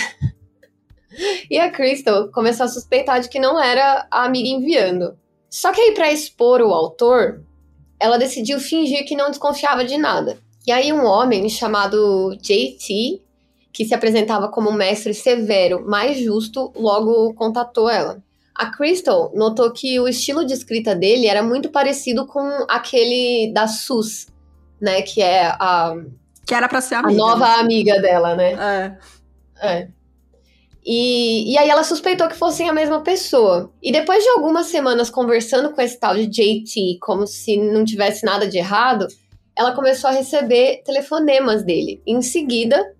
e 1.49 1.57
a 1.57 1.71
Crystal 1.71 2.29
começou 2.33 2.67
a 2.67 2.69
suspeitar 2.69 3.21
de 3.21 3.29
que 3.29 3.39
não 3.39 3.63
era 3.63 4.05
a 4.11 4.25
amiga 4.25 4.49
enviando. 4.49 5.17
Só 5.49 5.71
que 5.71 5.81
aí, 5.81 5.95
pra 5.95 6.11
expor 6.11 6.61
o 6.61 6.75
autor, 6.75 7.45
ela 8.01 8.19
decidiu 8.19 8.59
fingir 8.59 9.07
que 9.07 9.15
não 9.15 9.31
desconfiava 9.31 9.85
de 9.85 9.97
nada. 9.97 10.41
E 10.67 10.73
aí, 10.73 10.93
um 10.93 11.05
homem 11.05 11.49
chamado 11.49 12.37
JT, 12.41 13.21
que 13.73 13.85
se 13.85 13.95
apresentava 13.95 14.49
como 14.49 14.71
um 14.71 14.75
mestre 14.75 15.13
severo, 15.13 15.85
mais 15.87 16.19
justo, 16.19 16.73
logo 16.77 17.35
contatou 17.35 17.91
ela. 17.91 18.23
A 18.55 18.71
Crystal 18.71 19.33
notou 19.35 19.73
que 19.73 19.99
o 19.99 20.07
estilo 20.07 20.45
de 20.45 20.55
escrita 20.55 20.95
dele 20.95 21.27
era 21.27 21.43
muito 21.43 21.71
parecido 21.71 22.25
com 22.27 22.49
aquele 22.69 23.53
da 23.53 23.67
Sus, 23.67 24.29
né? 24.81 25.03
Que 25.03 25.21
é 25.21 25.47
a, 25.47 25.93
Que 26.47 26.55
era 26.55 26.69
pra 26.69 26.81
ser 26.81 26.95
a 26.95 27.01
amiga. 27.01 27.19
nova 27.19 27.47
amiga 27.59 28.01
dela, 28.01 28.37
né? 28.37 28.55
né? 28.55 28.99
É. 29.61 29.79
É. 29.81 29.89
E, 30.87 31.53
e 31.53 31.59
aí 31.59 31.69
ela 31.69 31.83
suspeitou 31.83 32.29
que 32.29 32.37
fossem 32.37 32.69
a 32.69 32.73
mesma 32.73 33.01
pessoa. 33.01 33.73
E 33.83 33.91
depois 33.91 34.23
de 34.23 34.29
algumas 34.31 34.67
semanas 34.67 35.11
conversando 35.11 35.73
com 35.73 35.81
esse 35.81 35.99
tal 35.99 36.15
de 36.15 36.27
JT, 36.27 36.99
como 37.01 37.27
se 37.27 37.57
não 37.57 37.85
tivesse 37.85 38.25
nada 38.25 38.47
de 38.47 38.59
errado, 38.59 39.09
ela 39.57 39.73
começou 39.73 40.11
a 40.11 40.13
receber 40.13 40.83
telefonemas 40.85 41.63
dele. 41.63 42.03
Em 42.07 42.21
seguida, 42.23 42.95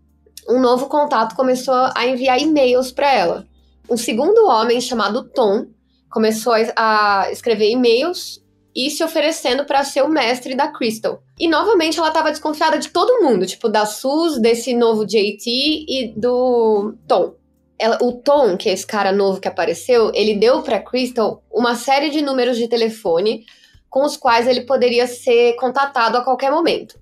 um 0.49 0.61
novo 0.61 0.87
contato 0.89 1.35
começou 1.35 1.75
a 1.95 2.07
enviar 2.07 2.41
e-mails 2.41 2.93
para 2.93 3.13
ela. 3.13 3.47
Um 3.89 3.97
segundo 3.97 4.47
homem 4.47 4.81
chamado 4.81 5.25
Tom 5.25 5.67
começou 6.11 6.55
a 6.77 7.29
escrever 7.31 7.71
e-mails 7.71 8.43
e 8.75 8.91
se 8.91 9.05
oferecendo 9.05 9.65
para 9.65 9.85
ser 9.85 10.03
o 10.03 10.09
mestre 10.09 10.55
da 10.55 10.69
Crystal. 10.69 11.23
E 11.39 11.47
novamente 11.49 11.99
ela 11.99 12.09
estava 12.09 12.31
desconfiada 12.31 12.79
de 12.79 12.89
todo 12.89 13.23
mundo, 13.23 13.47
tipo 13.47 13.69
da 13.69 13.87
Sus, 13.87 14.41
desse 14.41 14.75
novo 14.75 15.05
JT 15.07 15.47
e 15.89 16.13
do 16.17 16.95
Tom. 17.07 17.35
Ela- 17.79 17.99
o 18.01 18.13
Tom, 18.13 18.57
que 18.57 18.69
é 18.69 18.73
esse 18.73 18.87
cara 18.87 19.13
novo 19.13 19.41
que 19.41 19.49
apareceu, 19.49 20.11
ele 20.15 20.35
deu 20.37 20.63
para 20.63 20.81
Crystal 20.81 21.43
uma 21.53 21.75
série 21.75 22.11
de 22.11 22.23
números 22.23 22.57
de 22.57 22.69
telefone 22.69 23.45
com 23.95 24.03
os 24.03 24.17
quais 24.17 24.49
ele 24.49 24.63
poderia 24.63 25.07
ser 25.07 25.55
contatado 25.55 26.17
a 26.17 26.25
qualquer 26.25 26.51
momento. 26.51 26.99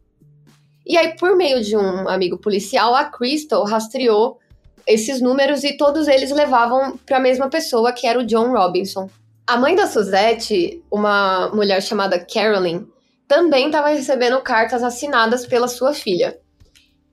E 0.86 0.98
aí, 0.98 1.16
por 1.16 1.34
meio 1.34 1.64
de 1.64 1.74
um 1.74 2.06
amigo 2.06 2.36
policial, 2.36 2.94
a 2.94 3.06
Crystal 3.06 3.64
rastreou 3.64 4.38
esses 4.86 5.18
números 5.18 5.64
e 5.64 5.78
todos 5.78 6.06
eles 6.06 6.30
levavam 6.30 6.98
para 6.98 7.16
a 7.16 7.20
mesma 7.20 7.48
pessoa, 7.48 7.94
que 7.94 8.06
era 8.06 8.18
o 8.18 8.26
John 8.26 8.52
Robinson. 8.52 9.08
A 9.46 9.56
mãe 9.56 9.74
da 9.74 9.86
Suzette, 9.86 10.84
uma 10.90 11.48
mulher 11.54 11.82
chamada 11.82 12.18
Carolyn, 12.18 12.86
também 13.26 13.68
estava 13.68 13.88
recebendo 13.88 14.38
cartas 14.42 14.82
assinadas 14.82 15.46
pela 15.46 15.68
sua 15.68 15.94
filha. 15.94 16.38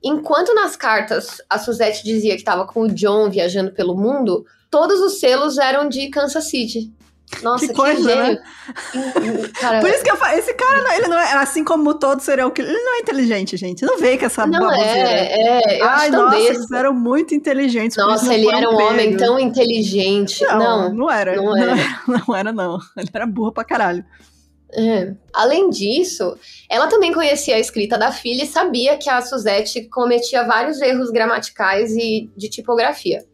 Enquanto 0.04 0.54
nas 0.54 0.76
cartas 0.76 1.40
a 1.48 1.58
Suzette 1.58 2.04
dizia 2.04 2.34
que 2.34 2.42
estava 2.42 2.66
com 2.66 2.82
o 2.82 2.92
John 2.92 3.30
viajando 3.30 3.72
pelo 3.72 3.96
mundo, 3.96 4.44
todos 4.70 5.00
os 5.00 5.20
selos 5.20 5.56
eram 5.56 5.88
de 5.88 6.10
Kansas 6.10 6.50
City. 6.50 6.92
Nossa, 7.42 7.66
Que 7.66 7.72
coisa, 7.72 8.14
né? 8.16 8.38
Cara, 9.60 9.80
Por 9.80 9.88
isso 9.88 10.02
que 10.02 10.10
eu 10.10 10.16
falo, 10.16 10.36
esse 10.38 10.52
cara, 10.54 10.82
não- 10.82 10.92
ele 10.92 11.08
não 11.08 11.18
é, 11.18 11.32
assim 11.34 11.62
como 11.64 11.94
todo 11.94 12.20
serial 12.20 12.50
killer, 12.50 12.70
ele 12.72 12.82
não 12.82 12.96
é 12.96 12.98
inteligente, 13.00 13.56
gente. 13.56 13.84
Não 13.84 13.98
vê 13.98 14.16
que 14.16 14.24
essa 14.24 14.46
não 14.46 14.58
baboseira. 14.60 14.88
é, 15.08 15.40
é, 15.76 15.80
eu 15.80 15.84
Ai, 15.84 16.08
acho 16.08 16.16
nossa, 16.16 16.38
eles 16.38 16.70
eram 16.72 16.92
muito 16.92 17.34
inteligentes. 17.34 17.96
Nossa, 17.96 18.34
ele 18.34 18.48
era 18.52 18.68
um 18.68 18.74
homem 18.74 19.10
pegos. 19.12 19.22
tão 19.22 19.38
inteligente. 19.38 20.42
Não, 20.44 20.58
Não, 20.58 20.94
não 20.94 21.10
era. 21.10 21.36
não 21.36 21.56
era, 21.56 21.74
não 22.26 22.36
era, 22.36 22.52
não. 22.52 22.78
Ele 22.96 23.08
era 23.12 23.26
burro 23.26 23.52
pra 23.52 23.64
caralho. 23.64 24.04
É. 24.72 25.14
Além 25.34 25.68
disso, 25.70 26.36
ela 26.68 26.86
também 26.86 27.12
conhecia 27.12 27.56
a 27.56 27.58
escrita 27.58 27.98
da 27.98 28.12
filha 28.12 28.44
e 28.44 28.46
sabia 28.46 28.96
que 28.96 29.10
a 29.10 29.20
Suzette 29.20 29.88
cometia 29.88 30.44
vários 30.46 30.80
erros 30.80 31.10
gramaticais 31.10 31.90
e 31.96 32.30
de 32.36 32.48
tipografia. 32.48 33.24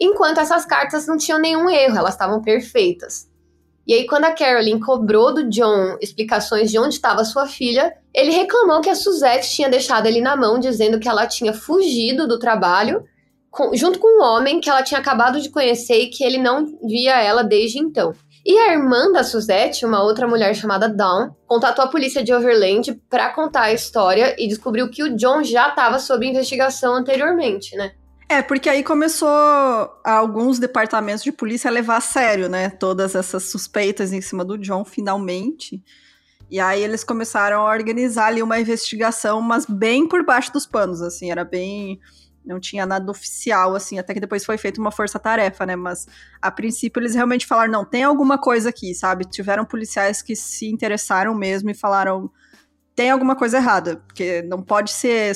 Enquanto 0.00 0.38
essas 0.38 0.64
cartas 0.64 1.06
não 1.06 1.16
tinham 1.16 1.40
nenhum 1.40 1.68
erro, 1.68 1.96
elas 1.96 2.14
estavam 2.14 2.40
perfeitas. 2.40 3.28
E 3.86 3.94
aí, 3.94 4.06
quando 4.06 4.26
a 4.26 4.32
Carolyn 4.32 4.78
cobrou 4.78 5.32
do 5.32 5.48
John 5.48 5.96
explicações 6.00 6.70
de 6.70 6.78
onde 6.78 6.94
estava 6.94 7.24
sua 7.24 7.46
filha, 7.46 7.96
ele 8.12 8.30
reclamou 8.30 8.82
que 8.82 8.90
a 8.90 8.94
Suzette 8.94 9.50
tinha 9.50 9.68
deixado 9.68 10.06
ele 10.06 10.20
na 10.20 10.36
mão, 10.36 10.58
dizendo 10.58 11.00
que 11.00 11.08
ela 11.08 11.26
tinha 11.26 11.54
fugido 11.54 12.28
do 12.28 12.38
trabalho 12.38 13.02
com, 13.50 13.74
junto 13.74 13.98
com 13.98 14.20
um 14.20 14.22
homem 14.22 14.60
que 14.60 14.68
ela 14.68 14.82
tinha 14.82 15.00
acabado 15.00 15.40
de 15.40 15.50
conhecer 15.50 16.02
e 16.02 16.10
que 16.10 16.22
ele 16.22 16.36
não 16.36 16.78
via 16.86 17.20
ela 17.20 17.42
desde 17.42 17.78
então. 17.78 18.12
E 18.44 18.56
a 18.56 18.72
irmã 18.72 19.10
da 19.10 19.24
Suzette, 19.24 19.84
uma 19.84 20.02
outra 20.02 20.28
mulher 20.28 20.54
chamada 20.54 20.88
Dawn, 20.88 21.30
contatou 21.46 21.84
a 21.84 21.88
polícia 21.88 22.22
de 22.22 22.32
Overland 22.32 22.94
para 23.08 23.32
contar 23.32 23.62
a 23.62 23.72
história 23.72 24.36
e 24.38 24.46
descobriu 24.46 24.90
que 24.90 25.02
o 25.02 25.16
John 25.16 25.42
já 25.42 25.68
estava 25.68 25.98
sob 25.98 26.26
investigação 26.26 26.94
anteriormente, 26.94 27.74
né? 27.76 27.92
É, 28.30 28.42
porque 28.42 28.68
aí 28.68 28.84
começou 28.84 29.28
alguns 30.04 30.58
departamentos 30.58 31.24
de 31.24 31.32
polícia 31.32 31.70
a 31.70 31.72
levar 31.72 31.96
a 31.96 32.00
sério, 32.00 32.48
né? 32.48 32.68
Todas 32.68 33.14
essas 33.14 33.44
suspeitas 33.44 34.12
em 34.12 34.20
cima 34.20 34.44
do 34.44 34.58
John, 34.58 34.84
finalmente. 34.84 35.82
E 36.50 36.60
aí 36.60 36.82
eles 36.82 37.02
começaram 37.02 37.66
a 37.66 37.70
organizar 37.70 38.26
ali 38.26 38.42
uma 38.42 38.60
investigação, 38.60 39.40
mas 39.40 39.64
bem 39.64 40.06
por 40.06 40.24
baixo 40.24 40.52
dos 40.52 40.66
panos, 40.66 41.00
assim, 41.00 41.30
era 41.30 41.44
bem 41.44 41.98
não 42.44 42.58
tinha 42.58 42.86
nada 42.86 43.10
oficial, 43.10 43.74
assim, 43.74 43.98
até 43.98 44.14
que 44.14 44.20
depois 44.20 44.44
foi 44.44 44.56
feita 44.56 44.80
uma 44.80 44.90
força-tarefa, 44.90 45.66
né? 45.66 45.76
Mas 45.76 46.06
a 46.40 46.50
princípio 46.50 46.98
eles 46.98 47.14
realmente 47.14 47.46
falaram: 47.46 47.70
não, 47.70 47.84
tem 47.84 48.02
alguma 48.02 48.38
coisa 48.38 48.70
aqui, 48.70 48.94
sabe? 48.94 49.26
Tiveram 49.26 49.66
policiais 49.66 50.22
que 50.22 50.34
se 50.34 50.66
interessaram 50.66 51.34
mesmo 51.34 51.68
e 51.68 51.74
falaram: 51.74 52.30
tem 52.98 53.10
alguma 53.10 53.36
coisa 53.36 53.58
errada, 53.58 53.98
porque 54.08 54.42
não 54.42 54.60
pode 54.60 54.90
ser 54.90 55.32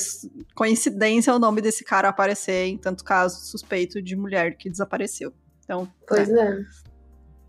coincidência 0.53 1.33
o 1.33 1.39
nome 1.39 1.61
desse 1.61 1.81
cara 1.81 2.09
aparecer 2.09 2.65
em 2.65 2.77
tanto 2.77 3.05
caso 3.05 3.39
suspeito 3.45 4.01
de 4.01 4.17
mulher 4.17 4.57
que 4.57 4.69
desapareceu. 4.69 5.31
Então. 5.63 5.89
Pois 6.05 6.29
é. 6.29 6.41
é. 6.41 6.57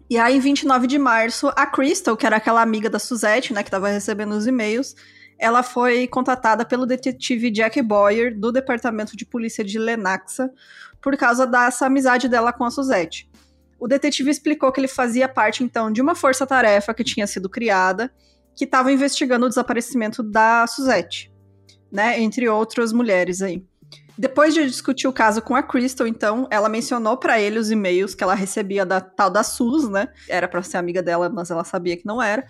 E 0.09 0.17
aí, 0.17 0.37
em 0.37 0.39
29 0.39 0.87
de 0.87 1.01
março, 1.01 1.49
a 1.57 1.67
Crystal, 1.67 2.17
que 2.17 2.25
era 2.25 2.37
aquela 2.37 2.63
amiga 2.63 2.89
da 2.89 3.01
Suzette, 3.01 3.53
né, 3.53 3.65
que 3.65 3.71
tava 3.73 3.89
recebendo 3.89 4.37
os 4.37 4.47
e-mails, 4.47 4.95
ela 5.37 5.65
foi 5.65 6.07
contatada 6.07 6.65
pelo 6.65 6.87
detetive 6.87 7.51
Jack 7.51 7.83
Boyer, 7.83 8.39
do 8.39 8.53
Departamento 8.53 9.17
de 9.17 9.27
Polícia 9.27 9.65
de 9.65 9.81
Lenaxa, 9.81 10.49
por 11.03 11.17
causa 11.17 11.45
dessa 11.45 11.87
amizade 11.87 12.29
dela 12.29 12.53
com 12.53 12.63
a 12.63 12.71
Suzette. 12.71 13.29
O 13.81 13.89
detetive 13.89 14.31
explicou 14.31 14.71
que 14.71 14.79
ele 14.79 14.87
fazia 14.87 15.29
parte, 15.29 15.65
então, 15.65 15.91
de 15.91 16.01
uma 16.01 16.15
força-tarefa 16.15 16.95
que 16.95 17.03
tinha 17.03 17.27
sido 17.27 17.49
criada, 17.49 18.13
que 18.55 18.65
estava 18.65 18.93
investigando 18.93 19.47
o 19.47 19.49
desaparecimento 19.49 20.23
da 20.23 20.67
Suzette, 20.67 21.33
né, 21.91 22.21
entre 22.21 22.49
outras 22.49 22.93
mulheres 22.93 23.43
aí. 23.43 23.65
Depois 24.17 24.55
de 24.55 24.65
discutir 24.65 25.09
o 25.09 25.13
caso 25.13 25.43
com 25.43 25.57
a 25.57 25.63
Crystal, 25.63 26.07
então, 26.07 26.47
ela 26.49 26.69
mencionou 26.69 27.17
para 27.17 27.41
ele 27.41 27.59
os 27.59 27.71
e-mails 27.71 28.15
que 28.15 28.23
ela 28.23 28.35
recebia 28.35 28.87
da 28.87 29.01
tal 29.01 29.29
da 29.29 29.43
Sus, 29.43 29.89
né? 29.89 30.09
Era 30.29 30.47
para 30.47 30.63
ser 30.63 30.77
amiga 30.77 31.03
dela, 31.03 31.29
mas 31.29 31.51
ela 31.51 31.65
sabia 31.65 31.97
que 31.97 32.07
não 32.07 32.23
era 32.23 32.47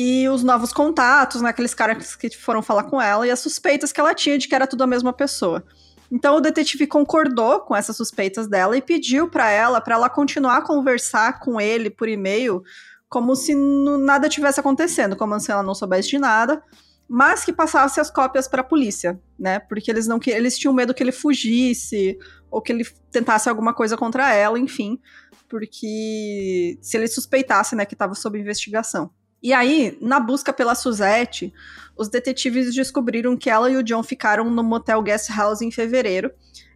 e 0.00 0.28
os 0.28 0.44
novos 0.44 0.72
contatos, 0.72 1.42
né, 1.42 1.48
aqueles 1.48 1.74
caras 1.74 2.14
que 2.14 2.30
foram 2.30 2.62
falar 2.62 2.84
com 2.84 3.02
ela, 3.02 3.26
e 3.26 3.32
as 3.32 3.40
suspeitas 3.40 3.90
que 3.90 3.98
ela 3.98 4.14
tinha 4.14 4.38
de 4.38 4.46
que 4.46 4.54
era 4.54 4.64
tudo 4.64 4.84
a 4.84 4.86
mesma 4.86 5.12
pessoa. 5.12 5.64
Então 6.08 6.36
o 6.36 6.40
detetive 6.40 6.86
concordou 6.86 7.58
com 7.62 7.74
essas 7.74 7.96
suspeitas 7.96 8.46
dela 8.46 8.76
e 8.76 8.80
pediu 8.80 9.28
para 9.28 9.50
ela 9.50 9.80
para 9.80 9.96
ela 9.96 10.08
continuar 10.08 10.58
a 10.58 10.62
conversar 10.62 11.40
com 11.40 11.60
ele 11.60 11.90
por 11.90 12.08
e-mail 12.08 12.62
como 13.08 13.34
se 13.34 13.54
nada 13.54 14.28
tivesse 14.28 14.60
acontecendo, 14.60 15.16
como 15.16 15.38
se 15.40 15.50
ela 15.50 15.62
não 15.62 15.74
soubesse 15.74 16.08
de 16.08 16.18
nada, 16.18 16.62
mas 17.08 17.42
que 17.42 17.52
passasse 17.52 18.00
as 18.00 18.10
cópias 18.10 18.46
para 18.46 18.60
a 18.60 18.64
polícia, 18.64 19.18
né? 19.38 19.58
Porque 19.58 19.90
eles 19.90 20.06
não 20.06 20.20
eles 20.26 20.58
tinham 20.58 20.74
medo 20.74 20.92
que 20.92 21.02
ele 21.02 21.12
fugisse 21.12 22.18
ou 22.50 22.60
que 22.60 22.70
ele 22.70 22.84
tentasse 23.10 23.48
alguma 23.48 23.72
coisa 23.72 23.96
contra 23.96 24.34
ela, 24.34 24.58
enfim, 24.58 25.00
porque 25.48 26.78
se 26.82 26.96
ele 26.96 27.08
suspeitasse, 27.08 27.74
né, 27.74 27.86
que 27.86 27.94
estava 27.94 28.14
sob 28.14 28.38
investigação. 28.38 29.10
E 29.42 29.52
aí, 29.52 29.96
na 30.00 30.18
busca 30.18 30.52
pela 30.52 30.74
Suzette, 30.74 31.52
os 31.96 32.08
detetives 32.08 32.74
descobriram 32.74 33.36
que 33.36 33.48
ela 33.48 33.70
e 33.70 33.76
o 33.76 33.82
John 33.82 34.02
ficaram 34.02 34.50
no 34.50 34.62
motel 34.62 35.00
Guest 35.00 35.30
House 35.30 35.62
em 35.62 35.70
fevereiro. 35.70 36.30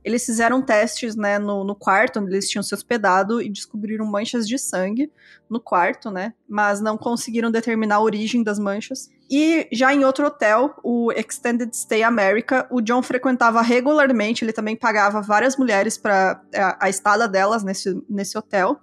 Eles 0.04 0.24
fizeram 0.24 0.60
testes 0.60 1.14
né, 1.14 1.38
no, 1.38 1.64
no, 1.64 1.74
quarto 1.74 2.18
onde 2.18 2.32
eles 2.32 2.48
tinham 2.48 2.62
se 2.62 2.74
hospedado 2.74 3.40
e 3.40 3.48
descobriram 3.48 4.04
manchas 4.04 4.48
de 4.48 4.58
sangue 4.58 5.12
no 5.48 5.60
quarto, 5.60 6.10
né? 6.10 6.34
Mas 6.48 6.80
não 6.80 6.98
conseguiram 6.98 7.50
determinar 7.50 7.96
a 7.96 8.02
origem 8.02 8.42
das 8.42 8.58
manchas. 8.58 9.08
E 9.30 9.68
já 9.72 9.94
em 9.94 10.04
outro 10.04 10.26
hotel, 10.26 10.74
o 10.82 11.12
Extended 11.12 11.74
Stay 11.74 12.02
America, 12.02 12.66
o 12.70 12.80
John 12.80 13.02
frequentava 13.02 13.62
regularmente, 13.62 14.44
ele 14.44 14.52
também 14.52 14.76
pagava 14.76 15.22
várias 15.22 15.56
mulheres 15.56 15.96
para 15.96 16.42
a, 16.54 16.86
a 16.86 16.88
estada 16.90 17.28
delas 17.28 17.62
nesse, 17.62 18.02
nesse 18.08 18.36
hotel. 18.36 18.80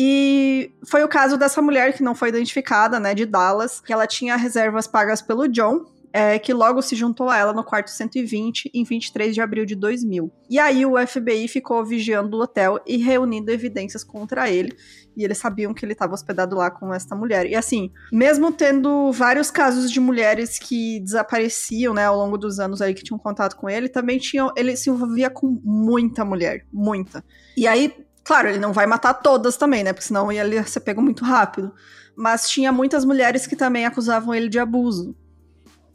E 0.00 0.72
foi 0.86 1.02
o 1.02 1.08
caso 1.08 1.36
dessa 1.36 1.60
mulher 1.60 1.92
que 1.92 2.04
não 2.04 2.14
foi 2.14 2.28
identificada, 2.28 3.00
né, 3.00 3.14
de 3.14 3.26
Dallas, 3.26 3.80
que 3.80 3.92
ela 3.92 4.06
tinha 4.06 4.36
reservas 4.36 4.86
pagas 4.86 5.20
pelo 5.20 5.48
John, 5.48 5.84
é, 6.18 6.36
que 6.36 6.52
logo 6.52 6.82
se 6.82 6.96
juntou 6.96 7.30
a 7.30 7.38
ela 7.38 7.52
no 7.52 7.62
quarto 7.62 7.92
120 7.92 8.72
em 8.74 8.82
23 8.82 9.32
de 9.32 9.40
abril 9.40 9.64
de 9.64 9.76
2000. 9.76 10.32
E 10.50 10.58
aí 10.58 10.84
o 10.84 10.94
FBI 11.06 11.46
ficou 11.46 11.84
vigiando 11.84 12.36
o 12.36 12.42
hotel 12.42 12.80
e 12.84 12.96
reunindo 12.96 13.52
evidências 13.52 14.02
contra 14.02 14.50
ele. 14.50 14.76
E 15.16 15.22
eles 15.22 15.38
sabiam 15.38 15.72
que 15.72 15.84
ele 15.84 15.92
estava 15.92 16.14
hospedado 16.14 16.56
lá 16.56 16.72
com 16.72 16.92
esta 16.92 17.14
mulher. 17.14 17.46
E 17.46 17.54
assim, 17.54 17.92
mesmo 18.10 18.50
tendo 18.50 19.12
vários 19.12 19.48
casos 19.48 19.92
de 19.92 20.00
mulheres 20.00 20.58
que 20.58 20.98
desapareciam, 20.98 21.94
né, 21.94 22.06
ao 22.06 22.16
longo 22.16 22.36
dos 22.36 22.58
anos 22.58 22.82
aí 22.82 22.94
que 22.94 23.04
tinham 23.04 23.18
contato 23.18 23.54
com 23.54 23.70
ele, 23.70 23.88
também 23.88 24.18
tinham, 24.18 24.52
ele 24.56 24.76
se 24.76 24.90
envolvia 24.90 25.30
com 25.30 25.60
muita 25.62 26.24
mulher, 26.24 26.66
muita. 26.72 27.24
E 27.56 27.64
aí 27.64 27.94
Claro, 28.24 28.48
ele 28.48 28.58
não 28.58 28.74
vai 28.74 28.86
matar 28.86 29.14
todas 29.14 29.56
também, 29.56 29.82
né? 29.82 29.90
Porque 29.94 30.06
senão 30.06 30.30
ia 30.30 30.62
ser 30.64 30.80
pego 30.80 31.00
muito 31.00 31.24
rápido. 31.24 31.72
Mas 32.14 32.46
tinha 32.46 32.70
muitas 32.70 33.02
mulheres 33.02 33.46
que 33.46 33.56
também 33.56 33.86
acusavam 33.86 34.34
ele 34.34 34.50
de 34.50 34.58
abuso. 34.58 35.16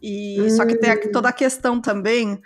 E 0.03 0.41
hum. 0.41 0.49
só 0.49 0.65
que 0.65 0.75
tem 0.75 0.91
hum. 0.91 1.11
toda 1.13 1.29
a 1.29 1.33
questão 1.33 1.79
também 1.79 2.39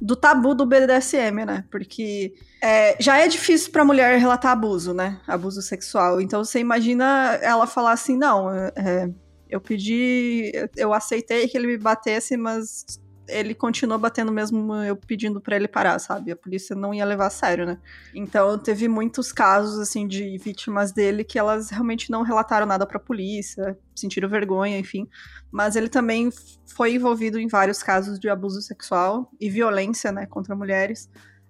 do 0.00 0.14
tabu 0.14 0.54
do 0.54 0.66
BDSM, 0.66 1.44
né? 1.44 1.64
Porque 1.70 2.34
é, 2.62 2.96
já 3.00 3.18
é 3.18 3.26
difícil 3.26 3.72
para 3.72 3.84
mulher 3.84 4.18
relatar 4.18 4.52
abuso, 4.52 4.94
né? 4.94 5.20
Abuso 5.26 5.62
sexual. 5.62 6.20
Então 6.20 6.44
você 6.44 6.60
imagina 6.60 7.38
ela 7.42 7.66
falar 7.66 7.92
assim: 7.92 8.16
não, 8.16 8.52
é, 8.52 9.10
eu 9.48 9.60
pedi, 9.60 10.52
eu 10.76 10.92
aceitei 10.92 11.48
que 11.48 11.56
ele 11.56 11.66
me 11.66 11.78
batesse, 11.78 12.36
mas 12.36 12.84
ele 13.28 13.54
continuou 13.54 13.98
batendo 13.98 14.32
mesmo 14.32 14.74
eu 14.76 14.96
pedindo 14.96 15.40
para 15.40 15.56
ele 15.56 15.68
parar, 15.68 15.98
sabe? 15.98 16.32
A 16.32 16.36
polícia 16.36 16.74
não 16.74 16.92
ia 16.92 17.04
levar 17.04 17.26
a 17.26 17.30
sério, 17.30 17.66
né? 17.66 17.78
Então 18.14 18.58
teve 18.58 18.88
muitos 18.88 19.32
casos 19.32 19.78
assim 19.78 20.06
de 20.06 20.36
vítimas 20.38 20.92
dele 20.92 21.22
que 21.22 21.38
elas 21.38 21.70
realmente 21.70 22.10
não 22.10 22.22
relataram 22.22 22.66
nada 22.66 22.86
para 22.86 22.96
a 22.96 23.00
polícia, 23.00 23.78
sentiram 23.94 24.28
vergonha, 24.28 24.78
enfim. 24.78 25.08
Mas 25.50 25.76
ele 25.76 25.88
também 25.88 26.30
foi 26.66 26.94
envolvido 26.94 27.38
em 27.38 27.48
vários 27.48 27.82
casos 27.82 28.18
de 28.18 28.28
abuso 28.28 28.60
sexual 28.60 29.30
e 29.40 29.50
violência, 29.50 30.10
né, 30.10 30.26
contra 30.26 30.56
mulheres 30.56 31.08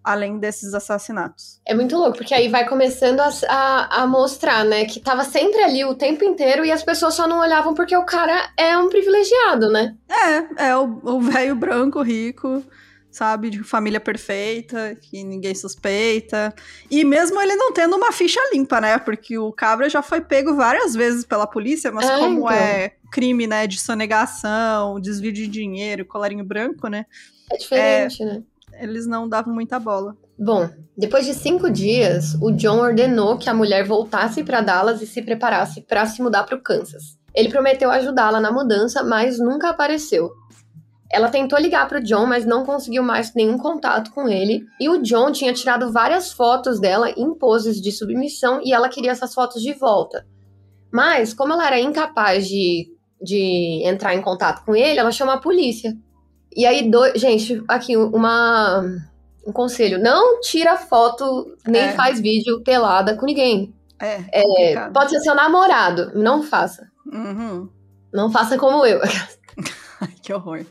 além 0.08 0.38
desses 0.38 0.72
assassinatos. 0.72 1.60
É 1.66 1.74
muito 1.74 1.96
louco, 1.96 2.16
porque 2.16 2.34
aí 2.34 2.48
vai 2.48 2.66
começando 2.66 3.20
a, 3.20 3.30
a, 3.48 4.02
a, 4.02 4.06
mostrar, 4.06 4.64
né, 4.64 4.86
que 4.86 5.00
tava 5.00 5.22
sempre 5.22 5.62
ali 5.62 5.84
o 5.84 5.94
tempo 5.94 6.24
inteiro 6.24 6.64
e 6.64 6.72
as 6.72 6.82
pessoas 6.82 7.14
só 7.14 7.26
não 7.26 7.40
olhavam 7.40 7.74
porque 7.74 7.94
o 7.94 8.06
cara 8.06 8.50
é 8.56 8.76
um 8.78 8.88
privilegiado, 8.88 9.70
né? 9.70 9.94
É, 10.08 10.68
é 10.68 10.76
o 10.76 11.20
velho 11.20 11.54
branco, 11.54 12.00
rico, 12.00 12.64
sabe, 13.10 13.50
de 13.50 13.62
família 13.62 14.00
perfeita, 14.00 14.96
que 14.98 15.22
ninguém 15.22 15.54
suspeita. 15.54 16.54
E 16.90 17.04
mesmo 17.04 17.38
ele 17.42 17.54
não 17.54 17.70
tendo 17.72 17.94
uma 17.94 18.10
ficha 18.10 18.40
limpa, 18.50 18.80
né, 18.80 18.98
porque 18.98 19.36
o 19.36 19.52
cabra 19.52 19.90
já 19.90 20.00
foi 20.00 20.22
pego 20.22 20.54
várias 20.54 20.94
vezes 20.94 21.24
pela 21.24 21.46
polícia, 21.46 21.92
mas 21.92 22.08
é, 22.08 22.18
como 22.18 22.38
então. 22.38 22.50
é 22.50 22.92
crime, 23.12 23.46
né, 23.46 23.66
de 23.66 23.78
sonegação, 23.78 24.98
desvio 24.98 25.32
de 25.32 25.46
dinheiro, 25.46 26.06
colarinho 26.06 26.44
branco, 26.44 26.88
né? 26.88 27.04
É 27.50 27.56
diferente, 27.56 28.22
é, 28.22 28.26
né? 28.26 28.42
Eles 28.80 29.06
não 29.06 29.28
davam 29.28 29.52
muita 29.52 29.78
bola. 29.78 30.16
Bom, 30.38 30.68
depois 30.96 31.26
de 31.26 31.34
cinco 31.34 31.70
dias, 31.70 32.34
o 32.40 32.52
John 32.52 32.78
ordenou 32.78 33.38
que 33.38 33.50
a 33.50 33.54
mulher 33.54 33.84
voltasse 33.84 34.44
para 34.44 34.60
Dallas 34.60 35.02
e 35.02 35.06
se 35.06 35.20
preparasse 35.22 35.80
para 35.80 36.06
se 36.06 36.22
mudar 36.22 36.44
para 36.44 36.56
o 36.56 36.62
Kansas. 36.62 37.18
Ele 37.34 37.48
prometeu 37.48 37.90
ajudá-la 37.90 38.40
na 38.40 38.52
mudança, 38.52 39.02
mas 39.02 39.38
nunca 39.38 39.68
apareceu. 39.68 40.30
Ela 41.10 41.30
tentou 41.30 41.58
ligar 41.58 41.88
para 41.88 41.98
o 41.98 42.02
John, 42.02 42.26
mas 42.26 42.44
não 42.44 42.64
conseguiu 42.64 43.02
mais 43.02 43.34
nenhum 43.34 43.56
contato 43.56 44.10
com 44.12 44.28
ele. 44.28 44.64
E 44.78 44.88
o 44.88 45.02
John 45.02 45.32
tinha 45.32 45.52
tirado 45.54 45.90
várias 45.90 46.32
fotos 46.32 46.78
dela 46.78 47.10
em 47.10 47.34
poses 47.34 47.80
de 47.80 47.90
submissão 47.90 48.60
e 48.62 48.72
ela 48.72 48.88
queria 48.88 49.10
essas 49.10 49.32
fotos 49.32 49.62
de 49.62 49.72
volta. 49.72 50.26
Mas, 50.92 51.32
como 51.32 51.52
ela 51.52 51.66
era 51.66 51.80
incapaz 51.80 52.46
de, 52.46 52.88
de 53.20 53.82
entrar 53.84 54.14
em 54.14 54.22
contato 54.22 54.64
com 54.64 54.74
ele, 54.74 54.98
ela 54.98 55.10
chamou 55.10 55.34
a 55.34 55.40
polícia. 55.40 55.96
E 56.54 56.66
aí, 56.66 56.90
gente, 57.16 57.62
aqui 57.68 57.96
uma 57.96 58.84
um 59.46 59.52
conselho: 59.52 59.98
não 59.98 60.40
tira 60.40 60.76
foto 60.76 61.56
nem 61.66 61.82
é. 61.82 61.92
faz 61.92 62.20
vídeo 62.20 62.62
pelada 62.62 63.16
com 63.16 63.26
ninguém. 63.26 63.74
É, 64.00 64.72
é 64.72 64.90
pode 64.90 65.10
ser 65.10 65.20
seu 65.20 65.34
namorado, 65.34 66.12
não 66.14 66.42
faça. 66.42 66.88
Uhum. 67.06 67.68
Não 68.12 68.30
faça 68.30 68.56
como 68.56 68.86
eu. 68.86 69.00
que 70.22 70.32
horror. 70.32 70.64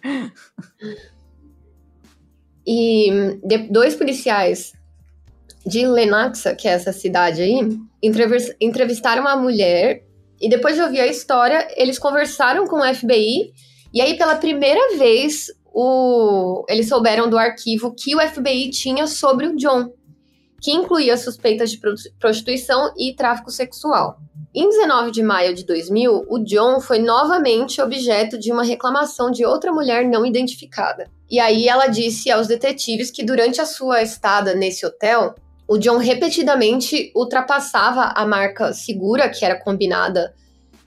E 2.66 3.40
dois 3.72 3.96
policiais 3.96 4.74
de 5.66 5.86
Lenaxa, 5.86 6.56
que 6.56 6.68
é 6.68 6.72
essa 6.72 6.94
cidade 6.94 7.42
aí, 7.42 7.60
entrevistaram 8.62 9.22
uma 9.22 9.36
mulher 9.36 10.04
e 10.40 10.50
depois 10.50 10.76
de 10.76 10.82
ouvir 10.82 11.02
a 11.02 11.08
história, 11.08 11.68
eles 11.76 12.00
conversaram 12.00 12.66
com 12.68 12.78
o 12.78 12.96
FBI 12.96 13.54
e 13.94 14.02
aí 14.02 14.18
pela 14.18 14.36
primeira 14.36 14.98
vez 14.98 15.48
o, 15.80 16.66
eles 16.68 16.90
souberam 16.90 17.30
do 17.30 17.38
arquivo 17.38 17.94
que 17.96 18.16
o 18.16 18.20
FBI 18.20 18.72
tinha 18.72 19.06
sobre 19.06 19.46
o 19.46 19.56
John, 19.56 19.94
que 20.60 20.72
incluía 20.72 21.16
suspeitas 21.16 21.70
de 21.70 21.80
prostituição 22.20 22.92
e 22.98 23.14
tráfico 23.14 23.52
sexual. 23.52 24.18
Em 24.56 24.68
19 24.68 25.12
de 25.12 25.22
maio 25.22 25.54
de 25.54 25.64
2000, 25.64 26.26
o 26.28 26.40
John 26.40 26.80
foi 26.80 26.98
novamente 26.98 27.80
objeto 27.80 28.40
de 28.40 28.52
uma 28.52 28.64
reclamação 28.64 29.30
de 29.30 29.46
outra 29.46 29.72
mulher 29.72 30.04
não 30.10 30.26
identificada. 30.26 31.12
E 31.30 31.40
aí 31.40 31.68
ela 31.68 31.86
disse 31.86 32.32
aos 32.32 32.48
detetives 32.48 33.12
que 33.12 33.24
durante 33.24 33.62
a 33.62 33.66
sua 33.68 34.02
estada 34.02 34.56
nesse 34.56 34.84
hotel, 34.84 35.36
o 35.68 35.78
John 35.78 35.98
repetidamente 35.98 37.12
ultrapassava 37.16 38.14
a 38.16 38.26
marca 38.26 38.74
segura 38.74 39.30
que 39.30 39.46
era 39.46 39.64
combinada 39.64 40.34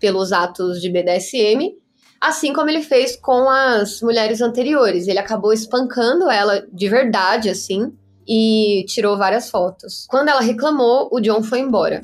pelos 0.00 0.32
atos 0.32 0.80
de 0.80 0.90
BDSM, 0.90 1.79
assim 2.20 2.52
como 2.52 2.68
ele 2.68 2.82
fez 2.82 3.16
com 3.16 3.48
as 3.48 4.00
mulheres 4.02 4.40
anteriores. 4.40 5.08
Ele 5.08 5.18
acabou 5.18 5.52
espancando 5.52 6.30
ela 6.30 6.66
de 6.72 6.88
verdade, 6.88 7.48
assim, 7.48 7.92
e 8.28 8.84
tirou 8.86 9.16
várias 9.16 9.48
fotos. 9.48 10.06
Quando 10.08 10.28
ela 10.28 10.40
reclamou, 10.40 11.08
o 11.10 11.20
John 11.20 11.42
foi 11.42 11.60
embora. 11.60 12.00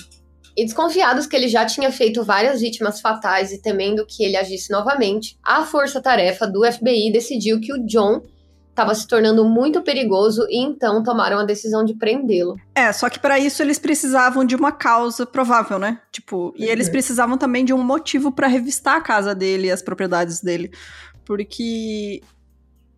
E 0.56 0.64
desconfiados 0.64 1.26
que 1.26 1.36
ele 1.36 1.48
já 1.48 1.66
tinha 1.66 1.92
feito 1.92 2.24
várias 2.24 2.62
vítimas 2.62 2.98
fatais 2.98 3.52
e 3.52 3.60
temendo 3.60 4.06
que 4.06 4.24
ele 4.24 4.38
agisse 4.38 4.72
novamente, 4.72 5.36
a 5.44 5.64
força-tarefa 5.64 6.46
do 6.46 6.64
FBI 6.64 7.12
decidiu 7.12 7.60
que 7.60 7.74
o 7.74 7.84
John 7.84 8.22
estava 8.76 8.94
se 8.94 9.06
tornando 9.06 9.42
muito 9.42 9.80
perigoso 9.80 10.46
e 10.50 10.62
então 10.62 11.02
tomaram 11.02 11.38
a 11.38 11.44
decisão 11.44 11.82
de 11.82 11.94
prendê-lo. 11.94 12.60
É, 12.74 12.92
só 12.92 13.08
que 13.08 13.18
para 13.18 13.38
isso 13.38 13.62
eles 13.62 13.78
precisavam 13.78 14.44
de 14.44 14.54
uma 14.54 14.70
causa 14.70 15.24
provável, 15.24 15.78
né? 15.78 15.98
Tipo, 16.12 16.52
e 16.54 16.66
uhum. 16.66 16.72
eles 16.72 16.90
precisavam 16.90 17.38
também 17.38 17.64
de 17.64 17.72
um 17.72 17.82
motivo 17.82 18.30
para 18.30 18.46
revistar 18.46 18.96
a 18.96 19.00
casa 19.00 19.34
dele 19.34 19.68
e 19.68 19.70
as 19.70 19.80
propriedades 19.80 20.42
dele. 20.42 20.70
Porque 21.24 22.22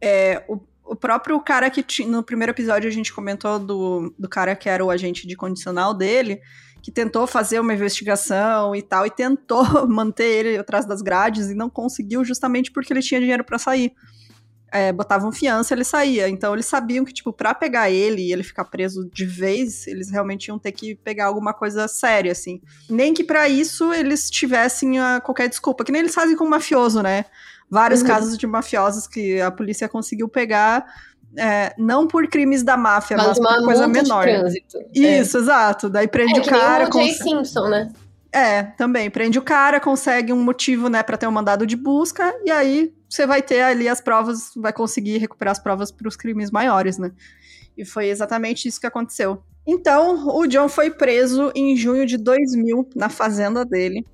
é, 0.03 0.45
o, 0.49 0.59
o 0.85 0.97
próprio 0.97 1.41
cara 1.41 1.71
que 1.71 1.81
tinha. 1.81 2.09
No 2.09 2.25
primeiro 2.25 2.51
episódio 2.51 2.89
a 2.89 2.93
gente 2.93 3.15
comentou 3.15 3.61
do, 3.61 4.13
do 4.19 4.29
cara 4.29 4.57
que 4.57 4.69
era 4.69 4.85
o 4.85 4.91
agente 4.91 5.29
de 5.29 5.37
condicional 5.37 5.95
dele, 5.95 6.41
que 6.83 6.91
tentou 6.91 7.25
fazer 7.25 7.61
uma 7.61 7.73
investigação 7.73 8.75
e 8.75 8.83
tal, 8.83 9.07
e 9.07 9.11
tentou 9.11 9.65
manter 9.87 10.25
ele 10.25 10.59
atrás 10.59 10.85
das 10.85 11.03
grades 11.03 11.51
e 11.51 11.55
não 11.55 11.71
conseguiu 11.71 12.25
justamente 12.25 12.73
porque 12.73 12.93
ele 12.93 13.01
tinha 13.01 13.21
dinheiro 13.21 13.45
para 13.45 13.61
sair 13.61 13.93
é, 14.73 14.93
botavam 14.93 15.33
fiança, 15.33 15.75
ele 15.75 15.85
saía. 15.85 16.29
Então 16.29 16.53
eles 16.55 16.67
sabiam 16.67 17.05
que, 17.05 17.13
tipo, 17.13 17.33
pra 17.33 17.55
pegar 17.55 17.91
ele 17.91 18.23
e 18.23 18.33
ele 18.33 18.43
ficar 18.43 18.65
preso 18.65 19.09
de 19.13 19.25
vez, 19.25 19.87
eles 19.87 20.11
realmente 20.11 20.47
iam 20.49 20.59
ter 20.59 20.73
que 20.73 20.95
pegar 20.97 21.27
alguma 21.27 21.53
coisa 21.55 21.89
séria, 21.89 22.33
assim. 22.33 22.61
Nem 22.89 23.15
que 23.15 23.25
para 23.25 23.49
isso 23.49 23.93
eles 23.93 24.31
tivessem 24.31 24.99
a, 24.99 25.21
qualquer 25.21 25.49
desculpa, 25.49 25.85
que 25.85 25.93
nem 25.93 26.01
eles 26.01 26.15
fazem 26.15 26.37
com 26.37 26.45
o 26.45 26.51
mafioso, 26.51 27.03
né? 27.03 27.25
Vários 27.71 28.01
uhum. 28.01 28.07
casos 28.07 28.39
de 28.39 28.47
mafiosos 28.47 29.07
que 29.07 29.41
a 29.41 29.51
polícia 29.51 29.89
conseguiu 29.89 30.29
pegar. 30.29 30.87
É, 31.37 31.75
não 31.77 32.07
por 32.07 32.27
crimes 32.27 32.63
da 32.63 32.77
máfia, 32.77 33.17
mas, 33.17 33.39
mas 33.39 33.57
por 33.57 33.65
coisa 33.67 33.87
menor. 33.87 34.27
Isso, 34.95 35.37
é. 35.37 35.41
exato. 35.41 35.91
Daí 35.91 36.09
prende 36.09 36.39
é, 36.39 36.43
o 36.43 36.45
cara. 36.47 36.89
o 36.89 36.93
Jay 36.93 37.13
Simpson, 37.13 37.69
né? 37.69 37.93
É, 38.33 38.63
também. 38.63 39.11
Prende 39.11 39.39
o 39.39 39.43
cara, 39.43 39.81
consegue 39.81 40.33
um 40.33 40.43
motivo, 40.43 40.89
né, 40.89 41.03
para 41.03 41.17
ter 41.17 41.27
um 41.27 41.33
mandado 41.33 41.67
de 41.67 41.77
busca, 41.77 42.35
e 42.45 42.51
aí 42.51 42.93
você 43.09 43.27
vai 43.27 43.43
ter 43.43 43.63
ali 43.63 43.89
as 43.89 44.01
provas, 44.01 44.51
vai 44.57 44.73
conseguir 44.73 45.19
recuperar 45.19 45.53
as 45.53 45.59
provas 45.59 45.91
para 45.91 46.07
os 46.09 46.17
crimes 46.17 46.51
maiores, 46.51 46.99
né? 46.99 47.11
E 47.77 47.85
foi 47.85 48.09
exatamente 48.09 48.69
isso 48.69 48.81
que 48.81 48.87
aconteceu. 48.87 49.43
Então, 49.67 50.29
o 50.37 50.47
John 50.47 50.69
foi 50.69 50.91
preso 50.91 51.53
em 51.55 51.77
junho 51.77 52.05
de 52.05 52.19
2000 52.19 52.89
na 52.95 53.09
fazenda 53.09 53.65
dele. 53.65 54.05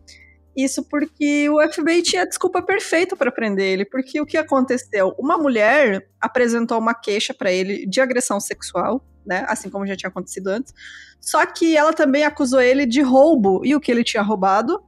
Isso 0.56 0.84
porque 0.84 1.48
o 1.48 1.60
FBI 1.72 2.02
tinha 2.02 2.22
a 2.22 2.26
desculpa 2.26 2.62
perfeita 2.62 3.16
para 3.16 3.32
prender 3.32 3.66
ele, 3.66 3.84
porque 3.84 4.20
o 4.20 4.26
que 4.26 4.36
aconteceu? 4.36 5.12
Uma 5.18 5.36
mulher 5.36 6.08
apresentou 6.20 6.78
uma 6.78 6.94
queixa 6.94 7.34
para 7.34 7.50
ele 7.50 7.86
de 7.86 8.00
agressão 8.00 8.38
sexual, 8.38 9.04
né? 9.27 9.45
Assim 9.49 9.68
como 9.70 9.87
já 9.87 9.97
tinha 9.97 10.09
acontecido 10.09 10.49
antes. 10.49 10.72
Só 11.20 11.45
que 11.47 11.77
ela 11.77 11.93
também 11.93 12.25
acusou 12.25 12.61
ele 12.61 12.87
de 12.87 13.01
roubo. 13.01 13.64
E 13.64 13.75
o 13.75 13.81
que 13.81 13.91
ele 13.91 14.05
tinha 14.05 14.22
roubado? 14.22 14.83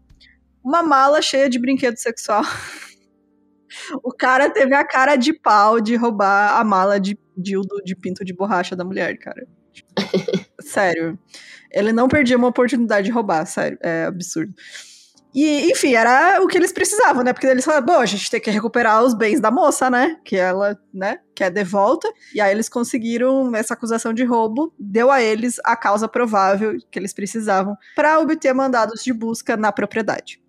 Uma 0.63 0.83
mala 0.83 1.23
cheia 1.23 1.49
de 1.49 1.59
brinquedo 1.59 1.97
sexual. 1.97 2.43
o 4.03 4.13
cara 4.13 4.51
teve 4.51 4.75
a 4.75 4.85
cara 4.85 5.17
de 5.17 5.33
pau 5.33 5.81
de 5.81 5.97
roubar 5.97 6.59
a 6.59 6.65
mala 6.65 6.99
de 6.99 7.19
dildo 7.37 7.83
de 7.85 7.95
pinto 7.95 8.25
de 8.25 8.35
borracha 8.35 8.75
da 8.75 8.85
mulher, 8.85 9.19
cara. 9.19 9.47
sério. 10.61 11.19
Ele 11.71 11.93
não 11.93 12.09
perdia 12.09 12.37
uma 12.37 12.49
oportunidade 12.49 13.07
de 13.07 13.13
roubar, 13.13 13.45
sério. 13.47 13.79
É 13.83 14.05
absurdo. 14.05 14.53
E, 15.35 15.71
enfim, 15.71 15.95
era 15.95 16.43
o 16.43 16.47
que 16.47 16.57
eles 16.57 16.73
precisavam, 16.73 17.23
né? 17.23 17.33
Porque 17.33 17.47
eles 17.47 17.65
falaram, 17.65 17.85
bom, 17.85 18.01
a 18.01 18.07
gente 18.07 18.31
tem 18.31 18.41
que 18.41 18.51
recuperar 18.51 19.03
os 19.03 19.13
bens 19.13 19.39
da 19.39 19.51
moça, 19.51 19.91
né? 19.91 20.17
Que 20.25 20.37
ela, 20.37 20.79
né, 20.93 21.19
quer 21.35 21.51
de 21.51 21.63
volta. 21.63 22.09
E 22.35 22.41
aí 22.41 22.51
eles 22.51 22.69
conseguiram 22.69 23.55
essa 23.55 23.75
acusação 23.75 24.15
de 24.15 24.25
roubo, 24.25 24.73
deu 24.79 25.11
a 25.11 25.23
eles 25.23 25.61
a 25.65 25.77
causa 25.77 26.09
provável 26.09 26.77
que 26.91 26.99
eles 26.99 27.13
precisavam 27.13 27.77
para 27.95 28.19
obter 28.19 28.55
mandados 28.55 29.03
de 29.03 29.13
busca 29.13 29.57
na 29.57 29.71
propriedade. 29.71 30.41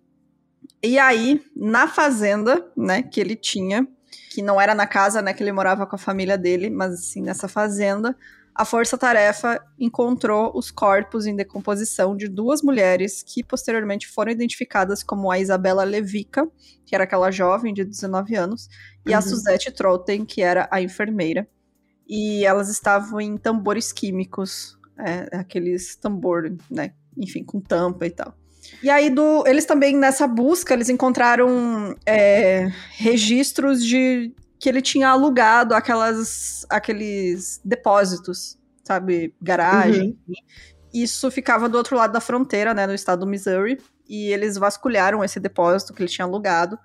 E 0.82 0.98
aí, 0.98 1.42
na 1.54 1.88
fazenda, 1.88 2.64
né, 2.76 3.02
que 3.02 3.20
ele 3.20 3.34
tinha, 3.36 3.86
que 4.30 4.40
não 4.40 4.60
era 4.60 4.74
na 4.74 4.86
casa, 4.86 5.20
né, 5.20 5.34
que 5.34 5.42
ele 5.42 5.52
morava 5.52 5.86
com 5.86 5.96
a 5.96 5.98
família 5.98 6.38
dele, 6.38 6.70
mas 6.70 6.94
assim, 6.94 7.20
nessa 7.20 7.48
fazenda, 7.48 8.16
a 8.58 8.64
força-tarefa 8.64 9.64
encontrou 9.78 10.50
os 10.52 10.68
corpos 10.68 11.26
em 11.26 11.36
decomposição 11.36 12.16
de 12.16 12.26
duas 12.26 12.60
mulheres 12.60 13.22
que 13.22 13.44
posteriormente 13.44 14.08
foram 14.08 14.32
identificadas 14.32 15.04
como 15.04 15.30
a 15.30 15.38
Isabela 15.38 15.84
Levica, 15.84 16.44
que 16.84 16.92
era 16.92 17.04
aquela 17.04 17.30
jovem 17.30 17.72
de 17.72 17.84
19 17.84 18.34
anos, 18.34 18.68
e 19.06 19.12
uhum. 19.12 19.18
a 19.18 19.20
Suzette 19.20 19.70
Trotten, 19.70 20.24
que 20.24 20.42
era 20.42 20.68
a 20.72 20.82
enfermeira. 20.82 21.46
E 22.08 22.44
elas 22.44 22.68
estavam 22.68 23.20
em 23.20 23.36
tambores 23.36 23.92
químicos, 23.92 24.76
é, 24.98 25.36
aqueles 25.36 25.94
tambor, 25.94 26.52
né? 26.68 26.94
Enfim, 27.16 27.44
com 27.44 27.60
tampa 27.60 28.06
e 28.06 28.10
tal. 28.10 28.34
E 28.82 28.90
aí, 28.90 29.08
do, 29.08 29.46
eles 29.46 29.66
também, 29.66 29.96
nessa 29.96 30.26
busca, 30.26 30.74
eles 30.74 30.88
encontraram 30.88 31.96
é, 32.04 32.72
registros 32.96 33.84
de 33.84 34.34
que 34.58 34.68
ele 34.68 34.82
tinha 34.82 35.08
alugado 35.08 35.74
aquelas, 35.74 36.66
aqueles 36.68 37.60
depósitos, 37.64 38.58
sabe, 38.82 39.34
garagem. 39.40 40.18
Uhum. 40.26 40.34
Isso 40.92 41.30
ficava 41.30 41.68
do 41.68 41.76
outro 41.78 41.96
lado 41.96 42.12
da 42.12 42.20
fronteira, 42.20 42.74
né, 42.74 42.86
no 42.86 42.94
estado 42.94 43.20
do 43.20 43.26
Missouri, 43.26 43.78
e 44.08 44.32
eles 44.32 44.56
vasculharam 44.56 45.22
esse 45.22 45.38
depósito 45.38 45.92
que 45.92 46.02
ele 46.02 46.10
tinha 46.10 46.24
alugado, 46.24 46.78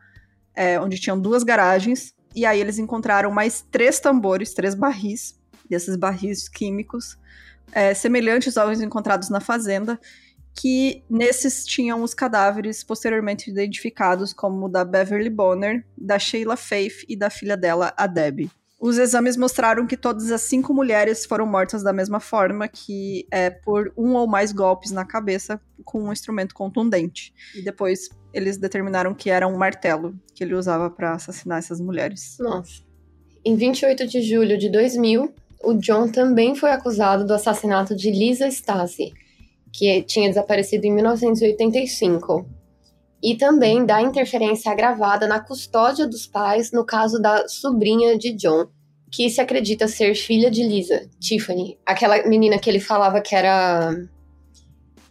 é, 0.55 0.79
onde 0.79 0.99
tinham 0.99 1.19
duas 1.19 1.43
garagens, 1.43 2.13
e 2.35 2.45
aí 2.45 2.59
eles 2.59 2.77
encontraram 2.77 3.31
mais 3.31 3.65
três 3.71 3.99
tambores, 3.99 4.53
três 4.53 4.75
barris, 4.75 5.39
desses 5.69 5.95
barris 5.95 6.49
químicos, 6.49 7.17
é, 7.71 7.93
semelhantes 7.93 8.57
aos 8.57 8.81
encontrados 8.81 9.29
na 9.29 9.39
fazenda, 9.39 9.99
que 10.55 11.03
nesses 11.09 11.65
tinham 11.65 12.03
os 12.03 12.13
cadáveres 12.13 12.83
posteriormente 12.83 13.49
identificados 13.49 14.33
como 14.33 14.69
da 14.69 14.85
Beverly 14.85 15.29
Bonner, 15.29 15.85
da 15.97 16.19
Sheila 16.19 16.55
Faith 16.55 17.03
e 17.07 17.15
da 17.15 17.29
filha 17.29 17.57
dela, 17.57 17.93
a 17.97 18.07
Debbie. 18.07 18.51
Os 18.79 18.97
exames 18.97 19.37
mostraram 19.37 19.87
que 19.87 19.95
todas 19.95 20.29
as 20.29 20.41
cinco 20.41 20.73
mulheres 20.73 21.25
foram 21.25 21.45
mortas 21.45 21.81
da 21.83 21.93
mesma 21.93 22.19
forma, 22.19 22.67
que 22.67 23.25
é 23.31 23.49
por 23.49 23.93
um 23.95 24.13
ou 24.15 24.27
mais 24.27 24.51
golpes 24.51 24.91
na 24.91 25.05
cabeça 25.05 25.57
com 25.85 26.03
um 26.03 26.11
instrumento 26.11 26.53
contundente. 26.53 27.33
E 27.55 27.61
depois 27.61 28.09
eles 28.33 28.57
determinaram 28.57 29.13
que 29.13 29.29
era 29.29 29.47
um 29.47 29.55
martelo 29.55 30.13
que 30.35 30.43
ele 30.43 30.53
usava 30.53 30.89
para 30.89 31.13
assassinar 31.13 31.59
essas 31.59 31.79
mulheres. 31.79 32.35
Nossa. 32.41 32.81
Em 33.45 33.55
28 33.55 34.05
de 34.05 34.21
julho 34.21 34.57
de 34.57 34.69
2000, 34.69 35.33
o 35.63 35.73
John 35.75 36.09
também 36.09 36.53
foi 36.53 36.71
acusado 36.71 37.25
do 37.25 37.33
assassinato 37.33 37.95
de 37.95 38.11
Lisa 38.11 38.49
Stasi, 38.49 39.13
que 39.73 40.03
tinha 40.03 40.29
desaparecido 40.29 40.85
em 40.85 40.93
1985. 40.93 42.45
E 43.21 43.35
também 43.35 43.85
da 43.85 44.01
interferência 44.01 44.71
agravada 44.71 45.27
na 45.27 45.39
custódia 45.39 46.05
dos 46.05 46.27
pais 46.27 46.71
no 46.71 46.85
caso 46.85 47.19
da 47.19 47.47
sobrinha 47.47 48.17
de 48.17 48.33
John, 48.33 48.67
que 49.09 49.29
se 49.29 49.41
acredita 49.41 49.87
ser 49.87 50.13
filha 50.13 50.51
de 50.51 50.63
Lisa, 50.63 51.09
Tiffany, 51.19 51.77
aquela 51.85 52.21
menina 52.27 52.59
que 52.59 52.69
ele 52.69 52.79
falava 52.79 53.21
que 53.21 53.35
era 53.35 53.95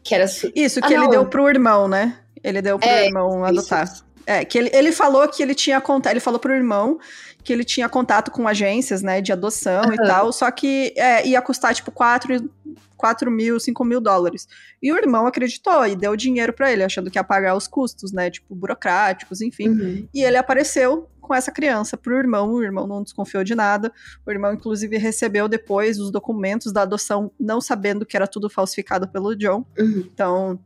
que 0.04 0.14
era 0.14 0.24
Isso 0.24 0.80
que 0.80 0.92
ah, 0.94 0.96
ele 0.96 1.04
não. 1.04 1.10
deu 1.10 1.26
pro 1.26 1.48
irmão, 1.48 1.88
né? 1.88 2.18
Ele 2.42 2.60
deu 2.60 2.78
pro 2.78 2.88
é, 2.88 3.06
irmão 3.06 3.44
adotar. 3.44 3.88
É, 4.26 4.44
que 4.44 4.56
ele, 4.56 4.70
ele 4.72 4.92
falou 4.92 5.26
que 5.28 5.42
ele 5.42 5.54
tinha 5.54 5.80
contato, 5.80 6.12
ele 6.12 6.20
falou 6.20 6.38
pro 6.38 6.54
irmão 6.54 6.98
que 7.42 7.52
ele 7.52 7.64
tinha 7.64 7.88
contato 7.88 8.30
com 8.30 8.46
agências, 8.46 9.02
né, 9.02 9.20
de 9.20 9.32
adoção 9.32 9.84
uhum. 9.86 9.94
e 9.94 9.96
tal, 9.96 10.32
só 10.32 10.50
que 10.50 10.94
é, 10.96 11.26
ia 11.26 11.42
custar, 11.42 11.74
tipo, 11.74 11.90
4, 11.90 12.48
4 12.96 13.30
mil, 13.30 13.58
5 13.58 13.84
mil 13.84 14.00
dólares. 14.00 14.46
E 14.80 14.92
o 14.92 14.96
irmão 14.96 15.26
acreditou 15.26 15.84
e 15.86 15.96
deu 15.96 16.14
dinheiro 16.14 16.52
para 16.52 16.72
ele, 16.72 16.84
achando 16.84 17.10
que 17.10 17.18
ia 17.18 17.24
pagar 17.24 17.56
os 17.56 17.66
custos, 17.66 18.12
né, 18.12 18.30
tipo, 18.30 18.54
burocráticos, 18.54 19.40
enfim. 19.40 19.68
Uhum. 19.70 20.08
E 20.14 20.22
ele 20.22 20.36
apareceu 20.36 21.08
com 21.20 21.34
essa 21.34 21.52
criança 21.52 21.96
pro 21.96 22.18
irmão, 22.18 22.50
o 22.50 22.62
irmão 22.62 22.86
não 22.86 23.02
desconfiou 23.02 23.44
de 23.44 23.54
nada, 23.54 23.92
o 24.26 24.30
irmão, 24.30 24.52
inclusive, 24.52 24.96
recebeu 24.98 25.48
depois 25.48 25.98
os 25.98 26.10
documentos 26.10 26.72
da 26.72 26.82
adoção, 26.82 27.30
não 27.38 27.60
sabendo 27.60 28.04
que 28.04 28.16
era 28.16 28.26
tudo 28.26 28.50
falsificado 28.50 29.08
pelo 29.08 29.34
John. 29.34 29.64
Uhum. 29.78 30.08
Então, 30.12 30.58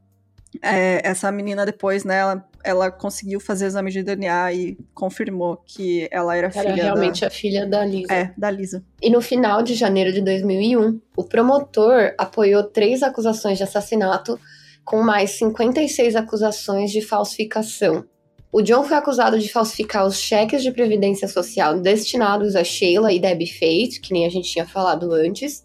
é, 0.63 1.01
essa 1.07 1.31
menina 1.31 1.65
depois, 1.65 2.05
né, 2.05 2.17
ela 2.17 2.49
ela 2.67 2.91
conseguiu 2.91 3.39
fazer 3.39 3.67
exame 3.67 3.93
de 3.93 4.03
DNA 4.03 4.53
e 4.53 4.79
confirmou 4.93 5.57
que 5.65 6.09
ela 6.11 6.37
era, 6.37 6.49
era 6.49 6.71
filha 6.71 6.75
realmente 6.75 7.21
da... 7.21 7.29
a 7.29 7.31
filha 7.31 7.65
da 7.65 7.85
Lisa. 7.85 8.13
É, 8.13 8.33
da 8.37 8.51
Lisa. 8.51 8.85
E 9.01 9.09
no 9.09 9.21
final 9.21 9.63
de 9.63 9.75
janeiro 9.75 10.13
de 10.13 10.21
2001, 10.21 11.01
o 11.17 11.25
promotor 11.25 12.13
apoiou 12.19 12.65
três 12.65 13.05
acusações 13.05 13.57
de 13.57 13.65
assassinato 13.65 14.39
com 14.85 15.01
mais 15.01 15.31
56 15.31 16.17
acusações 16.17 16.91
de 16.91 17.01
falsificação. 17.01 18.05
O 18.53 18.63
John 18.63 18.85
foi 18.85 18.97
acusado 18.97 19.39
de 19.39 19.49
falsificar 19.53 20.07
os 20.07 20.17
cheques 20.17 20.63
de 20.63 20.73
previdência 20.73 21.29
social 21.29 21.79
destinados 21.79 22.57
a 22.57 22.65
Sheila 22.65 23.13
e 23.13 23.21
Debbie 23.21 23.47
Fate, 23.47 24.01
que 24.01 24.13
nem 24.13 24.25
a 24.27 24.31
gente 24.31 24.51
tinha 24.51 24.67
falado 24.67 25.13
antes. 25.13 25.65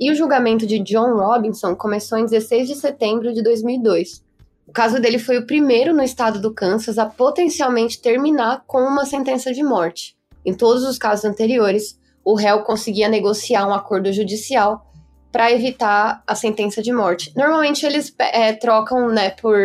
E 0.00 0.10
o 0.10 0.14
julgamento 0.14 0.66
de 0.66 0.80
John 0.80 1.14
Robinson 1.14 1.76
começou 1.76 2.18
em 2.18 2.24
16 2.24 2.68
de 2.68 2.74
setembro 2.74 3.32
de 3.32 3.42
2002. 3.42 4.23
O 4.66 4.72
caso 4.72 5.00
dele 5.00 5.18
foi 5.18 5.38
o 5.38 5.46
primeiro 5.46 5.94
no 5.94 6.02
estado 6.02 6.40
do 6.40 6.52
Kansas 6.52 6.98
a 6.98 7.06
potencialmente 7.06 8.00
terminar 8.00 8.64
com 8.66 8.78
uma 8.78 9.04
sentença 9.04 9.52
de 9.52 9.62
morte. 9.62 10.16
Em 10.44 10.54
todos 10.54 10.82
os 10.84 10.98
casos 10.98 11.24
anteriores, 11.24 11.98
o 12.24 12.34
réu 12.34 12.62
conseguia 12.62 13.08
negociar 13.08 13.66
um 13.66 13.74
acordo 13.74 14.12
judicial 14.12 14.90
para 15.34 15.50
evitar 15.50 16.22
a 16.24 16.34
sentença 16.36 16.80
de 16.80 16.92
morte. 16.92 17.32
Normalmente 17.34 17.84
eles 17.84 18.14
é, 18.20 18.52
trocam, 18.52 19.08
né, 19.08 19.30
por 19.30 19.58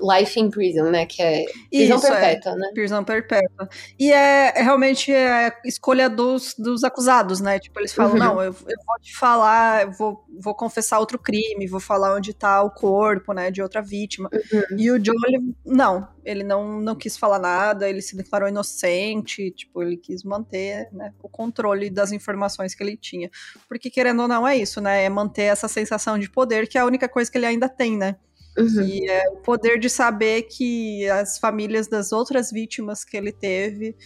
life 0.00 0.38
in 0.38 0.48
prison, 0.50 0.84
né, 0.84 1.04
que 1.04 1.20
é 1.20 1.44
prisão 1.68 1.96
Isso, 1.96 2.06
é. 2.06 2.10
perpétua, 2.12 2.54
né? 2.54 2.70
Prisão 2.72 3.02
perpétua. 3.02 3.68
E 3.98 4.12
é, 4.12 4.52
é 4.54 4.62
realmente 4.62 5.12
é 5.12 5.52
escolha 5.64 6.08
dos, 6.08 6.54
dos 6.56 6.84
acusados, 6.84 7.40
né? 7.40 7.58
Tipo, 7.58 7.80
eles 7.80 7.92
falam, 7.92 8.12
Uhum. 8.12 8.18
não, 8.18 8.40
eu, 8.40 8.52
eu 8.52 8.52
vou 8.86 9.00
te 9.02 9.16
falar, 9.16 9.82
eu 9.82 9.90
vou, 9.90 10.24
vou 10.38 10.54
confessar 10.54 11.00
outro 11.00 11.18
crime, 11.18 11.66
vou 11.66 11.80
falar 11.80 12.14
onde 12.14 12.32
tá 12.32 12.62
o 12.62 12.70
corpo, 12.70 13.32
né, 13.32 13.50
de 13.50 13.60
outra 13.60 13.82
vítima. 13.82 14.30
Uhum. 14.32 14.78
E 14.78 14.92
o 14.92 14.98
John, 15.00 15.12
ele, 15.26 15.54
não, 15.64 16.06
ele 16.24 16.44
não, 16.44 16.80
não 16.80 16.94
quis 16.94 17.16
falar 17.16 17.40
nada, 17.40 17.88
ele 17.88 18.00
se 18.00 18.16
declarou 18.16 18.48
inocente, 18.48 19.50
tipo, 19.50 19.82
ele 19.82 19.96
quis 19.96 20.22
manter, 20.22 20.88
né, 20.92 21.12
o 21.20 21.28
controle 21.28 21.90
das 21.90 22.12
informações 22.12 22.76
que 22.76 22.82
ele 22.84 22.96
tinha. 22.96 23.28
Porque, 23.68 23.90
querendo 23.90 24.22
ou 24.22 24.28
não, 24.28 24.46
é 24.46 24.56
isso, 24.56 24.80
né, 24.80 25.04
é 25.04 25.08
manter 25.16 25.44
essa 25.44 25.66
sensação 25.68 26.18
de 26.18 26.30
poder, 26.30 26.68
que 26.68 26.76
é 26.76 26.80
a 26.80 26.84
única 26.86 27.08
coisa 27.08 27.30
que 27.30 27.38
ele 27.38 27.46
ainda 27.46 27.68
tem, 27.68 27.96
né? 27.96 28.16
Uhum. 28.58 28.82
E 28.82 29.08
é 29.08 29.28
o 29.30 29.36
poder 29.36 29.78
de 29.78 29.88
saber 29.90 30.42
que 30.42 31.08
as 31.10 31.38
famílias 31.38 31.88
das 31.88 32.12
outras 32.12 32.50
vítimas 32.50 33.04
que 33.04 33.16
ele 33.16 33.32
teve, 33.32 33.96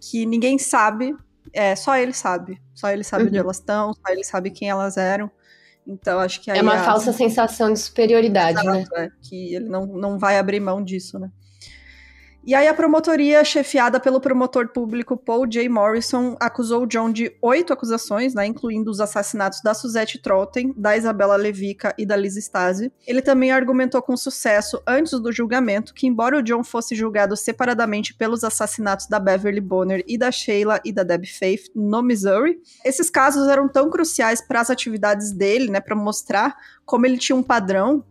que 0.00 0.24
ninguém 0.26 0.58
sabe, 0.58 1.14
é, 1.52 1.74
só 1.76 1.96
ele 1.96 2.12
sabe. 2.12 2.60
Só 2.74 2.88
ele 2.90 3.04
sabe 3.04 3.24
onde 3.24 3.36
Uhum. 3.36 3.44
elas 3.44 3.56
estão, 3.58 3.92
só 3.94 4.12
ele 4.12 4.24
sabe 4.24 4.50
quem 4.50 4.68
elas 4.70 4.96
eram. 4.96 5.30
Então, 5.86 6.18
acho 6.20 6.40
que 6.40 6.50
É 6.50 6.60
uma 6.62 6.74
a- 6.74 6.84
falsa 6.84 7.12
sensação 7.12 7.72
de 7.72 7.78
superioridade, 7.80 8.62
né? 8.64 8.80
Exato, 8.82 8.96
é, 8.96 9.10
que 9.22 9.54
ele 9.54 9.68
não, 9.68 9.86
não 9.86 10.18
vai 10.18 10.38
abrir 10.38 10.60
mão 10.60 10.82
disso, 10.84 11.18
né? 11.18 11.30
E 12.42 12.54
aí 12.54 12.66
a 12.66 12.72
promotoria, 12.72 13.44
chefiada 13.44 14.00
pelo 14.00 14.18
promotor 14.18 14.68
público 14.68 15.14
Paul 15.14 15.46
J. 15.46 15.68
Morrison, 15.68 16.36
acusou 16.40 16.86
John 16.86 17.12
de 17.12 17.36
oito 17.42 17.70
acusações, 17.70 18.32
né, 18.32 18.46
incluindo 18.46 18.90
os 18.90 18.98
assassinatos 18.98 19.60
da 19.62 19.74
Suzette 19.74 20.18
Trotten, 20.18 20.72
da 20.74 20.96
Isabela 20.96 21.36
Levica 21.36 21.94
e 21.98 22.06
da 22.06 22.16
Liz 22.16 22.36
Stasi. 22.36 22.90
Ele 23.06 23.20
também 23.20 23.52
argumentou 23.52 24.00
com 24.00 24.16
sucesso, 24.16 24.82
antes 24.86 25.20
do 25.20 25.30
julgamento, 25.30 25.92
que 25.92 26.06
embora 26.06 26.38
o 26.38 26.42
John 26.42 26.64
fosse 26.64 26.94
julgado 26.94 27.36
separadamente 27.36 28.14
pelos 28.14 28.42
assassinatos 28.42 29.06
da 29.06 29.20
Beverly 29.20 29.60
Bonner 29.60 30.02
e 30.08 30.16
da 30.16 30.32
Sheila 30.32 30.80
e 30.82 30.92
da 30.92 31.02
Debbie 31.02 31.28
Faith 31.28 31.70
no 31.74 32.02
Missouri, 32.02 32.58
esses 32.84 33.10
casos 33.10 33.48
eram 33.48 33.68
tão 33.68 33.90
cruciais 33.90 34.40
para 34.40 34.62
as 34.62 34.70
atividades 34.70 35.30
dele, 35.30 35.70
né, 35.70 35.78
para 35.78 35.94
mostrar 35.94 36.56
como 36.86 37.04
ele 37.04 37.18
tinha 37.18 37.36
um 37.36 37.42
padrão 37.42 38.02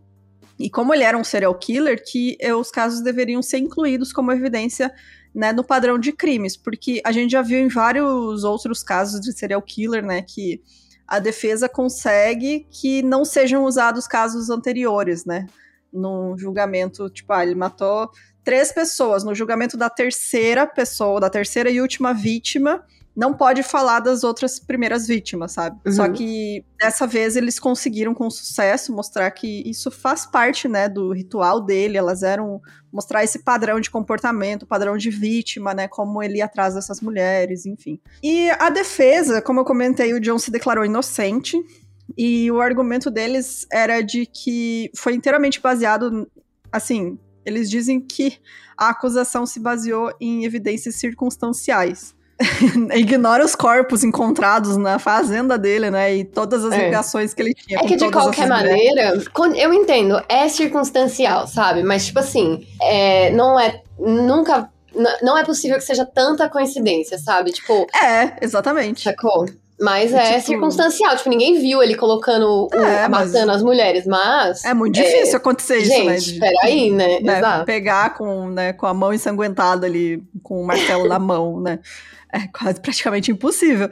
e 0.59 0.69
como 0.69 0.93
ele 0.93 1.03
era 1.03 1.17
um 1.17 1.23
serial 1.23 1.55
killer, 1.55 2.03
que 2.05 2.37
os 2.59 2.69
casos 2.69 3.01
deveriam 3.01 3.41
ser 3.41 3.59
incluídos 3.59 4.11
como 4.11 4.31
evidência 4.31 4.93
né, 5.33 5.53
no 5.53 5.63
padrão 5.63 5.97
de 5.97 6.11
crimes, 6.11 6.57
porque 6.57 7.01
a 7.05 7.11
gente 7.11 7.31
já 7.31 7.41
viu 7.41 7.59
em 7.59 7.69
vários 7.69 8.43
outros 8.43 8.83
casos 8.83 9.21
de 9.21 9.31
serial 9.31 9.61
killer, 9.61 10.03
né, 10.03 10.21
que 10.21 10.61
a 11.07 11.19
defesa 11.19 11.69
consegue 11.69 12.67
que 12.69 13.01
não 13.01 13.23
sejam 13.23 13.63
usados 13.63 14.07
casos 14.07 14.49
anteriores, 14.49 15.25
né, 15.25 15.47
no 15.93 16.37
julgamento, 16.37 17.09
tipo, 17.09 17.31
ah, 17.31 17.43
ele 17.43 17.55
matou 17.55 18.11
três 18.43 18.71
pessoas, 18.71 19.23
no 19.23 19.33
julgamento 19.33 19.77
da 19.77 19.89
terceira 19.89 20.67
pessoa, 20.67 21.19
da 21.19 21.29
terceira 21.29 21.69
e 21.69 21.81
última 21.81 22.13
vítima, 22.13 22.83
não 23.19 23.33
pode 23.33 23.63
falar 23.63 23.99
das 23.99 24.23
outras 24.23 24.59
primeiras 24.59 25.05
vítimas, 25.05 25.51
sabe? 25.51 25.77
Uhum. 25.85 25.91
Só 25.91 26.07
que 26.07 26.63
dessa 26.79 27.05
vez 27.05 27.35
eles 27.35 27.59
conseguiram 27.59 28.13
com 28.13 28.29
sucesso 28.29 28.93
mostrar 28.93 29.29
que 29.31 29.61
isso 29.69 29.91
faz 29.91 30.25
parte, 30.25 30.69
né, 30.69 30.87
do 30.87 31.11
ritual 31.11 31.59
dele, 31.59 31.97
elas 31.97 32.23
eram 32.23 32.61
mostrar 32.89 33.21
esse 33.21 33.39
padrão 33.39 33.81
de 33.81 33.91
comportamento, 33.91 34.65
padrão 34.65 34.95
de 34.95 35.09
vítima, 35.09 35.73
né, 35.73 35.85
como 35.85 36.23
ele 36.23 36.37
ia 36.37 36.45
atrás 36.45 36.75
dessas 36.75 37.01
mulheres, 37.01 37.65
enfim. 37.65 37.99
E 38.23 38.49
a 38.51 38.69
defesa, 38.69 39.41
como 39.41 39.59
eu 39.59 39.65
comentei, 39.65 40.13
o 40.13 40.19
John 40.21 40.39
se 40.39 40.49
declarou 40.49 40.85
inocente, 40.85 41.61
e 42.17 42.49
o 42.49 42.61
argumento 42.61 43.11
deles 43.11 43.67
era 43.69 43.99
de 43.99 44.25
que 44.25 44.89
foi 44.95 45.13
inteiramente 45.13 45.59
baseado, 45.59 46.25
assim, 46.71 47.19
eles 47.45 47.69
dizem 47.69 47.99
que 47.99 48.39
a 48.77 48.89
acusação 48.89 49.45
se 49.45 49.59
baseou 49.59 50.13
em 50.21 50.45
evidências 50.45 50.95
circunstanciais. 50.95 52.17
Ignora 52.95 53.43
os 53.43 53.55
corpos 53.55 54.03
encontrados 54.03 54.77
na 54.77 54.97
fazenda 54.99 55.57
dele, 55.57 55.89
né? 55.91 56.15
E 56.15 56.23
todas 56.23 56.63
as 56.63 56.73
É. 56.73 56.85
ligações 56.85 57.33
que 57.33 57.41
ele 57.41 57.53
tinha. 57.53 57.79
É 57.79 57.81
com 57.81 57.87
que 57.87 57.95
de 57.97 58.09
qualquer 58.11 58.47
mulheres. 58.47 58.69
maneira, 58.69 59.23
con- 59.33 59.53
eu 59.55 59.73
entendo, 59.73 60.21
é 60.29 60.47
circunstancial, 60.47 61.47
sabe? 61.47 61.83
Mas, 61.83 62.05
tipo 62.05 62.19
assim, 62.19 62.65
é, 62.81 63.29
não 63.31 63.59
é. 63.59 63.81
Nunca. 63.99 64.69
Não 65.21 65.37
é 65.37 65.43
possível 65.43 65.77
que 65.77 65.83
seja 65.83 66.05
tanta 66.05 66.49
coincidência, 66.49 67.17
sabe? 67.19 67.51
Tipo, 67.51 67.85
É, 68.03 68.37
exatamente. 68.41 69.03
sacou? 69.03 69.45
Mas 69.81 70.13
é 70.13 70.33
Tipo- 70.33 70.45
circunstancial, 70.47 71.15
tipo, 71.15 71.29
ninguém 71.29 71.57
viu 71.59 71.81
ele 71.81 71.95
colocando, 71.95 72.67
o- 72.69 72.75
É, 72.75 73.07
matando 73.07 73.51
as 73.51 73.61
mulheres, 73.63 74.05
mas. 74.05 74.65
É 74.65 74.73
muito 74.73 74.95
difícil 74.95 75.37
acontecer 75.37 75.77
isso, 75.77 76.03
né? 76.03 76.17
Gente, 76.17 76.39
peraí, 76.39 76.91
né? 76.91 77.19
né, 77.21 77.37
Exato. 77.37 77.65
pegar 77.65 78.13
com, 78.15 78.49
né, 78.49 78.73
com 78.73 78.85
a 78.87 78.93
mão 78.93 79.13
ensanguentada 79.13 79.85
ali, 79.87 80.21
com 80.43 80.61
o 80.61 80.65
martelo 80.67 81.07
na 81.07 81.17
mão, 81.19 81.61
né? 81.61 81.79
É 82.33 82.47
quase 82.47 82.79
praticamente 82.79 83.31
impossível. 83.31 83.89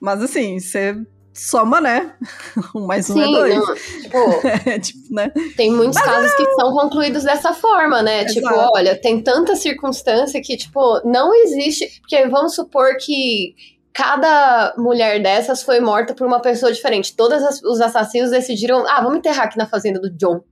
Mas 0.00 0.22
assim, 0.22 0.58
você 0.58 0.96
soma, 1.38 1.80
né? 1.80 2.14
Um 2.74 2.86
mais 2.86 3.08
um 3.08 3.14
Sim, 3.14 3.22
é 3.22 3.38
dois. 3.38 3.54
não, 3.54 3.74
tipo, 3.74 4.48
É, 4.68 4.78
tipo, 4.78 5.14
né? 5.14 5.32
tem 5.56 5.70
muitos 5.70 6.00
casos 6.00 6.34
que 6.34 6.44
são 6.54 6.72
concluídos 6.72 7.22
dessa 7.24 7.52
forma, 7.52 8.02
né? 8.02 8.24
Tipo, 8.24 8.48
Exato. 8.48 8.70
olha, 8.74 9.00
tem 9.00 9.22
tanta 9.22 9.54
circunstância 9.54 10.40
que, 10.42 10.56
tipo, 10.56 11.00
não 11.04 11.34
existe. 11.34 12.00
Porque 12.00 12.26
vamos 12.28 12.54
supor 12.54 12.96
que 12.96 13.54
cada 13.92 14.74
mulher 14.76 15.22
dessas 15.22 15.62
foi 15.62 15.80
morta 15.80 16.14
por 16.14 16.26
uma 16.26 16.40
pessoa 16.40 16.72
diferente. 16.72 17.16
Todos 17.16 17.62
os 17.62 17.80
assassinos 17.80 18.30
decidiram, 18.30 18.84
ah, 18.88 19.00
vamos 19.00 19.18
enterrar 19.18 19.46
aqui 19.46 19.58
na 19.58 19.66
fazenda 19.66 20.00
do 20.00 20.10
John. 20.10 20.42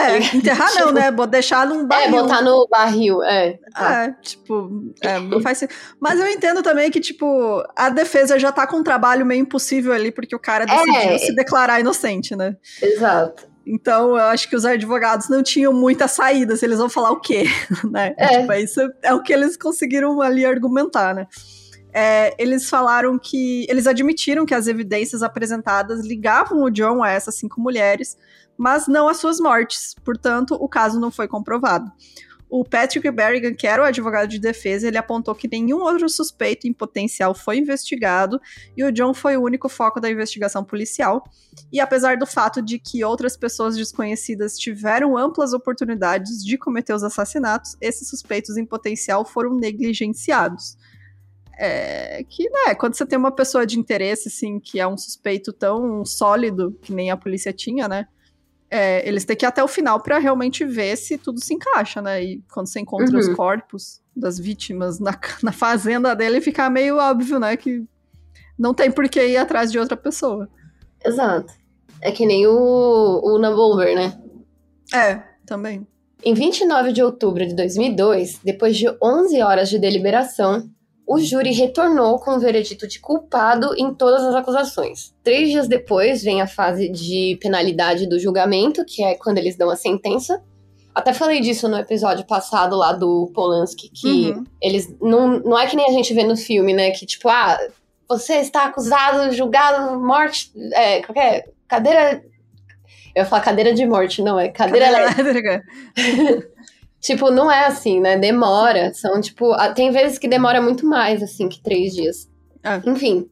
É, 0.00 0.18
enterrar 0.36 0.74
não, 0.74 0.92
né? 0.92 1.10
Deixar 1.28 1.66
num 1.66 1.86
barril. 1.86 2.18
É, 2.18 2.22
botar 2.22 2.42
no 2.42 2.66
barril, 2.68 3.22
é. 3.22 3.58
É, 3.76 4.12
tipo, 4.22 4.92
é, 5.00 5.18
não 5.20 5.40
faz 5.40 5.58
sentido. 5.58 5.76
Mas 6.00 6.18
eu 6.18 6.26
entendo 6.26 6.62
também 6.62 6.90
que, 6.90 7.00
tipo, 7.00 7.62
a 7.76 7.88
defesa 7.88 8.38
já 8.38 8.50
tá 8.52 8.66
com 8.66 8.78
um 8.78 8.82
trabalho 8.82 9.24
meio 9.26 9.42
impossível 9.42 9.92
ali, 9.92 10.10
porque 10.10 10.34
o 10.34 10.38
cara 10.38 10.64
decidiu 10.64 10.94
É. 10.94 11.18
se 11.18 11.34
declarar 11.34 11.80
inocente, 11.80 12.34
né? 12.34 12.56
Exato. 12.82 13.48
Então, 13.66 14.10
eu 14.16 14.24
acho 14.24 14.48
que 14.48 14.56
os 14.56 14.64
advogados 14.64 15.28
não 15.28 15.42
tinham 15.42 15.72
muita 15.72 16.08
saída, 16.08 16.56
se 16.56 16.64
eles 16.64 16.78
vão 16.78 16.88
falar 16.88 17.10
o 17.12 17.20
quê, 17.20 17.44
né? 17.90 18.14
É. 18.16 18.40
Tipo, 18.40 18.52
isso 18.54 18.80
é 19.02 19.14
o 19.14 19.22
que 19.22 19.32
eles 19.32 19.56
conseguiram 19.56 20.20
ali 20.20 20.44
argumentar, 20.44 21.14
né? 21.14 21.26
É, 21.92 22.34
eles 22.38 22.68
falaram 22.68 23.18
que. 23.18 23.66
Eles 23.68 23.86
admitiram 23.86 24.46
que 24.46 24.54
as 24.54 24.66
evidências 24.68 25.22
apresentadas 25.22 26.04
ligavam 26.06 26.62
o 26.62 26.70
John 26.70 27.02
a 27.02 27.10
essas 27.10 27.34
cinco 27.34 27.60
mulheres, 27.60 28.16
mas 28.60 28.86
não 28.86 29.08
às 29.08 29.16
suas 29.16 29.40
mortes. 29.40 29.94
Portanto, 30.04 30.54
o 30.54 30.68
caso 30.68 31.00
não 31.00 31.10
foi 31.10 31.26
comprovado. 31.26 31.90
O 32.46 32.62
Patrick 32.62 33.10
Berrigan, 33.10 33.54
que 33.54 33.66
era 33.66 33.80
o 33.80 33.86
advogado 33.86 34.28
de 34.28 34.38
defesa, 34.38 34.86
ele 34.86 34.98
apontou 34.98 35.34
que 35.34 35.48
nenhum 35.48 35.78
outro 35.78 36.06
suspeito 36.10 36.68
em 36.68 36.72
potencial 36.74 37.34
foi 37.34 37.56
investigado 37.56 38.38
e 38.76 38.84
o 38.84 38.92
John 38.92 39.14
foi 39.14 39.38
o 39.38 39.42
único 39.42 39.66
foco 39.66 39.98
da 39.98 40.10
investigação 40.10 40.62
policial. 40.62 41.24
E 41.72 41.80
apesar 41.80 42.18
do 42.18 42.26
fato 42.26 42.60
de 42.60 42.78
que 42.78 43.02
outras 43.02 43.34
pessoas 43.34 43.76
desconhecidas 43.76 44.58
tiveram 44.58 45.16
amplas 45.16 45.54
oportunidades 45.54 46.44
de 46.44 46.58
cometer 46.58 46.92
os 46.92 47.02
assassinatos, 47.02 47.78
esses 47.80 48.10
suspeitos 48.10 48.58
em 48.58 48.66
potencial 48.66 49.24
foram 49.24 49.54
negligenciados. 49.54 50.76
É, 51.58 52.22
que, 52.28 52.50
né, 52.50 52.74
quando 52.74 52.94
você 52.94 53.06
tem 53.06 53.18
uma 53.18 53.32
pessoa 53.32 53.64
de 53.64 53.78
interesse, 53.78 54.28
assim, 54.28 54.60
que 54.60 54.78
é 54.78 54.86
um 54.86 54.98
suspeito 54.98 55.50
tão 55.50 56.04
sólido 56.04 56.78
que 56.82 56.92
nem 56.92 57.10
a 57.10 57.16
polícia 57.16 57.54
tinha, 57.54 57.88
né? 57.88 58.06
É, 58.70 59.06
eles 59.08 59.24
têm 59.24 59.36
que 59.36 59.44
ir 59.44 59.48
até 59.48 59.62
o 59.64 59.68
final 59.68 60.00
para 60.00 60.18
realmente 60.18 60.64
ver 60.64 60.96
se 60.96 61.18
tudo 61.18 61.42
se 61.44 61.52
encaixa, 61.54 62.00
né? 62.00 62.22
E 62.22 62.42
quando 62.52 62.66
você 62.68 62.78
encontra 62.80 63.12
Uhum. 63.14 63.18
os 63.20 63.28
corpos 63.34 64.00
das 64.14 64.38
vítimas 64.38 64.98
na, 65.00 65.18
na 65.42 65.52
fazenda 65.52 66.14
dele, 66.14 66.40
fica 66.40 66.70
meio 66.70 66.96
óbvio, 66.98 67.38
né? 67.40 67.56
Que 67.56 67.84
não 68.58 68.72
tem 68.72 68.90
por 68.90 69.08
que 69.08 69.20
ir 69.24 69.36
atrás 69.36 69.72
de 69.72 69.78
outra 69.78 69.96
pessoa. 69.96 70.48
Exato. 71.04 71.52
É 72.00 72.12
que 72.12 72.24
nem 72.26 72.46
o, 72.46 73.20
o 73.22 73.38
Navolver, 73.38 73.94
né? 73.94 74.18
É, 74.94 75.22
também. 75.46 75.86
Em 76.22 76.34
29 76.34 76.92
de 76.92 77.02
outubro 77.02 77.46
de 77.46 77.54
2002, 77.54 78.40
depois 78.44 78.76
de 78.76 78.86
11 79.02 79.40
horas 79.42 79.68
de 79.70 79.78
deliberação, 79.78 80.68
o 81.10 81.18
júri 81.18 81.50
retornou 81.50 82.20
com 82.20 82.36
o 82.36 82.38
veredito 82.38 82.86
de 82.86 83.00
culpado 83.00 83.74
em 83.76 83.92
todas 83.92 84.22
as 84.22 84.32
acusações. 84.32 85.12
Três 85.24 85.50
dias 85.50 85.66
depois 85.66 86.22
vem 86.22 86.40
a 86.40 86.46
fase 86.46 86.88
de 86.88 87.36
penalidade 87.40 88.06
do 88.06 88.16
julgamento, 88.16 88.84
que 88.84 89.02
é 89.02 89.16
quando 89.16 89.38
eles 89.38 89.56
dão 89.56 89.68
a 89.70 89.74
sentença. 89.74 90.40
Até 90.94 91.12
falei 91.12 91.40
disso 91.40 91.68
no 91.68 91.76
episódio 91.76 92.24
passado 92.24 92.76
lá 92.76 92.92
do 92.92 93.28
Polanski, 93.34 93.90
que 93.90 94.30
uhum. 94.30 94.44
eles. 94.62 94.94
Não, 95.02 95.40
não 95.40 95.58
é 95.58 95.66
que 95.66 95.74
nem 95.74 95.88
a 95.88 95.92
gente 95.92 96.14
vê 96.14 96.22
no 96.22 96.36
filme, 96.36 96.72
né? 96.72 96.92
Que 96.92 97.04
tipo, 97.04 97.28
ah, 97.28 97.58
você 98.08 98.34
está 98.34 98.66
acusado, 98.66 99.32
julgado, 99.32 99.98
morte. 99.98 100.52
É, 100.72 101.02
qualquer. 101.02 101.50
Cadeira 101.66 102.22
eu 103.14 103.22
ia 103.22 103.26
falar 103.26 103.42
cadeira 103.42 103.74
de 103.74 103.84
morte, 103.84 104.22
não, 104.22 104.38
é 104.38 104.48
cadeira, 104.48 104.86
cadeira 104.86 105.20
elétrica. 105.20 105.64
tipo, 107.00 107.30
não 107.30 107.50
é 107.50 107.66
assim, 107.66 108.00
né? 108.00 108.16
Demora. 108.16 108.92
São, 108.94 109.20
tipo, 109.20 109.54
tem 109.74 109.90
vezes 109.90 110.18
que 110.18 110.28
demora 110.28 110.60
muito 110.60 110.86
mais, 110.86 111.22
assim, 111.22 111.48
que 111.48 111.60
três 111.60 111.92
dias. 111.94 112.28
Ah. 112.62 112.80
Enfim. 112.86 113.28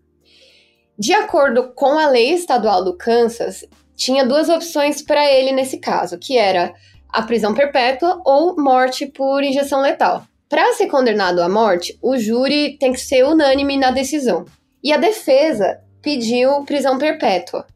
De 0.99 1.13
acordo 1.13 1.73
com 1.75 1.99
a 1.99 2.09
lei 2.09 2.33
estadual 2.33 2.85
do 2.85 2.97
Kansas, 2.97 3.65
tinha 3.95 4.27
duas 4.27 4.49
opções 4.49 5.03
para 5.03 5.25
ele 5.33 5.53
nesse 5.53 5.79
caso, 5.79 6.19
que 6.19 6.37
era 6.37 6.73
a 7.09 7.23
prisão 7.23 7.55
perpétua 7.55 8.21
ou 8.25 8.57
morte 8.61 9.07
por 9.07 9.43
injeção 9.43 9.81
letal. 9.81 10.25
Para 10.49 10.73
ser 10.73 10.87
condenado 10.87 11.41
à 11.41 11.49
morte, 11.49 11.99
o 12.03 12.17
júri 12.17 12.79
tem 12.79 12.93
que 12.93 13.01
ser 13.01 13.25
unânime 13.25 13.77
na 13.77 13.91
decisão. 13.91 14.45
E 14.83 14.93
a 14.93 14.97
defesa 14.97 15.81
pediu 16.03 16.65
prisão 16.65 16.99
perpétua 16.99 17.67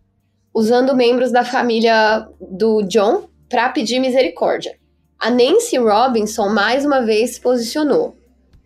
usando 0.54 0.94
membros 0.94 1.32
da 1.32 1.44
família 1.44 2.26
do 2.40 2.82
John 2.82 3.28
para 3.48 3.68
pedir 3.70 3.98
misericórdia. 3.98 4.76
A 5.22 5.30
Nancy 5.30 5.78
Robinson 5.78 6.48
mais 6.48 6.84
uma 6.84 7.00
vez 7.00 7.34
se 7.34 7.40
posicionou. 7.40 8.16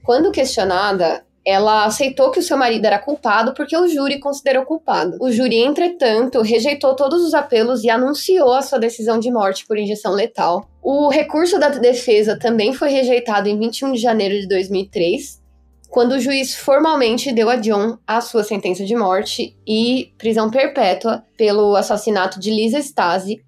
Quando 0.02 0.32
questionada, 0.32 1.22
ela 1.44 1.84
aceitou 1.84 2.30
que 2.30 2.38
o 2.38 2.42
seu 2.42 2.56
marido 2.56 2.86
era 2.86 2.98
culpado 2.98 3.52
porque 3.52 3.76
o 3.76 3.86
júri 3.86 4.18
considerou 4.18 4.64
culpado. 4.64 5.18
O 5.20 5.30
júri, 5.30 5.58
entretanto, 5.58 6.40
rejeitou 6.40 6.96
todos 6.96 7.22
os 7.22 7.34
apelos 7.34 7.84
e 7.84 7.90
anunciou 7.90 8.54
a 8.54 8.62
sua 8.62 8.78
decisão 8.78 9.18
de 9.18 9.30
morte 9.30 9.66
por 9.66 9.76
injeção 9.76 10.14
letal. 10.14 10.66
O 10.82 11.10
recurso 11.10 11.58
da 11.58 11.68
defesa 11.68 12.38
também 12.38 12.72
foi 12.72 12.88
rejeitado 12.88 13.50
em 13.50 13.58
21 13.58 13.92
de 13.92 14.00
janeiro 14.00 14.40
de 14.40 14.48
2003, 14.48 15.42
quando 15.90 16.12
o 16.12 16.18
juiz 16.18 16.54
formalmente 16.54 17.34
deu 17.34 17.50
a 17.50 17.56
John 17.56 17.98
a 18.06 18.22
sua 18.22 18.42
sentença 18.42 18.82
de 18.82 18.96
morte 18.96 19.54
e 19.66 20.10
prisão 20.16 20.50
perpétua 20.50 21.22
pelo 21.36 21.76
assassinato 21.76 22.40
de 22.40 22.50
Lisa 22.50 22.78
Stasi, 22.78 23.44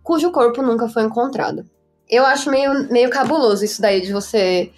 cujo 0.00 0.30
corpo 0.30 0.62
nunca 0.62 0.88
foi 0.88 1.02
encontrado. 1.02 1.64
Eu 2.12 2.26
acho 2.26 2.50
meio, 2.50 2.92
meio 2.92 3.08
cabuloso 3.08 3.64
isso 3.64 3.80
daí 3.80 4.02
de 4.02 4.12
você 4.12 4.70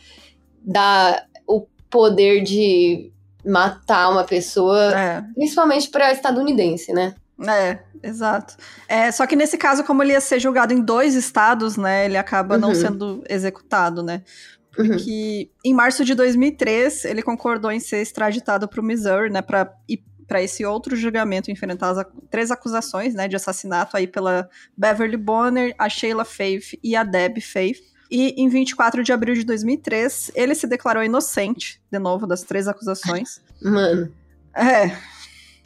dar 0.62 1.26
o 1.49 1.66
poder 1.91 2.43
de 2.43 3.11
matar 3.45 4.09
uma 4.09 4.22
pessoa, 4.22 4.97
é. 4.97 5.24
principalmente 5.35 5.89
para 5.91 6.12
estadunidense, 6.12 6.93
né? 6.93 7.16
É, 7.45 7.80
exato. 8.03 8.55
É, 8.89 9.11
só 9.11 9.26
que 9.26 9.35
nesse 9.35 9.59
caso, 9.59 9.82
como 9.82 10.01
ele 10.05 10.12
ia 10.12 10.20
ser 10.20 10.39
julgado 10.39 10.72
em 10.72 10.80
dois 10.80 11.16
estados, 11.16 11.76
né, 11.76 12.05
ele 12.05 12.16
acaba 12.16 12.55
uhum. 12.55 12.61
não 12.61 12.74
sendo 12.74 13.24
executado, 13.28 14.01
né? 14.01 14.22
Porque 14.70 15.51
uhum. 15.51 15.70
em 15.70 15.74
março 15.74 16.05
de 16.05 16.14
2003, 16.14 17.05
ele 17.05 17.22
concordou 17.22 17.72
em 17.72 17.80
ser 17.80 18.01
extraditado 18.01 18.68
para 18.68 18.80
o 18.80 18.85
Missouri, 18.85 19.30
né, 19.30 19.43
para 19.43 19.72
ir 19.89 20.05
para 20.27 20.43
esse 20.43 20.64
outro 20.64 20.97
julgamento, 20.97 21.51
enfrentar 21.51 21.91
as 21.91 22.07
três 22.31 22.51
acusações, 22.51 23.14
né, 23.14 23.29
de 23.29 23.37
assassinato 23.37 23.97
aí 23.97 24.07
pela 24.07 24.49
Beverly 24.77 25.16
Bonner, 25.16 25.75
a 25.79 25.89
Sheila 25.89 26.25
Faith 26.25 26.79
e 26.83 26.97
a 26.97 27.03
Deb 27.03 27.41
Faith. 27.41 27.83
E 28.11 28.35
em 28.37 28.49
24 28.49 29.03
de 29.03 29.12
abril 29.12 29.35
de 29.35 29.45
2003, 29.45 30.33
ele 30.35 30.55
se 30.55 30.66
declarou 30.66 31.03
inocente, 31.03 31.81
de 31.91 31.99
novo, 31.99 32.27
das 32.27 32.43
três 32.43 32.68
acusações. 32.68 33.41
Mano. 33.62 34.12
É. 34.55 34.97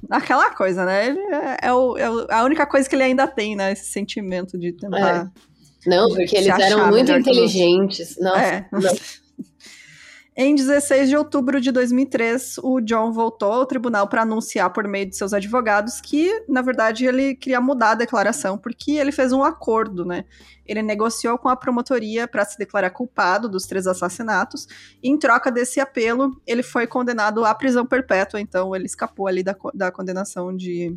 Aquela 0.08 0.50
coisa, 0.54 0.84
né? 0.84 1.08
Ele 1.08 1.18
é, 1.18 1.58
é, 1.62 1.72
o, 1.72 1.98
é 1.98 2.34
a 2.34 2.44
única 2.44 2.64
coisa 2.66 2.88
que 2.88 2.94
ele 2.94 3.02
ainda 3.02 3.26
tem, 3.26 3.56
né? 3.56 3.72
Esse 3.72 3.86
sentimento 3.86 4.56
de 4.56 4.72
tentar 4.72 5.32
é. 5.34 5.88
Não, 5.88 6.08
porque 6.08 6.36
eles 6.36 6.58
eram 6.58 6.88
muito 6.88 7.10
inteligentes. 7.12 8.16
Nossa, 8.18 8.40
é. 8.40 8.66
não. 8.72 8.80
Em 10.40 10.54
16 10.54 11.08
de 11.08 11.16
outubro 11.16 11.60
de 11.60 11.72
2003, 11.72 12.58
o 12.62 12.80
John 12.80 13.12
voltou 13.12 13.52
ao 13.52 13.66
tribunal 13.66 14.06
para 14.06 14.22
anunciar 14.22 14.72
por 14.72 14.86
meio 14.86 15.04
de 15.06 15.16
seus 15.16 15.32
advogados 15.32 16.00
que, 16.00 16.44
na 16.48 16.62
verdade, 16.62 17.04
ele 17.06 17.34
queria 17.34 17.60
mudar 17.60 17.90
a 17.90 17.94
declaração 17.96 18.56
porque 18.56 18.92
ele 18.92 19.10
fez 19.10 19.32
um 19.32 19.42
acordo, 19.42 20.04
né? 20.04 20.24
Ele 20.64 20.80
negociou 20.80 21.36
com 21.38 21.48
a 21.48 21.56
promotoria 21.56 22.28
para 22.28 22.44
se 22.44 22.56
declarar 22.56 22.90
culpado 22.90 23.48
dos 23.48 23.66
três 23.66 23.88
assassinatos. 23.88 24.68
E, 25.02 25.10
em 25.10 25.18
troca 25.18 25.50
desse 25.50 25.80
apelo, 25.80 26.40
ele 26.46 26.62
foi 26.62 26.86
condenado 26.86 27.44
à 27.44 27.52
prisão 27.52 27.84
perpétua. 27.84 28.40
Então, 28.40 28.76
ele 28.76 28.86
escapou 28.86 29.26
ali 29.26 29.42
da, 29.42 29.56
da 29.74 29.90
condenação 29.90 30.56
de 30.56 30.96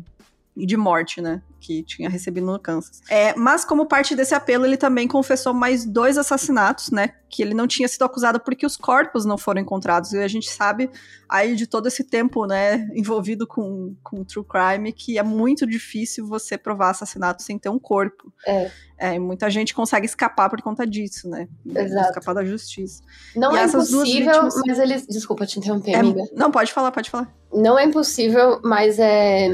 de 0.56 0.76
morte, 0.76 1.20
né? 1.20 1.42
Que 1.62 1.84
tinha 1.84 2.10
recebido 2.10 2.44
no 2.44 2.58
Kansas. 2.58 3.00
É, 3.08 3.36
mas, 3.36 3.64
como 3.64 3.86
parte 3.86 4.16
desse 4.16 4.34
apelo, 4.34 4.66
ele 4.66 4.76
também 4.76 5.06
confessou 5.06 5.54
mais 5.54 5.84
dois 5.84 6.18
assassinatos, 6.18 6.90
né? 6.90 7.14
Que 7.28 7.40
ele 7.40 7.54
não 7.54 7.68
tinha 7.68 7.86
sido 7.86 8.04
acusado 8.04 8.40
porque 8.40 8.66
os 8.66 8.76
corpos 8.76 9.24
não 9.24 9.38
foram 9.38 9.60
encontrados. 9.60 10.12
E 10.12 10.18
a 10.18 10.26
gente 10.26 10.50
sabe 10.50 10.90
aí 11.28 11.54
de 11.54 11.66
todo 11.66 11.86
esse 11.86 12.04
tempo, 12.04 12.46
né, 12.46 12.86
envolvido 12.94 13.46
com, 13.46 13.94
com 14.02 14.22
true 14.22 14.44
crime, 14.44 14.92
que 14.92 15.18
é 15.18 15.22
muito 15.22 15.66
difícil 15.66 16.26
você 16.26 16.58
provar 16.58 16.90
assassinato 16.90 17.42
sem 17.42 17.58
ter 17.58 17.70
um 17.70 17.78
corpo. 17.78 18.32
É. 18.46 18.70
É, 18.98 19.18
muita 19.18 19.50
gente 19.50 19.74
consegue 19.74 20.06
escapar 20.06 20.48
por 20.48 20.62
conta 20.62 20.86
disso, 20.86 21.28
né? 21.28 21.48
Exato. 21.66 22.10
Escapar 22.10 22.34
da 22.34 22.44
justiça. 22.44 23.02
Não 23.34 23.52
e 23.52 23.58
é 23.58 23.64
impossível, 23.64 24.04
vítimas... 24.04 24.54
mas 24.64 24.78
eles. 24.78 25.06
Desculpa 25.08 25.44
te 25.44 25.58
interromper, 25.58 25.90
é, 25.90 25.96
amiga. 25.96 26.22
Não, 26.36 26.52
pode 26.52 26.72
falar, 26.72 26.92
pode 26.92 27.10
falar. 27.10 27.28
Não 27.52 27.76
é 27.76 27.84
impossível, 27.84 28.60
mas 28.62 29.00
é, 29.00 29.48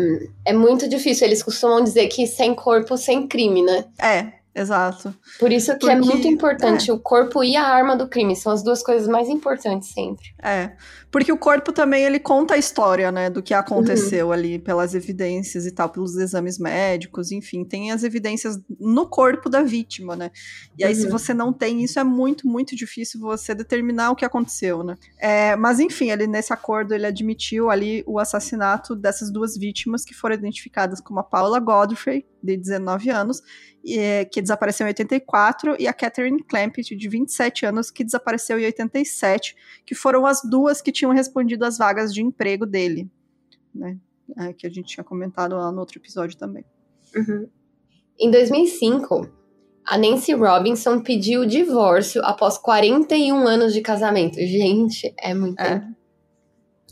é 0.44 0.52
muito 0.52 0.86
difícil. 0.86 1.26
Eles 1.26 1.42
costumam 1.42 1.82
dizer 1.82 1.97
que 2.06 2.26
sem 2.26 2.54
corpo, 2.54 2.96
sem 2.96 3.26
crime, 3.26 3.62
né? 3.62 3.84
É, 4.00 4.32
Exato. 4.54 5.14
Por 5.38 5.52
isso 5.52 5.76
que 5.78 5.88
é 5.88 5.94
Porque, 5.96 6.08
é 6.08 6.12
muito 6.14 6.26
importante 6.26 6.90
é. 6.90 6.92
o 6.92 6.98
corpo 6.98 7.44
e 7.44 7.56
a 7.56 7.62
arma 7.62 7.96
do 7.96 8.08
crime, 8.08 8.34
são 8.34 8.52
as 8.52 8.62
duas 8.62 8.82
coisas 8.82 9.06
mais 9.06 9.28
importantes 9.28 9.92
sempre. 9.92 10.26
É. 10.42 10.72
Porque 11.10 11.32
o 11.32 11.38
corpo 11.38 11.72
também 11.72 12.04
ele 12.04 12.18
conta 12.18 12.54
a 12.54 12.58
história, 12.58 13.10
né, 13.10 13.30
do 13.30 13.42
que 13.42 13.54
aconteceu 13.54 14.26
uhum. 14.26 14.32
ali 14.32 14.58
pelas 14.58 14.94
evidências 14.94 15.64
e 15.64 15.70
tal, 15.70 15.88
pelos 15.88 16.16
exames 16.16 16.58
médicos, 16.58 17.32
enfim, 17.32 17.64
tem 17.64 17.92
as 17.92 18.02
evidências 18.02 18.58
no 18.78 19.06
corpo 19.06 19.48
da 19.48 19.62
vítima, 19.62 20.14
né? 20.14 20.30
E 20.76 20.84
aí 20.84 20.92
uhum. 20.94 21.00
se 21.00 21.08
você 21.08 21.32
não 21.32 21.52
tem 21.52 21.82
isso 21.82 21.98
é 21.98 22.04
muito, 22.04 22.46
muito 22.46 22.76
difícil 22.76 23.20
você 23.20 23.54
determinar 23.54 24.10
o 24.10 24.16
que 24.16 24.24
aconteceu, 24.24 24.82
né? 24.82 24.96
É, 25.18 25.56
mas 25.56 25.80
enfim, 25.80 26.10
ele 26.10 26.26
nesse 26.26 26.52
acordo 26.52 26.94
ele 26.94 27.06
admitiu 27.06 27.70
ali 27.70 28.04
o 28.06 28.18
assassinato 28.18 28.94
dessas 28.94 29.30
duas 29.30 29.56
vítimas 29.56 30.04
que 30.04 30.14
foram 30.14 30.34
identificadas 30.34 31.00
como 31.00 31.20
a 31.20 31.24
Paula 31.24 31.58
Godfrey, 31.58 32.26
de 32.42 32.56
19 32.56 33.10
anos, 33.10 33.42
que 34.30 34.42
desapareceu 34.42 34.86
em 34.86 34.90
84, 34.90 35.76
e 35.78 35.86
a 35.86 35.92
Catherine 35.92 36.42
Clampett, 36.42 36.94
de 36.94 37.08
27 37.08 37.66
anos, 37.66 37.90
que 37.90 38.04
desapareceu 38.04 38.58
em 38.58 38.64
87, 38.64 39.54
que 39.86 39.94
foram 39.94 40.26
as 40.26 40.42
duas 40.42 40.80
que 40.80 40.92
tinham 40.92 41.12
respondido 41.12 41.64
às 41.64 41.78
vagas 41.78 42.12
de 42.12 42.22
emprego 42.22 42.66
dele, 42.66 43.10
né? 43.74 43.96
É, 44.36 44.52
que 44.52 44.66
a 44.66 44.70
gente 44.70 44.88
tinha 44.88 45.04
comentado 45.04 45.56
lá 45.56 45.72
no 45.72 45.80
outro 45.80 45.98
episódio 45.98 46.36
também. 46.36 46.64
Uhum. 47.16 47.48
Em 48.20 48.30
2005, 48.30 49.30
a 49.86 49.96
Nancy 49.96 50.34
Robinson 50.34 51.00
pediu 51.00 51.42
o 51.42 51.46
divórcio 51.46 52.22
após 52.22 52.58
41 52.58 53.46
anos 53.46 53.72
de 53.72 53.80
casamento. 53.80 54.34
Gente, 54.34 55.14
é 55.18 55.32
muito 55.32 55.60
é. 55.60 55.82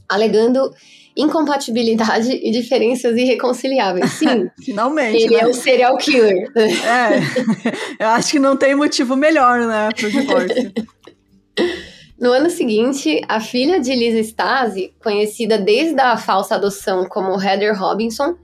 Alegando 0.08 0.72
incompatibilidade 1.16 2.30
e 2.30 2.50
diferenças 2.50 3.16
irreconciliáveis. 3.16 4.10
Sim. 4.12 4.50
Finalmente. 4.62 5.24
Ele 5.24 5.36
né? 5.36 5.42
é 5.42 5.46
o 5.46 5.54
serial 5.54 5.96
killer. 5.96 6.50
É. 6.56 7.18
Eu 8.04 8.08
acho 8.08 8.32
que 8.32 8.38
não 8.38 8.56
tem 8.56 8.74
motivo 8.74 9.16
melhor, 9.16 9.60
né, 9.60 9.88
pro 9.96 10.10
divórcio. 10.10 10.72
No 12.18 12.32
ano 12.32 12.50
seguinte, 12.50 13.20
a 13.28 13.40
filha 13.40 13.80
de 13.80 13.94
Lisa 13.94 14.20
Stasi, 14.20 14.94
conhecida 15.02 15.58
desde 15.58 16.00
a 16.00 16.16
falsa 16.16 16.54
adoção 16.54 17.06
como 17.08 17.40
Heather 17.40 17.78
Robinson, 17.78 18.36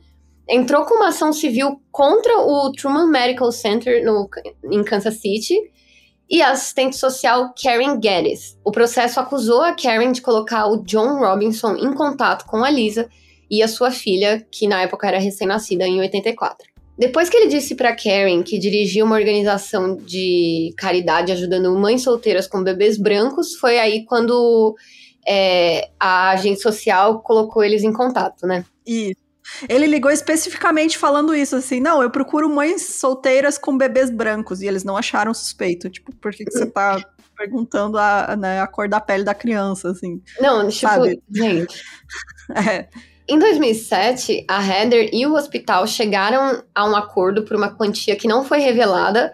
entrou 0.49 0.85
com 0.85 0.97
uma 0.97 1.09
ação 1.09 1.33
civil 1.33 1.81
contra 1.91 2.39
o 2.39 2.73
Truman 2.73 3.09
Medical 3.09 3.51
Center 3.53 4.05
no, 4.05 4.29
em 4.71 4.83
Kansas 4.85 5.15
City 5.21 5.55
e 6.33 6.41
a 6.41 6.53
assistente 6.53 6.97
social 6.97 7.53
Karen 7.63 8.01
Geddes. 8.03 8.59
O 8.65 8.73
processo 8.73 9.21
acusou 9.21 9.61
a 9.61 9.75
Karen 9.75 10.13
de 10.13 10.23
colocar 10.23 10.67
o 10.67 10.79
John 10.79 11.19
Robinson 11.19 11.77
em 11.77 11.93
contato 11.93 12.47
com 12.47 12.65
a 12.65 12.71
Lisa 12.71 13.07
e 13.51 13.63
a 13.63 13.69
sua 13.69 13.91
filha, 13.91 14.43
que 14.51 14.67
na 14.67 14.81
época 14.81 15.07
era 15.07 15.19
recém-nascida 15.19 15.87
em 15.87 16.01
84. 16.01 16.67
Depois 16.99 17.29
que 17.29 17.37
ele 17.37 17.49
disse 17.49 17.75
para 17.75 17.95
Karen 17.95 18.43
que 18.43 18.59
dirigia 18.59 19.05
uma 19.05 19.17
organização 19.17 19.95
de 19.95 20.73
caridade 20.79 21.33
ajudando 21.33 21.79
mães 21.79 22.03
solteiras 22.03 22.47
com 22.47 22.63
bebês 22.63 22.97
brancos, 22.97 23.55
foi 23.57 23.79
aí 23.79 24.07
quando 24.07 24.75
é, 25.29 25.91
a 26.01 26.31
agente 26.31 26.63
social 26.63 27.21
colocou 27.21 27.63
eles 27.63 27.83
em 27.83 27.93
contato, 27.93 28.47
né? 28.47 28.65
Isso. 28.87 29.22
Ele 29.69 29.87
ligou 29.87 30.11
especificamente 30.11 30.97
falando 30.97 31.35
isso, 31.35 31.57
assim, 31.57 31.81
não, 31.81 32.03
eu 32.03 32.11
procuro 32.11 32.49
mães 32.49 32.83
solteiras 32.83 33.59
com 33.59 33.77
bebês 33.77 34.11
brancos, 34.11 34.63
e 34.63 34.67
eles 34.67 34.85
não 34.85 34.97
acharam 34.97 35.35
suspeito. 35.35 35.91
Tipo, 35.91 36.15
por 36.17 36.33
que, 36.33 36.45
que 36.45 36.53
você 36.53 36.67
tá 36.67 37.03
perguntando 37.37 37.99
a, 37.99 38.37
né, 38.37 38.61
a 38.61 38.67
cor 38.67 38.89
da 38.89 39.01
pele 39.01 39.25
da 39.25 39.35
criança, 39.35 39.91
assim? 39.91 40.23
Não, 40.41 40.69
tipo, 40.69 40.81
sabe? 40.81 41.23
gente. 41.31 41.83
é. 42.55 42.89
Em 43.29 43.39
2007, 43.39 44.45
a 44.49 44.65
Heather 44.65 45.09
e 45.13 45.27
o 45.27 45.35
hospital 45.35 45.87
chegaram 45.87 46.63
a 46.75 46.89
um 46.89 46.97
acordo 46.97 47.45
por 47.45 47.57
uma 47.57 47.71
quantia 47.71 48.17
que 48.17 48.29
não 48.29 48.45
foi 48.45 48.59
revelada 48.59 49.33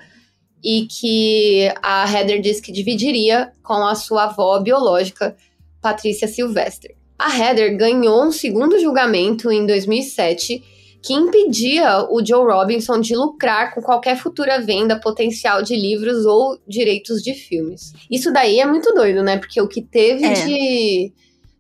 e 0.63 0.87
que 0.87 1.73
a 1.83 2.11
Heather 2.11 2.41
disse 2.41 2.61
que 2.61 2.73
dividiria 2.73 3.53
com 3.63 3.87
a 3.87 3.95
sua 3.95 4.25
avó 4.25 4.59
biológica, 4.61 5.37
Patrícia 5.81 6.29
Sylvester. 6.29 6.98
A 7.19 7.37
Heather 7.37 7.77
ganhou 7.77 8.25
um 8.25 8.33
segundo 8.33 8.79
julgamento 8.79 9.51
em 9.51 9.67
2007 9.67 10.63
que 11.03 11.15
impedia 11.15 12.07
o 12.11 12.25
Joe 12.25 12.45
Robinson 12.53 13.01
de 13.01 13.17
lucrar 13.17 13.75
com 13.75 13.81
qualquer 13.81 14.17
futura 14.17 14.61
venda 14.61 14.99
potencial 14.99 15.63
de 15.63 15.77
livros 15.77 16.27
ou 16.27 16.59
direitos 16.67 17.23
de 17.23 17.35
filmes. 17.35 17.93
Isso 18.11 18.33
daí 18.33 18.61
é 18.61 18.67
muito 18.67 18.93
doido, 18.93 19.23
né? 19.23 19.39
Porque 19.39 19.61
o 19.61 19.69
que 19.69 19.81
teve 19.81 20.25
é. 20.25 20.33
de, 20.33 21.13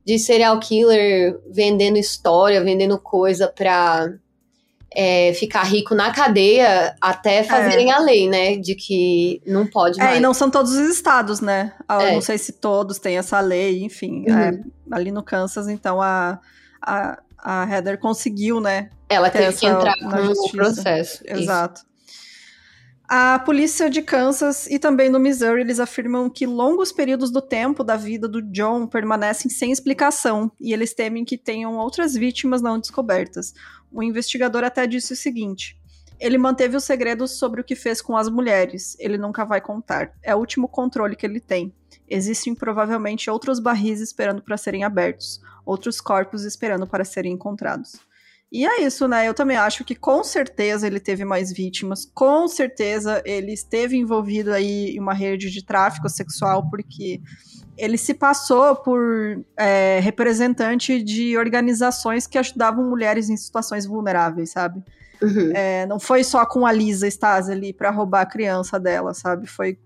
de 0.04 0.18
serial 0.18 0.58
killer 0.58 1.40
vendendo 1.50 1.98
história, 1.98 2.62
vendendo 2.62 2.98
coisa 2.98 3.48
pra 3.48 4.12
é, 4.94 5.32
ficar 5.34 5.64
rico 5.64 5.94
na 5.94 6.12
cadeia 6.12 6.94
até 7.00 7.42
fazerem 7.42 7.90
é. 7.90 7.94
a 7.94 7.98
lei, 7.98 8.28
né? 8.28 8.56
De 8.56 8.74
que 8.74 9.42
não 9.46 9.66
pode 9.66 9.98
mais. 9.98 10.14
É, 10.14 10.16
e 10.16 10.20
não 10.20 10.32
são 10.32 10.50
todos 10.50 10.72
os 10.72 10.88
estados, 10.88 11.40
né? 11.40 11.74
Eu 11.88 12.00
é. 12.00 12.14
não 12.14 12.20
sei 12.20 12.38
se 12.38 12.52
todos 12.52 12.98
têm 12.98 13.18
essa 13.18 13.40
lei, 13.40 13.82
enfim. 13.82 14.24
Uhum. 14.28 14.38
É, 14.38 14.60
ali 14.90 15.10
no 15.10 15.22
Kansas, 15.22 15.68
então 15.68 16.00
a, 16.00 16.38
a, 16.80 17.18
a 17.38 17.70
Heather 17.70 17.98
conseguiu, 17.98 18.60
né? 18.60 18.90
Ela 19.08 19.30
teve 19.30 19.56
que 19.56 19.66
entrar 19.66 19.94
no 20.00 20.50
processo. 20.50 21.22
Exato. 21.26 21.80
Isso. 21.80 21.88
A 23.10 23.38
polícia 23.38 23.88
de 23.88 24.02
Kansas 24.02 24.66
e 24.66 24.78
também 24.78 25.08
no 25.08 25.18
Missouri, 25.18 25.62
eles 25.62 25.80
afirmam 25.80 26.28
que 26.28 26.44
longos 26.44 26.92
períodos 26.92 27.30
do 27.30 27.40
tempo 27.40 27.82
da 27.82 27.96
vida 27.96 28.28
do 28.28 28.42
John 28.42 28.86
permanecem 28.86 29.50
sem 29.50 29.72
explicação 29.72 30.52
e 30.60 30.74
eles 30.74 30.92
temem 30.92 31.24
que 31.24 31.38
tenham 31.38 31.78
outras 31.78 32.12
vítimas 32.12 32.60
não 32.60 32.78
descobertas. 32.78 33.54
O 33.92 34.02
investigador 34.02 34.64
até 34.64 34.86
disse 34.86 35.12
o 35.12 35.16
seguinte: 35.16 35.78
ele 36.20 36.36
manteve 36.36 36.76
os 36.76 36.84
segredos 36.84 37.38
sobre 37.38 37.60
o 37.60 37.64
que 37.64 37.76
fez 37.76 38.00
com 38.02 38.16
as 38.16 38.28
mulheres. 38.28 38.96
Ele 38.98 39.16
nunca 39.16 39.44
vai 39.44 39.60
contar. 39.60 40.12
É 40.22 40.34
o 40.34 40.38
último 40.38 40.66
controle 40.68 41.14
que 41.14 41.24
ele 41.24 41.40
tem. 41.40 41.72
Existem 42.08 42.54
provavelmente 42.54 43.30
outros 43.30 43.60
barris 43.60 44.00
esperando 44.00 44.42
para 44.42 44.56
serem 44.56 44.82
abertos, 44.82 45.40
outros 45.64 46.00
corpos 46.00 46.44
esperando 46.44 46.86
para 46.86 47.04
serem 47.04 47.32
encontrados. 47.32 48.00
E 48.50 48.66
é 48.66 48.80
isso, 48.80 49.06
né? 49.06 49.28
Eu 49.28 49.34
também 49.34 49.58
acho 49.58 49.84
que 49.84 49.94
com 49.94 50.24
certeza 50.24 50.86
ele 50.86 50.98
teve 50.98 51.22
mais 51.22 51.52
vítimas, 51.52 52.06
com 52.06 52.48
certeza 52.48 53.22
ele 53.26 53.52
esteve 53.52 53.94
envolvido 53.94 54.52
aí 54.52 54.96
em 54.96 55.00
uma 55.00 55.12
rede 55.12 55.50
de 55.50 55.62
tráfico 55.62 56.08
sexual, 56.08 56.68
porque 56.70 57.20
ele 57.78 57.96
se 57.96 58.12
passou 58.12 58.76
por 58.76 59.00
é, 59.56 60.00
representante 60.00 61.02
de 61.02 61.38
organizações 61.38 62.26
que 62.26 62.36
ajudavam 62.36 62.84
mulheres 62.88 63.30
em 63.30 63.36
situações 63.36 63.86
vulneráveis, 63.86 64.50
sabe? 64.50 64.82
Uhum. 65.22 65.52
É, 65.54 65.86
não 65.86 65.98
foi 65.98 66.22
só 66.22 66.44
com 66.44 66.66
a 66.66 66.72
Lisa 66.72 67.06
Stasi 67.06 67.52
ali 67.52 67.72
para 67.72 67.90
roubar 67.90 68.22
a 68.22 68.26
criança 68.26 68.78
dela, 68.78 69.14
sabe? 69.14 69.46
Foi 69.46 69.78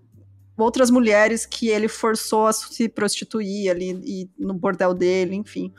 outras 0.57 0.89
mulheres 0.89 1.45
que 1.45 1.69
ele 1.69 1.87
forçou 1.87 2.47
a 2.47 2.53
se 2.53 2.89
prostituir 2.89 3.69
ali 3.69 3.91
e 4.03 4.29
no 4.37 4.53
bordel 4.53 4.93
dele, 4.93 5.35
enfim. 5.35 5.73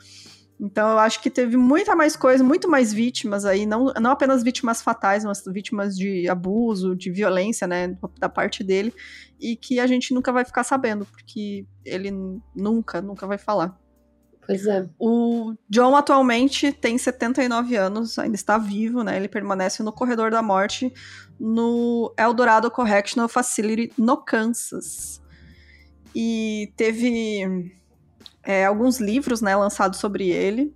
Então 0.59 0.89
eu 0.89 0.99
acho 0.99 1.21
que 1.21 1.29
teve 1.29 1.57
muita 1.57 1.95
mais 1.95 2.15
coisa, 2.15 2.43
muito 2.43 2.69
mais 2.69 2.93
vítimas 2.93 3.45
aí, 3.45 3.65
não, 3.65 3.93
não 4.01 4.11
apenas 4.11 4.41
vítimas 4.41 4.81
fatais, 4.81 5.25
mas 5.25 5.43
vítimas 5.45 5.97
de 5.97 6.29
abuso, 6.29 6.95
de 6.95 7.11
violência, 7.11 7.67
né, 7.67 7.97
da 8.17 8.29
parte 8.29 8.63
dele, 8.63 8.93
e 9.39 9.55
que 9.55 9.79
a 9.79 9.87
gente 9.87 10.13
nunca 10.13 10.31
vai 10.31 10.45
ficar 10.45 10.63
sabendo, 10.63 11.05
porque 11.05 11.65
ele 11.83 12.11
nunca, 12.55 13.01
nunca 13.01 13.27
vai 13.27 13.37
falar. 13.37 13.77
Pois 14.45 14.67
é. 14.67 14.87
O 14.99 15.55
John 15.69 15.95
atualmente 15.95 16.71
tem 16.71 16.97
79 16.97 17.75
anos, 17.75 18.19
ainda 18.19 18.35
está 18.35 18.57
vivo, 18.57 19.03
né? 19.03 19.17
Ele 19.17 19.27
permanece 19.27 19.81
no 19.81 19.91
corredor 19.91 20.29
da 20.29 20.41
morte 20.41 20.93
no 21.39 22.13
Eldorado 22.17 22.69
Correctional 22.69 23.27
Facility 23.27 23.91
no 23.97 24.17
Kansas. 24.17 25.21
E 26.13 26.71
teve 26.77 27.75
é, 28.43 28.65
alguns 28.65 28.99
livros, 28.99 29.41
né, 29.41 29.55
lançados 29.55 29.99
sobre 29.99 30.29
ele. 30.29 30.73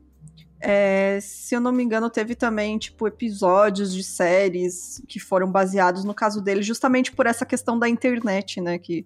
É, 0.62 1.20
se 1.22 1.56
eu 1.56 1.62
não 1.62 1.72
me 1.72 1.84
engano, 1.84 2.10
teve 2.10 2.36
também, 2.36 2.78
tipo, 2.78 3.08
episódios 3.08 3.94
de 3.94 4.04
séries 4.04 5.02
que 5.08 5.20
foram 5.20 5.50
baseados 5.50 6.04
no 6.04 6.14
caso 6.14 6.42
dele, 6.42 6.62
justamente 6.62 7.12
por 7.12 7.26
essa 7.26 7.46
questão 7.46 7.80
da 7.80 7.88
internet, 7.88 8.60
né? 8.60 8.78
Que 8.78 9.06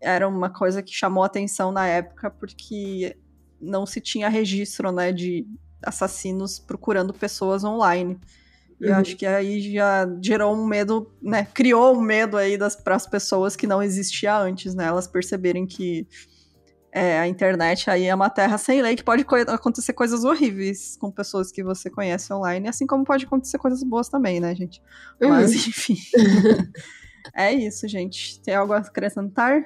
era 0.00 0.28
uma 0.28 0.50
coisa 0.50 0.82
que 0.82 0.94
chamou 0.94 1.24
atenção 1.24 1.72
na 1.72 1.86
época, 1.86 2.30
porque 2.30 3.16
não 3.60 3.86
se 3.86 4.00
tinha 4.00 4.28
registro, 4.28 4.92
né, 4.92 5.10
de 5.10 5.46
assassinos 5.82 6.58
procurando 6.58 7.12
pessoas 7.12 7.64
online. 7.64 8.18
E 8.80 8.84
uhum. 8.84 8.90
eu 8.90 8.96
acho 8.96 9.16
que 9.16 9.26
aí 9.26 9.72
já 9.72 10.06
gerou 10.22 10.54
um 10.54 10.66
medo, 10.66 11.10
né? 11.22 11.46
Criou 11.54 11.96
um 11.96 12.00
medo 12.00 12.36
aí 12.36 12.58
para 12.82 12.94
as 12.94 13.06
pessoas 13.06 13.56
que 13.56 13.66
não 13.66 13.82
existia 13.82 14.36
antes, 14.36 14.74
né? 14.74 14.84
Elas 14.84 15.06
perceberem 15.06 15.66
que 15.66 16.06
é, 16.94 17.18
a 17.18 17.26
internet 17.26 17.90
aí 17.90 18.04
é 18.04 18.14
uma 18.14 18.30
terra 18.30 18.56
sem 18.56 18.80
lei 18.80 18.94
que 18.94 19.02
pode 19.02 19.24
co 19.24 19.34
acontecer 19.34 19.92
coisas 19.92 20.22
horríveis 20.22 20.96
com 20.96 21.10
pessoas 21.10 21.50
que 21.50 21.60
você 21.64 21.90
conhece 21.90 22.32
online, 22.32 22.68
assim 22.68 22.86
como 22.86 23.04
pode 23.04 23.26
acontecer 23.26 23.58
coisas 23.58 23.82
boas 23.82 24.08
também, 24.08 24.38
né, 24.38 24.54
gente? 24.54 24.80
Uhum. 25.20 25.30
Mas, 25.30 25.52
enfim. 25.52 25.96
é 27.34 27.52
isso, 27.52 27.88
gente. 27.88 28.40
Tem 28.40 28.54
algo 28.54 28.72
a 28.72 28.78
acrescentar? 28.78 29.64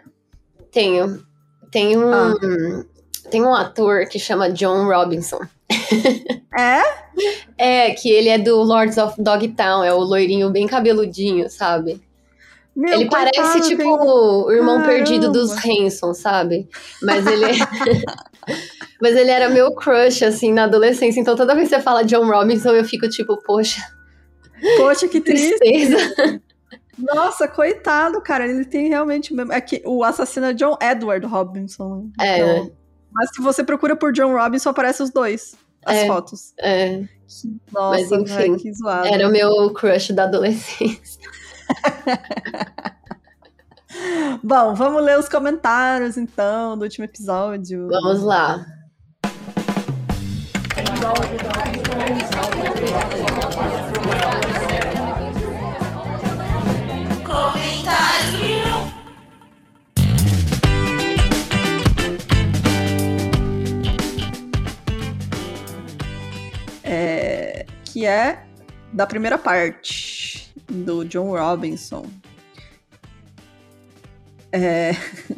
Tenho. 0.73 1.23
Tem 1.71 1.99
um, 1.99 2.11
ah. 2.15 2.35
tem 3.31 3.43
um 3.43 3.55
ator 3.55 4.09
que 4.09 4.19
chama 4.19 4.51
John 4.51 4.87
Robinson. 4.87 5.41
É? 6.59 6.83
É, 7.61 7.91
que 7.91 8.09
ele 8.09 8.29
é 8.29 8.39
do 8.39 8.63
Lords 8.63 8.97
of 8.99 9.21
Dogtown, 9.21 9.83
é 9.83 9.93
o 9.93 9.99
loirinho 9.99 10.49
bem 10.49 10.69
cabeludinho, 10.69 11.51
sabe? 11.51 12.01
Meu, 12.79 12.95
ele 12.95 13.09
coitado, 13.09 13.31
parece 13.35 13.69
tipo 13.69 13.83
o 13.83 14.53
irmão 14.53 14.77
Caramba. 14.77 14.95
perdido 14.95 15.33
dos 15.33 15.51
Hanson, 15.53 16.15
sabe? 16.15 16.69
Mas 17.03 17.27
ele 17.27 17.47
Mas 19.03 19.17
ele 19.17 19.31
era 19.31 19.49
meu 19.49 19.75
crush 19.75 20.25
assim 20.25 20.53
na 20.53 20.65
adolescência, 20.65 21.21
então 21.21 21.35
toda 21.35 21.55
vez 21.55 21.69
que 21.69 21.75
você 21.75 21.83
fala 21.83 22.05
John 22.05 22.27
Robinson, 22.27 22.71
eu 22.71 22.85
fico 22.85 23.09
tipo, 23.09 23.37
poxa. 23.43 23.81
Poxa, 24.77 25.09
que 25.09 25.21
tristeza. 25.21 25.97
Nossa, 26.97 27.47
coitado, 27.47 28.21
cara. 28.21 28.47
Ele 28.47 28.65
tem 28.65 28.89
realmente. 28.89 29.33
É 29.51 29.61
que 29.61 29.83
o 29.85 30.03
assassino 30.03 30.47
é 30.47 30.53
John 30.53 30.77
Edward 30.81 31.25
Robinson. 31.27 32.11
É. 32.21 32.39
Então, 32.39 32.73
mas 33.13 33.31
se 33.35 33.41
você 33.41 33.63
procura 33.63 33.95
por 33.95 34.13
John 34.13 34.33
Robinson, 34.33 34.71
aparece 34.71 35.03
os 35.03 35.11
dois. 35.11 35.57
As 35.85 35.97
é, 35.97 36.07
fotos. 36.07 36.53
É. 36.59 37.05
Nossa, 37.73 38.01
Mas, 38.01 38.13
enfim, 38.13 38.35
véio, 38.35 38.57
que 38.57 38.73
zoado. 38.73 39.07
Era 39.07 39.29
o 39.29 39.31
meu 39.31 39.73
crush 39.73 40.13
da 40.13 40.25
adolescência. 40.25 41.21
Bom, 44.43 44.75
vamos 44.75 45.03
ler 45.03 45.19
os 45.19 45.29
comentários 45.29 46.17
então 46.17 46.77
do 46.77 46.85
último 46.85 47.05
episódio. 47.05 47.89
Vamos 47.89 48.23
lá. 48.23 48.65
É, 66.83 67.67
que 67.85 68.07
é 68.07 68.45
da 68.93 69.07
primeira 69.07 69.37
parte 69.37 70.48
do 70.69 71.05
John 71.05 71.31
Robinson. 71.31 72.07
É... 74.53 74.93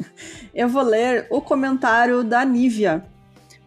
eu 0.53 0.67
vou 0.69 0.83
ler 0.83 1.27
o 1.29 1.41
comentário 1.41 2.23
da 2.23 2.43
Nívia. 2.45 3.05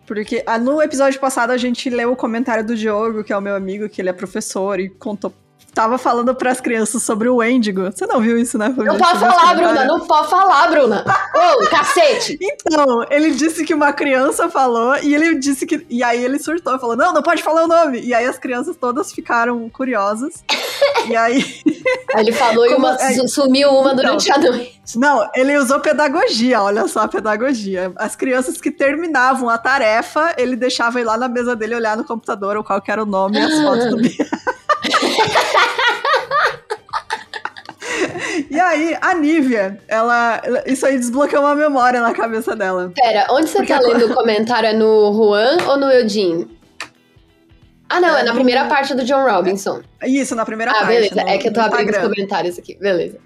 Porque 0.07 0.43
ah, 0.47 0.59
no 0.59 0.83
episódio 0.83 1.19
passado 1.19 1.51
a 1.51 1.57
gente 1.57 1.89
leu 1.89 2.13
o 2.13 2.17
comentário 2.17 2.65
do 2.65 2.77
Diogo, 2.77 3.25
que 3.25 3.33
é 3.33 3.37
o 3.37 3.41
meu 3.41 3.57
amigo, 3.57 3.89
que 3.89 4.03
ele 4.03 4.11
é 4.11 4.13
professor 4.13 4.79
e 4.79 4.89
contou 4.89 5.33
tava 5.75 5.99
falando 5.99 6.35
pras 6.35 6.61
crianças 6.61 7.03
sobre 7.03 7.29
o 7.29 7.37
Wendigo. 7.37 7.91
Você 7.91 8.07
não 8.07 8.21
viu 8.21 8.39
isso, 8.39 8.57
né? 8.57 8.73
Não 8.77 8.97
pode 8.97 9.19
falar, 9.19 9.55
Bruna, 9.55 9.85
não 9.85 10.01
pode 10.07 10.31
falar, 10.31 10.69
Bruna. 10.69 11.05
Ô, 11.35 11.67
cacete! 11.69 12.39
Então, 12.41 13.05
ele 13.11 13.33
disse 13.33 13.65
que 13.65 13.75
uma 13.75 13.93
criança 13.93 14.49
falou 14.49 14.97
e 15.03 15.15
ele 15.15 15.35
disse 15.35 15.67
que. 15.67 15.85
E 15.91 16.03
aí 16.03 16.25
ele 16.25 16.39
surtou, 16.39 16.79
falou: 16.79 16.97
não, 16.97 17.13
não 17.13 17.23
pode 17.23 17.43
falar 17.43 17.65
o 17.65 17.69
nome. 17.69 18.01
E 18.01 18.15
aí 18.15 18.25
as 18.25 18.39
crianças 18.39 18.77
todas 18.77 19.13
ficaram 19.13 19.69
curiosas. 19.69 20.45
e 21.09 21.17
aí. 21.17 21.45
Aí 22.15 22.23
ele 22.23 22.33
falou 22.33 22.67
e 22.67 22.75
uma, 22.75 22.95
é... 22.95 23.27
sumiu 23.27 23.71
uma 23.71 23.93
então, 23.93 23.97
durante 23.97 24.31
a 24.31 24.39
noite. 24.39 24.81
Não, 24.97 25.29
ele 25.35 25.57
usou 25.57 25.81
pedagogia, 25.81 26.63
olha 26.63 26.87
só 26.87 27.01
a 27.01 27.09
pedagogia. 27.09 27.93
As 27.97 28.15
crianças 28.15 28.61
que 28.61 28.71
terminavam 28.71 29.49
a 29.49 29.59
tarefa, 29.59 30.35
ele 30.37 30.57
deixava 30.57 31.01
ir 31.01 31.05
lá 31.05 31.17
na 31.17 31.29
mesa 31.29 31.57
dele 31.57 31.75
olhar 31.75 31.97
no 31.97 32.05
computador 32.05 32.63
qual 32.63 32.81
que 32.81 32.91
era 32.91 33.03
o 33.03 33.07
nome 33.07 33.39
e 33.39 33.43
as 33.43 33.61
fotos 33.61 33.91
do 33.91 33.97
E 38.55 38.61
aí, 38.61 38.97
a 39.01 39.15
Nívia, 39.15 39.81
ela. 39.89 40.41
Isso 40.65 40.87
aí 40.87 40.97
desbloqueou 40.97 41.43
uma 41.43 41.57
memória 41.57 42.01
na 42.01 42.15
cabeça 42.15 42.55
dela. 42.55 42.93
Pera, 42.95 43.27
onde 43.29 43.49
você 43.49 43.59
Porque 43.59 43.73
tá 43.73 43.81
lendo 43.81 44.07
o 44.07 44.15
comentário? 44.15 44.69
É 44.69 44.73
no 44.73 45.13
Juan 45.13 45.57
ou 45.67 45.77
no 45.77 45.91
Eugene? 45.91 46.47
Ah, 47.89 48.01
não, 48.01 48.17
é, 48.17 48.21
é 48.21 48.23
na 48.23 48.31
no... 48.31 48.37
primeira 48.37 48.67
parte 48.67 48.95
do 48.95 49.05
John 49.05 49.25
Robinson. 49.25 49.83
Isso, 50.05 50.37
na 50.37 50.45
primeira 50.45 50.71
ah, 50.71 50.75
parte. 50.75 50.85
Ah, 50.85 50.95
beleza. 50.95 51.15
No, 51.17 51.29
é 51.29 51.37
que 51.37 51.49
eu 51.49 51.53
tô 51.53 51.61
abrindo 51.61 51.91
os 51.91 51.99
comentários 51.99 52.57
aqui. 52.57 52.79
Beleza. 52.79 53.19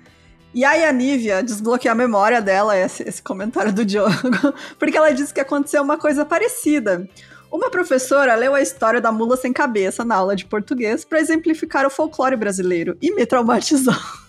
E 0.54 0.64
aí 0.64 0.82
a 0.82 0.92
Nívia 0.92 1.42
desbloqueou 1.42 1.92
a 1.92 1.94
memória 1.94 2.40
dela, 2.40 2.74
esse, 2.74 3.06
esse 3.06 3.22
comentário 3.22 3.70
do 3.70 3.84
Diogo, 3.84 4.14
porque 4.80 4.96
ela 4.96 5.10
disse 5.10 5.34
que 5.34 5.40
aconteceu 5.40 5.82
uma 5.82 5.98
coisa 5.98 6.24
parecida. 6.24 7.06
Uma 7.52 7.70
professora 7.70 8.34
leu 8.34 8.54
a 8.54 8.62
história 8.62 8.98
da 8.98 9.12
mula 9.12 9.36
sem 9.36 9.52
cabeça 9.52 10.06
na 10.06 10.14
aula 10.14 10.34
de 10.34 10.46
português 10.46 11.04
para 11.04 11.20
exemplificar 11.20 11.86
o 11.86 11.90
folclore 11.90 12.34
brasileiro 12.34 12.96
e 13.02 13.14
me 13.14 13.26
traumatizou. 13.26 13.94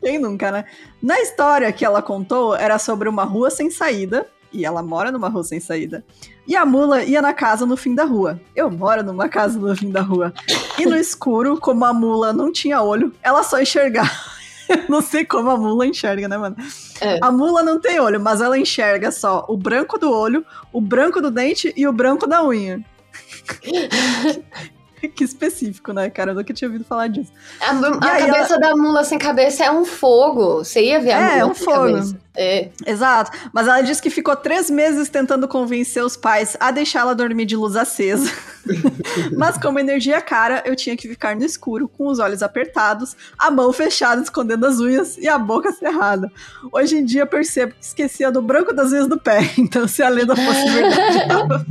Quem 0.00 0.18
nunca, 0.18 0.50
né? 0.50 0.64
Na 1.00 1.20
história 1.20 1.72
que 1.72 1.84
ela 1.84 2.02
contou, 2.02 2.54
era 2.54 2.78
sobre 2.78 3.08
uma 3.08 3.24
rua 3.24 3.50
sem 3.50 3.70
saída, 3.70 4.26
e 4.52 4.64
ela 4.64 4.82
mora 4.82 5.10
numa 5.10 5.28
rua 5.28 5.44
sem 5.44 5.60
saída. 5.60 6.04
E 6.46 6.56
a 6.56 6.66
mula 6.66 7.04
ia 7.04 7.22
na 7.22 7.32
casa 7.32 7.64
no 7.64 7.76
fim 7.76 7.94
da 7.94 8.04
rua. 8.04 8.40
Eu 8.54 8.70
moro 8.70 9.02
numa 9.02 9.28
casa 9.28 9.58
no 9.58 9.74
fim 9.76 9.90
da 9.90 10.02
rua. 10.02 10.32
E 10.78 10.84
no 10.84 10.96
escuro, 10.96 11.58
como 11.58 11.84
a 11.84 11.92
mula 11.92 12.32
não 12.32 12.52
tinha 12.52 12.82
olho, 12.82 13.14
ela 13.22 13.42
só 13.42 13.60
enxergava. 13.60 14.10
não 14.88 15.00
sei 15.00 15.24
como 15.24 15.50
a 15.50 15.56
mula 15.56 15.86
enxerga, 15.86 16.28
né, 16.28 16.36
mano? 16.36 16.56
É. 17.00 17.18
A 17.22 17.30
mula 17.30 17.62
não 17.62 17.80
tem 17.80 18.00
olho, 18.00 18.20
mas 18.20 18.40
ela 18.40 18.58
enxerga 18.58 19.10
só 19.10 19.44
o 19.48 19.56
branco 19.56 19.98
do 19.98 20.10
olho, 20.10 20.44
o 20.72 20.80
branco 20.80 21.20
do 21.20 21.30
dente 21.30 21.72
e 21.76 21.86
o 21.86 21.92
branco 21.92 22.26
da 22.26 22.44
unha. 22.44 22.84
que 25.14 25.24
específico, 25.24 25.92
né, 25.92 26.10
cara? 26.10 26.32
Eu 26.32 26.34
nunca 26.34 26.52
tinha 26.52 26.68
ouvido 26.68 26.84
falar 26.84 27.08
disso. 27.08 27.32
A, 27.60 27.70
a 27.70 28.18
cabeça 28.18 28.54
ela... 28.54 28.60
da 28.60 28.76
mula 28.76 29.04
sem 29.04 29.18
cabeça 29.18 29.64
é 29.64 29.70
um 29.70 29.84
fogo. 29.84 30.58
Você 30.58 30.84
ia 30.84 31.00
ver 31.00 31.12
a 31.12 31.20
é, 31.20 31.34
mula 31.40 31.52
um 31.52 31.54
sem 31.54 31.64
fogo. 31.64 31.94
cabeça. 31.94 32.21
É. 32.34 32.70
Exato. 32.86 33.30
Mas 33.52 33.68
ela 33.68 33.82
disse 33.82 34.00
que 34.00 34.08
ficou 34.08 34.34
três 34.34 34.70
meses 34.70 35.08
tentando 35.08 35.46
convencer 35.46 36.02
os 36.02 36.16
pais 36.16 36.56
a 36.58 36.70
deixar 36.70 37.00
ela 37.00 37.14
dormir 37.14 37.44
de 37.44 37.56
luz 37.56 37.76
acesa. 37.76 38.30
Mas 39.36 39.58
como 39.58 39.78
energia 39.78 40.20
cara, 40.20 40.62
eu 40.64 40.74
tinha 40.74 40.96
que 40.96 41.08
ficar 41.08 41.36
no 41.36 41.44
escuro, 41.44 41.88
com 41.88 42.06
os 42.06 42.18
olhos 42.18 42.42
apertados, 42.42 43.14
a 43.38 43.50
mão 43.50 43.72
fechada, 43.72 44.22
escondendo 44.22 44.66
as 44.66 44.80
unhas 44.80 45.18
e 45.18 45.28
a 45.28 45.38
boca 45.38 45.72
cerrada. 45.72 46.30
Hoje 46.72 46.96
em 46.96 47.04
dia 47.04 47.26
percebo 47.26 47.74
que 47.74 47.84
esquecia 47.84 48.30
do 48.30 48.40
branco 48.40 48.72
das 48.72 48.92
unhas 48.92 49.08
do 49.08 49.18
pé. 49.18 49.40
Então, 49.62 49.86
se 49.86 50.02
a 50.02 50.08
lenda 50.08 50.34
fosse 50.34 50.68
verdade, 50.70 51.18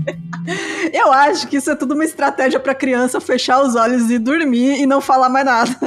eu 0.93 1.11
acho 1.11 1.47
que 1.47 1.57
isso 1.57 1.69
é 1.69 1.75
tudo 1.75 1.93
uma 1.93 2.05
estratégia 2.05 2.59
para 2.59 2.73
criança 2.73 3.19
fechar 3.19 3.61
os 3.61 3.75
olhos 3.75 4.09
e 4.09 4.17
dormir 4.17 4.81
e 4.81 4.85
não 4.85 5.01
falar 5.01 5.29
mais 5.29 5.45
nada. 5.45 5.77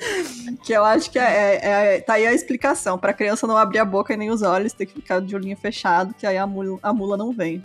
que 0.64 0.72
eu 0.72 0.84
acho 0.84 1.10
que 1.10 1.18
é, 1.18 1.22
é, 1.22 1.60
é, 1.96 2.00
tá 2.00 2.14
aí 2.14 2.26
a 2.26 2.32
explicação. 2.32 2.98
Pra 2.98 3.12
criança 3.12 3.46
não 3.46 3.56
abrir 3.56 3.78
a 3.78 3.84
boca 3.84 4.14
e 4.14 4.16
nem 4.16 4.30
os 4.30 4.42
olhos, 4.42 4.72
tem 4.72 4.86
que 4.86 4.94
ficar 4.94 5.20
de 5.20 5.34
olhinho 5.34 5.56
fechado, 5.56 6.14
que 6.14 6.26
aí 6.26 6.38
a 6.38 6.46
mula, 6.46 6.78
a 6.82 6.92
mula 6.92 7.16
não 7.16 7.32
vem. 7.32 7.62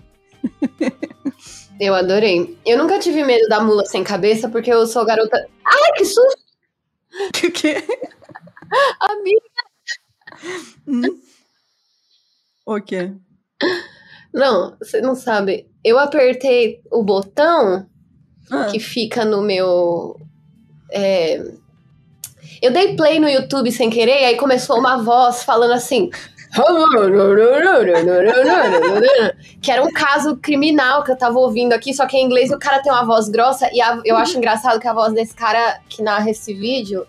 Eu 1.79 1.93
adorei. 1.93 2.57
Eu 2.65 2.77
nunca 2.77 2.99
tive 2.99 3.23
medo 3.23 3.47
da 3.47 3.61
mula 3.61 3.85
sem 3.85 4.03
cabeça, 4.03 4.49
porque 4.49 4.71
eu 4.71 4.85
sou 4.87 5.05
garota. 5.05 5.37
Ai, 5.65 5.91
que 5.97 6.05
susto! 6.05 6.45
O 7.45 7.51
quê? 7.51 7.75
Amiga! 8.99 9.39
Hum? 10.87 11.19
O 12.65 12.81
quê? 12.81 13.13
Não, 14.33 14.75
você 14.79 15.01
não 15.01 15.15
sabe. 15.15 15.69
Eu 15.83 15.97
apertei 15.99 16.81
o 16.91 17.03
botão 17.03 17.87
ah. 18.51 18.65
que 18.65 18.79
fica 18.79 19.23
no 19.23 19.41
meu. 19.41 20.19
É... 20.91 21.41
Eu 22.61 22.71
dei 22.71 22.95
play 22.95 23.19
no 23.19 23.29
YouTube 23.29 23.71
sem 23.71 23.89
querer, 23.89 24.25
aí 24.25 24.35
começou 24.35 24.77
uma 24.77 24.97
voz 24.97 25.43
falando 25.43 25.73
assim. 25.73 26.09
que 29.61 29.71
era 29.71 29.83
um 29.83 29.91
caso 29.91 30.37
criminal 30.37 31.03
que 31.03 31.11
eu 31.11 31.17
tava 31.17 31.37
ouvindo 31.37 31.73
aqui, 31.73 31.93
só 31.93 32.05
que 32.05 32.15
em 32.15 32.25
inglês 32.25 32.51
o 32.51 32.57
cara 32.57 32.81
tem 32.81 32.91
uma 32.91 33.03
voz 33.03 33.27
grossa 33.27 33.69
e 33.73 33.81
a, 33.81 33.99
eu 34.05 34.15
acho 34.15 34.37
engraçado 34.37 34.79
que 34.79 34.87
a 34.87 34.93
voz 34.93 35.13
desse 35.13 35.35
cara 35.35 35.79
que 35.89 36.01
narra 36.01 36.29
esse 36.29 36.53
vídeo 36.53 37.05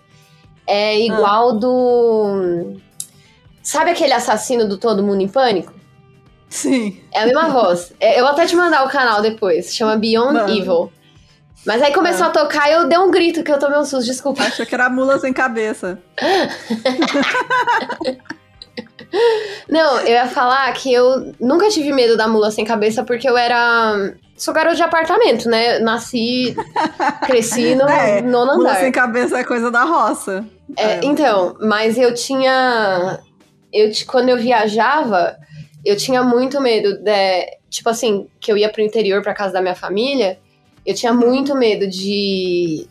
é 0.66 1.01
igual 1.01 1.51
ah. 1.51 1.53
do. 1.53 2.76
Sabe 3.62 3.90
aquele 3.90 4.12
assassino 4.12 4.68
do 4.68 4.78
Todo 4.78 5.03
Mundo 5.03 5.20
em 5.20 5.28
Pânico? 5.28 5.72
Sim. 6.49 7.01
É 7.12 7.22
a 7.22 7.26
mesma 7.26 7.49
voz. 7.49 7.92
É, 8.01 8.18
eu 8.18 8.24
vou 8.24 8.32
até 8.32 8.47
te 8.47 8.57
mandar 8.57 8.84
o 8.84 8.88
canal 8.88 9.20
depois. 9.20 9.74
Chama 9.74 9.97
Beyond 9.97 10.34
Mano. 10.34 10.57
Evil. 10.57 10.92
Mas 11.67 11.83
aí 11.83 11.93
começou 11.93 12.27
ah. 12.27 12.29
a 12.29 12.33
tocar 12.33 12.71
e 12.71 12.75
eu 12.75 12.87
dei 12.87 12.97
um 12.97 13.11
grito 13.11 13.43
que 13.43 13.51
eu 13.51 13.59
tomei 13.59 13.77
um 13.77 13.85
susto, 13.85 14.07
desculpa. 14.07 14.45
Achei 14.45 14.64
que 14.64 14.75
era 14.75 14.89
mula 14.89 15.19
sem 15.19 15.33
cabeça. 15.33 15.99
Não, 19.69 20.01
eu 20.01 20.09
ia 20.09 20.27
falar 20.27 20.73
que 20.75 20.93
eu 20.93 21.33
nunca 21.41 21.69
tive 21.69 21.93
medo 21.93 22.17
da 22.17 22.29
mula 22.29 22.53
sem 22.53 22.64
cabeça 22.64 23.03
porque 23.03 23.29
eu 23.29 23.37
era. 23.37 24.14
Sou 24.37 24.55
garoto 24.55 24.77
de 24.77 24.83
apartamento, 24.83 25.49
né? 25.49 25.79
Nasci, 25.79 26.55
cresci 27.27 27.75
no 27.75 27.89
é, 27.89 28.21
nono 28.21 28.53
andar. 28.53 28.57
Mula 28.57 28.75
sem 28.77 28.93
cabeça 28.93 29.39
é 29.39 29.45
coisa 29.45 29.71
da 29.71 29.83
roça. 29.83 30.45
É, 30.77 30.85
é. 30.85 31.01
Então, 31.03 31.57
mas 31.61 31.99
eu 31.99 32.14
tinha. 32.14 33.19
Eu, 33.73 33.91
quando 34.07 34.29
eu 34.29 34.37
viajava, 34.37 35.37
eu 35.85 35.97
tinha 35.97 36.23
muito 36.23 36.61
medo 36.61 36.97
de. 36.99 37.57
Tipo 37.69 37.91
assim, 37.91 38.29
que 38.39 38.53
eu 38.53 38.57
ia 38.57 38.69
pro 38.69 38.83
interior, 38.83 39.21
pra 39.23 39.35
casa 39.35 39.55
da 39.55 39.61
minha 39.61 39.75
família. 39.75 40.39
Eu 40.87 40.95
tinha 40.95 41.12
muito 41.12 41.55
medo 41.55 41.87
de. 41.87 42.87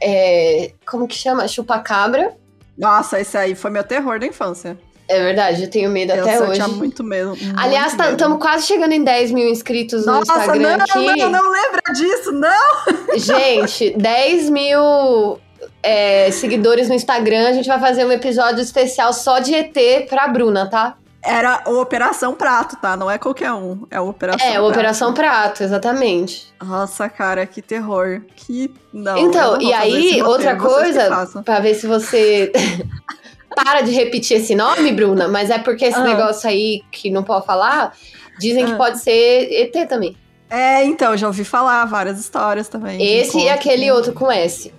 É, 0.00 0.72
como 0.86 1.08
que 1.08 1.16
chama? 1.16 1.48
Chupacabra. 1.48 2.36
Nossa, 2.78 3.20
esse 3.20 3.36
aí 3.36 3.54
foi 3.54 3.70
meu 3.70 3.84
terror 3.84 4.18
da 4.20 4.26
infância. 4.26 4.78
É 5.06 5.22
verdade, 5.22 5.62
eu 5.62 5.70
tenho 5.70 5.90
medo 5.90 6.12
eu 6.12 6.22
até 6.22 6.40
hoje. 6.40 6.60
Eu 6.60 6.66
tinha 6.66 6.68
muito 6.68 7.04
medo. 7.04 7.28
Muito 7.30 7.52
Aliás, 7.58 7.92
estamos 7.92 8.16
tá, 8.18 8.36
quase 8.36 8.66
chegando 8.66 8.92
em 8.92 9.04
10 9.04 9.32
mil 9.32 9.48
inscritos 9.48 10.06
Nossa, 10.06 10.32
no 10.32 10.38
Instagram 10.40 10.78
não, 10.78 10.84
aqui. 10.84 11.20
Não, 11.20 11.30
não 11.30 11.52
lembra 11.52 11.82
disso, 11.92 12.32
não! 12.32 13.18
Gente, 13.18 13.90
10 13.90 14.50
mil 14.50 15.38
é, 15.82 16.30
seguidores 16.30 16.88
no 16.88 16.94
Instagram. 16.94 17.48
A 17.48 17.52
gente 17.52 17.68
vai 17.68 17.78
fazer 17.78 18.04
um 18.06 18.12
episódio 18.12 18.62
especial 18.62 19.12
só 19.12 19.40
de 19.40 19.54
ET 19.54 20.08
pra 20.08 20.26
Bruna, 20.26 20.70
tá? 20.70 20.96
Era 21.24 21.62
o 21.66 21.80
Operação 21.80 22.34
Prato, 22.34 22.76
tá? 22.76 22.96
Não 22.96 23.10
é 23.10 23.16
qualquer 23.16 23.52
um. 23.52 23.86
É 23.90 24.00
o 24.00 24.08
Operação 24.08 24.46
É, 24.46 24.52
Prato. 24.52 24.68
Operação 24.68 25.14
Prato, 25.14 25.62
exatamente. 25.62 26.52
Nossa, 26.62 27.08
cara, 27.08 27.46
que 27.46 27.62
terror. 27.62 28.20
Que. 28.36 28.72
Não. 28.92 29.16
Então, 29.16 29.60
e 29.60 29.72
aí, 29.72 30.22
outra 30.22 30.56
coisa, 30.56 31.26
pra 31.44 31.60
ver 31.60 31.74
se 31.74 31.86
você. 31.86 32.52
para 33.54 33.80
de 33.82 33.92
repetir 33.92 34.38
esse 34.38 34.54
nome, 34.54 34.92
Bruna, 34.92 35.28
mas 35.28 35.48
é 35.48 35.58
porque 35.58 35.84
esse 35.84 35.98
ah. 35.98 36.02
negócio 36.04 36.48
aí 36.48 36.82
que 36.90 37.08
não 37.08 37.22
pode 37.22 37.46
falar, 37.46 37.96
dizem 38.38 38.64
ah. 38.64 38.66
que 38.66 38.74
pode 38.74 38.98
ser 38.98 39.48
ET 39.50 39.88
também. 39.88 40.16
É, 40.50 40.84
então, 40.84 41.16
já 41.16 41.26
ouvi 41.26 41.44
falar 41.44 41.84
várias 41.86 42.18
histórias 42.18 42.68
também. 42.68 43.02
Esse 43.02 43.38
e 43.38 43.48
aquele 43.48 43.90
outro 43.90 44.12
com 44.12 44.30
S. 44.30 44.72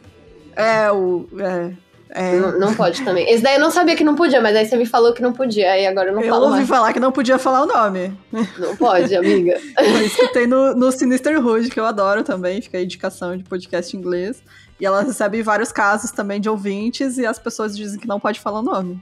É, 0.56 0.92
o. 0.92 1.28
É, 1.40 1.72
é. 2.10 2.36
Não, 2.38 2.60
não, 2.60 2.76
pode 2.76 3.04
também. 3.04 3.30
Esse 3.30 3.44
daí 3.44 3.56
eu 3.56 3.60
não 3.60 3.72
sabia 3.72 3.96
que 3.96 4.04
não 4.04 4.16
podia, 4.16 4.40
mas 4.40 4.56
aí 4.56 4.66
você 4.66 4.78
me 4.78 4.86
falou 4.86 5.14
que 5.14 5.22
não 5.22 5.34
podia, 5.34 5.72
aí 5.72 5.86
agora 5.86 6.10
eu 6.10 6.16
não 6.16 6.22
eu 6.22 6.30
falo. 6.30 6.44
Eu 6.44 6.48
ouvi 6.48 6.58
mais. 6.60 6.70
falar 6.70 6.94
que 6.94 7.00
não 7.00 7.12
podia 7.12 7.38
falar 7.38 7.64
o 7.64 7.66
nome. 7.66 8.18
Não 8.58 8.76
pode, 8.78 9.16
amiga. 9.16 9.60
eu 9.78 10.06
escutei 10.06 10.48
no, 10.48 10.76
no 10.76 10.92
Sinister 10.92 11.46
Hood, 11.46 11.70
que 11.70 11.80
eu 11.80 11.86
adoro 11.86 12.24
também, 12.24 12.62
fica 12.62 12.78
a 12.78 12.82
indicação 12.82 13.36
de 13.36 13.44
podcast 13.44 13.96
em 13.96 14.00
inglês. 14.00 14.42
E 14.80 14.86
ela 14.86 15.02
recebe 15.02 15.42
vários 15.42 15.72
casos 15.72 16.12
também 16.12 16.40
de 16.40 16.50
ouvintes 16.50 17.18
e 17.18 17.26
as 17.26 17.40
pessoas 17.40 17.76
dizem 17.76 18.00
que 18.00 18.08
não 18.08 18.20
pode 18.20 18.40
falar 18.40 18.60
o 18.60 18.64
nome. 18.64 19.02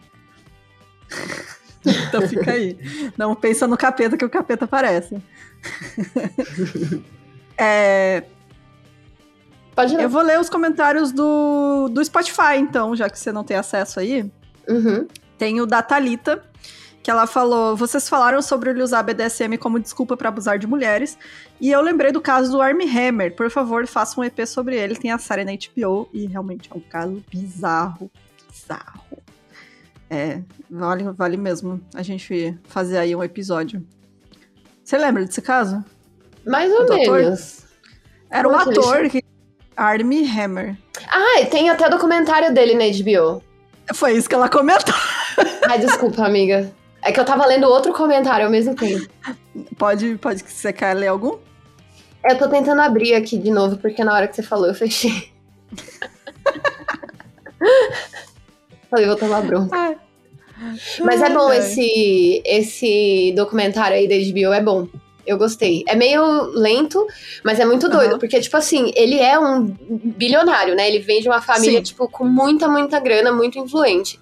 então 2.07 2.27
fica 2.27 2.51
aí. 2.51 2.77
Não 3.17 3.35
pensa 3.35 3.67
no 3.67 3.77
capeta 3.77 4.17
que 4.17 4.25
o 4.25 4.29
capeta 4.29 4.65
aparece. 4.65 5.17
é... 7.57 8.23
Pode 9.75 9.95
Eu 9.95 10.09
vou 10.09 10.21
ler 10.21 10.39
os 10.39 10.49
comentários 10.49 11.11
do, 11.11 11.89
do 11.89 12.03
Spotify, 12.03 12.57
então, 12.57 12.95
já 12.95 13.09
que 13.09 13.17
você 13.17 13.31
não 13.31 13.43
tem 13.43 13.57
acesso 13.57 13.99
aí. 13.99 14.31
Uhum. 14.67 15.07
Tem 15.37 15.59
o 15.59 15.65
da 15.65 15.81
Thalita, 15.81 16.43
que 17.01 17.09
ela 17.09 17.25
falou: 17.25 17.75
vocês 17.75 18.07
falaram 18.07 18.41
sobre 18.41 18.69
ele 18.69 18.83
usar 18.83 19.03
BDSM 19.03 19.57
como 19.57 19.79
desculpa 19.79 20.15
para 20.15 20.29
abusar 20.29 20.59
de 20.59 20.67
mulheres, 20.67 21.17
e 21.59 21.71
eu 21.71 21.81
lembrei 21.81 22.11
do 22.11 22.21
caso 22.21 22.51
do 22.51 22.61
Armie 22.61 22.87
Hammer. 22.87 23.35
Por 23.35 23.49
favor, 23.49 23.85
faça 23.87 24.19
um 24.19 24.23
EP 24.23 24.45
sobre 24.45 24.77
ele. 24.77 24.95
Tem 24.95 25.11
a 25.11 25.17
série 25.17 25.43
na 25.43 25.51
HBO 25.51 26.07
e 26.13 26.27
realmente 26.27 26.69
é 26.71 26.77
um 26.77 26.79
caso 26.79 27.23
bizarro, 27.29 28.09
bizarro. 28.49 29.17
É, 30.09 30.41
vale, 30.69 31.03
vale 31.11 31.37
mesmo 31.37 31.81
a 31.95 32.03
gente 32.03 32.57
fazer 32.65 32.97
aí 32.99 33.15
um 33.15 33.23
episódio. 33.23 33.83
Você 34.83 34.97
lembra 34.97 35.25
desse 35.25 35.41
caso? 35.41 35.83
Mais 36.45 36.71
ou 36.71 36.87
menos. 36.87 37.63
Era 38.29 38.47
um 38.47 38.55
ator 38.55 39.09
que. 39.09 39.23
Armie 39.75 40.27
Hammer. 40.27 40.77
Ah, 41.07 41.45
tem 41.49 41.69
até 41.69 41.89
documentário 41.89 42.53
dele 42.53 42.75
na 42.75 42.85
HBO. 42.85 43.41
Foi 43.93 44.13
isso 44.13 44.29
que 44.29 44.35
ela 44.35 44.49
comentou. 44.49 44.93
Ai, 45.69 45.79
desculpa, 45.79 46.25
amiga. 46.25 46.71
É 47.01 47.11
que 47.11 47.19
eu 47.19 47.25
tava 47.25 47.45
lendo 47.45 47.67
outro 47.67 47.93
comentário 47.93 48.45
ao 48.45 48.51
mesmo 48.51 48.75
tempo. 48.75 49.07
Pode, 49.77 50.15
pode 50.15 50.43
que 50.43 50.51
você 50.51 50.71
quer 50.71 50.93
ler 50.93 51.07
algum? 51.07 51.37
Eu 52.23 52.37
tô 52.37 52.47
tentando 52.47 52.81
abrir 52.81 53.15
aqui 53.15 53.37
de 53.37 53.51
novo, 53.51 53.77
porque 53.77 54.03
na 54.03 54.13
hora 54.13 54.27
que 54.27 54.35
você 54.35 54.43
falou 54.43 54.67
eu 54.67 54.73
fechei. 54.73 55.29
Falei, 58.89 59.07
vou 59.07 59.15
tomar 59.15 59.41
bronca. 59.41 59.75
Ai. 59.75 59.97
Mas 61.03 61.21
é 61.21 61.29
bom 61.29 61.51
esse, 61.51 62.41
esse 62.45 63.33
documentário 63.35 63.97
aí 63.97 64.07
da 64.07 64.15
HBO, 64.15 64.53
é 64.53 64.61
bom. 64.61 64.87
Eu 65.25 65.37
gostei. 65.37 65.83
É 65.87 65.95
meio 65.95 66.43
lento, 66.51 67.05
mas 67.43 67.59
é 67.59 67.65
muito 67.65 67.89
doido, 67.89 68.13
uhum. 68.13 68.19
porque, 68.19 68.39
tipo 68.39 68.57
assim, 68.57 68.91
ele 68.95 69.19
é 69.19 69.39
um 69.39 69.73
bilionário, 69.89 70.75
né? 70.75 70.87
Ele 70.87 70.99
vem 70.99 71.21
de 71.21 71.29
uma 71.29 71.41
família, 71.41 71.77
Sim. 71.77 71.83
tipo, 71.83 72.07
com 72.09 72.25
muita, 72.25 72.67
muita 72.67 72.99
grana, 72.99 73.31
muito 73.31 73.57
influente. 73.57 74.19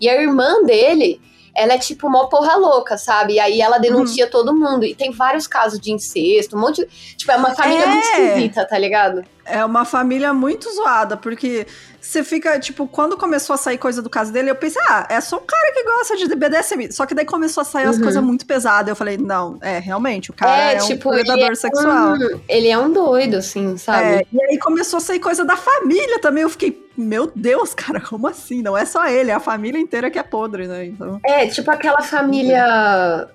E 0.00 0.08
a 0.08 0.20
irmã 0.20 0.62
dele 0.64 1.20
ela 1.54 1.74
é 1.74 1.78
tipo 1.78 2.08
uma 2.08 2.28
porra 2.28 2.56
louca, 2.56 2.98
sabe? 2.98 3.34
E 3.34 3.40
aí 3.40 3.60
ela 3.60 3.78
denuncia 3.78 4.24
uhum. 4.24 4.30
todo 4.30 4.54
mundo. 4.54 4.84
E 4.84 4.94
tem 4.94 5.12
vários 5.12 5.46
casos 5.46 5.78
de 5.78 5.92
incesto, 5.92 6.56
um 6.56 6.60
monte 6.60 6.84
de... 6.84 7.16
Tipo, 7.16 7.30
é 7.30 7.36
uma 7.36 7.54
família 7.54 7.84
é. 7.84 7.86
muito 7.86 8.04
esquisita, 8.04 8.66
tá 8.66 8.76
ligado? 8.76 9.24
É 9.44 9.64
uma 9.64 9.84
família 9.84 10.34
muito 10.34 10.68
zoada, 10.74 11.16
porque 11.16 11.66
você 12.04 12.22
fica, 12.22 12.60
tipo, 12.60 12.86
quando 12.86 13.16
começou 13.16 13.54
a 13.54 13.56
sair 13.56 13.78
coisa 13.78 14.02
do 14.02 14.10
caso 14.10 14.30
dele, 14.30 14.50
eu 14.50 14.54
pensei, 14.54 14.80
ah, 14.90 15.06
é 15.08 15.18
só 15.22 15.38
um 15.38 15.46
cara 15.46 15.72
que 15.72 15.82
gosta 15.84 16.16
de 16.16 16.36
BDSM. 16.36 16.92
Só 16.92 17.06
que 17.06 17.14
daí 17.14 17.24
começou 17.24 17.62
a 17.62 17.64
sair 17.64 17.84
uhum. 17.84 17.90
as 17.92 17.98
coisas 17.98 18.22
muito 18.22 18.44
pesadas. 18.44 18.90
Eu 18.90 18.94
falei, 18.94 19.16
não, 19.16 19.58
é, 19.62 19.78
realmente, 19.78 20.30
o 20.30 20.34
cara 20.34 20.72
é, 20.72 20.74
é 20.74 20.78
tipo, 20.80 21.08
um 21.08 21.12
predador 21.12 21.52
é 21.52 21.54
sexual. 21.54 22.12
Um, 22.12 22.40
ele 22.46 22.68
é 22.68 22.76
um 22.76 22.92
doido, 22.92 23.36
assim, 23.36 23.78
sabe? 23.78 24.06
É, 24.06 24.26
e 24.30 24.44
aí 24.44 24.58
começou 24.58 24.98
a 24.98 25.00
sair 25.00 25.18
coisa 25.18 25.46
da 25.46 25.56
família 25.56 26.18
também. 26.18 26.42
Eu 26.42 26.50
fiquei, 26.50 26.86
meu 26.94 27.32
Deus, 27.34 27.72
cara, 27.74 27.98
como 28.02 28.28
assim? 28.28 28.60
Não 28.60 28.76
é 28.76 28.84
só 28.84 29.06
ele, 29.06 29.30
é 29.30 29.34
a 29.34 29.40
família 29.40 29.80
inteira 29.80 30.10
que 30.10 30.18
é 30.18 30.22
podre, 30.22 30.66
né? 30.68 30.84
Então... 30.84 31.18
É, 31.24 31.46
tipo 31.46 31.70
aquela 31.70 32.02
família. 32.02 33.30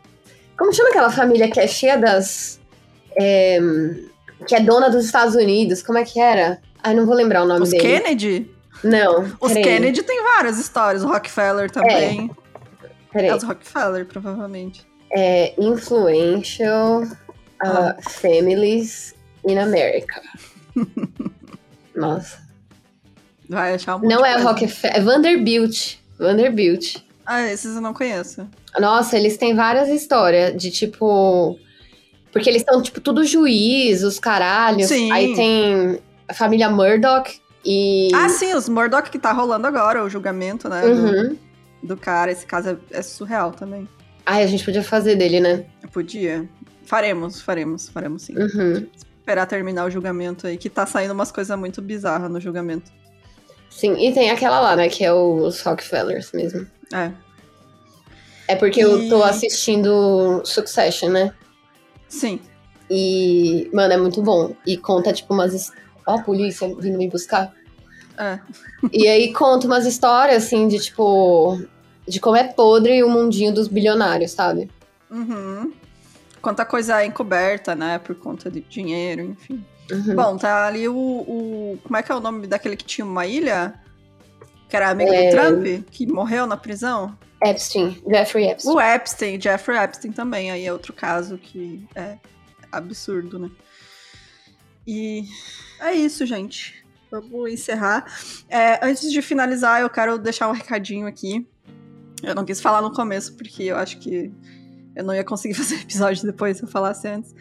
Como 0.55 0.72
chama 0.72 0.89
aquela 0.89 1.09
família 1.09 1.49
que 1.49 1.59
é 1.59 1.65
cheia 1.65 1.97
das. 1.97 2.59
É, 3.20 3.59
que 4.45 4.53
é 4.53 4.59
dona 4.59 4.91
dos 4.91 5.05
Estados 5.05 5.34
Unidos? 5.34 5.82
Como 5.82 5.97
é 5.97 6.05
que 6.05 6.20
era? 6.20 6.61
Ai, 6.84 6.93
não 6.93 7.07
vou 7.07 7.15
lembrar 7.15 7.43
o 7.43 7.47
nome 7.47 7.63
Os 7.63 7.72
dele. 7.72 7.82
Kennedy? 7.82 8.59
Não. 8.84 9.32
Os 9.40 9.54
Kennedy 9.54 10.04
tem 10.04 10.24
várias 10.24 10.58
histórias. 10.58 11.04
O 11.04 11.08
Rockefeller 11.08 11.70
também. 11.70 12.32
É. 13.14 13.28
É 13.28 13.36
os 13.36 13.44
Rockefeller, 13.44 14.06
provavelmente. 14.06 14.88
É 15.12 15.54
Influential 15.58 17.02
uh, 17.04 17.08
ah. 17.62 17.98
Families 18.02 19.16
in 19.48 19.58
America. 19.58 20.22
Nossa. 21.96 22.48
Vai 23.50 23.74
achar 23.74 23.96
um 23.96 24.02
Não 24.02 24.24
é 24.24 24.40
Rockefeller, 24.40 24.98
é 24.98 25.02
Vanderbilt. 25.02 25.96
Vanderbilt. 26.18 26.98
Ah, 27.26 27.42
esses 27.48 27.76
eu 27.76 27.82
não 27.82 27.94
conheço. 27.94 28.48
Nossa, 28.80 29.18
eles 29.18 29.38
têm 29.38 29.56
várias 29.56 29.90
histórias 29.90 30.56
de 30.56 30.70
tipo. 30.70 31.58
Porque 32.32 32.48
eles 32.48 32.64
são, 32.64 32.82
tipo, 32.82 33.02
tudo 33.02 33.26
juiz, 33.26 34.04
os 34.04 34.20
caralhos. 34.20 34.88
Sim. 34.88 35.12
Aí 35.12 35.36
tem 35.36 36.00
a 36.28 36.34
família 36.34 36.70
Murdoch 36.70 37.42
e. 37.66 38.10
Ah, 38.14 38.30
sim, 38.30 38.53
os 38.53 38.70
Murdoch 38.70 39.10
que 39.10 39.20
tá 39.20 39.32
rolando 39.32 39.68
agora, 39.68 40.03
o 40.03 40.10
julgamento, 40.10 40.70
né? 40.70 40.86
Uhum. 40.86 41.38
Do, 41.82 41.88
do, 41.95 41.97
cara. 41.97 42.32
Esse 42.32 42.45
caso 42.45 42.70
é, 42.70 42.78
é 42.91 43.01
surreal 43.01 43.51
também. 43.51 43.88
Ai, 44.26 44.43
a 44.43 44.47
gente 44.47 44.64
podia 44.64 44.84
fazer 44.84 45.16
dele, 45.16 45.39
né? 45.39 45.66
Eu 45.82 45.89
podia. 45.89 46.47
Faremos, 46.86 47.41
faremos, 47.41 47.89
faremos 47.89 48.24
sim. 48.24 48.36
Uhum. 48.38 48.88
Esperar 49.18 49.45
terminar 49.45 49.86
o 49.86 49.91
julgamento 49.91 50.47
aí, 50.47 50.57
que 50.57 50.70
tá 50.70 50.86
saindo 50.86 51.14
umas 51.14 51.32
coisas 51.32 51.57
muito 51.57 51.82
bizarras 51.82 52.32
no 52.32 52.39
julgamento. 52.39 52.91
Sim, 53.70 53.93
e 53.93 54.12
tem 54.14 54.32
aquela 54.32 54.60
lá, 54.60 54.76
né, 54.76 54.89
que 54.89 55.05
é 55.05 55.14
os 55.14 55.62
Rockefellers 55.62 56.32
mesmo. 56.32 56.66
É. 56.93 57.12
É 58.47 58.55
porque 58.55 58.80
e... 58.80 58.84
eu 58.84 59.07
tô 59.07 59.24
assistindo 59.24 60.41
Succession, 60.43 61.10
né? 61.10 61.34
Sim. 62.07 62.39
E, 62.89 63.70
mano, 63.72 63.93
é 63.93 63.97
muito 63.97 64.22
bom. 64.22 64.55
E 64.66 64.76
conta, 64.76 65.14
tipo, 65.14 65.34
umas. 65.34 65.72
Ó, 66.10 66.16
a 66.16 66.22
polícia 66.24 66.68
vindo 66.80 66.97
me 66.97 67.07
buscar. 67.07 67.53
É. 68.18 68.39
e 68.91 69.07
aí 69.07 69.32
conta 69.32 69.68
umas 69.68 69.86
histórias, 69.86 70.43
assim, 70.43 70.68
de 70.68 70.80
tipo. 70.80 71.62
De 72.07 72.20
como 72.20 72.36
é 72.36 72.43
podre 72.43 73.03
o 73.03 73.10
mundinho 73.10 73.53
dos 73.53 73.68
bilionários, 73.68 74.32
sabe? 74.32 74.70
Uhum. 75.12 75.72
Quanta 76.41 76.66
coisa 76.66 77.01
é 77.01 77.05
encoberta, 77.05 77.76
né? 77.76 77.99
Por 77.99 78.16
conta 78.16 78.49
de 78.49 78.62
dinheiro, 78.62 79.22
enfim. 79.22 79.64
Uhum. 79.91 80.16
Bom, 80.16 80.38
tá 80.38 80.66
ali 80.68 80.88
o, 80.88 80.95
o, 80.95 81.80
Como 81.84 81.97
é 81.97 82.03
que 82.03 82.12
é 82.12 82.16
o 82.16 82.20
nome 82.20 82.47
daquele 82.47 82.76
que 82.76 82.86
tinha 82.86 83.05
uma 83.05 83.28
ilha? 83.28 83.76
Que 84.68 84.76
era 84.76 84.89
amigo 84.89 85.12
é... 85.14 85.30
do 85.30 85.36
Trump? 85.36 85.86
Que 85.91 86.07
morreu 86.07 86.47
na 86.47 86.57
prisão? 86.57 87.16
Epstein, 87.43 88.01
Jeffrey 88.07 88.49
Epstein. 88.49 88.74
O 88.74 88.82
Epstein, 88.82 89.39
Jeffrey 89.39 89.78
Epstein 89.78 90.12
também. 90.12 90.51
Aí 90.51 90.66
é 90.66 90.74
outro 90.74 90.93
caso 90.93 91.38
que 91.38 91.88
é 91.95 92.18
absurdo, 92.72 93.38
né? 93.38 93.49
E 94.88 95.26
é 95.80 95.94
isso, 95.94 96.26
gente. 96.26 96.86
Vamos 97.12 97.52
encerrar. 97.52 98.06
É, 98.48 98.86
antes 98.86 99.12
de 99.12 99.22
finalizar, 99.22 99.82
eu 99.82 99.90
quero 99.90 100.18
deixar 100.18 100.48
um 100.48 100.54
recadinho 100.54 101.08
aqui. 101.08 101.48
Eu 102.22 102.36
não 102.36 102.46
quis 102.46 102.62
falar 102.62 102.82
no 102.82 102.94
começo, 102.94 103.36
porque 103.36 103.64
eu 103.64 103.78
acho 103.78 103.98
que 104.00 104.32
eu 104.96 105.04
não 105.04 105.14
ia 105.14 105.24
conseguir 105.24 105.56
fazer 105.56 105.76
episódio 105.76 106.26
depois 106.26 106.58
se 106.58 106.64
eu 106.64 106.68
falasse 106.68 107.08
antes. 107.08 107.34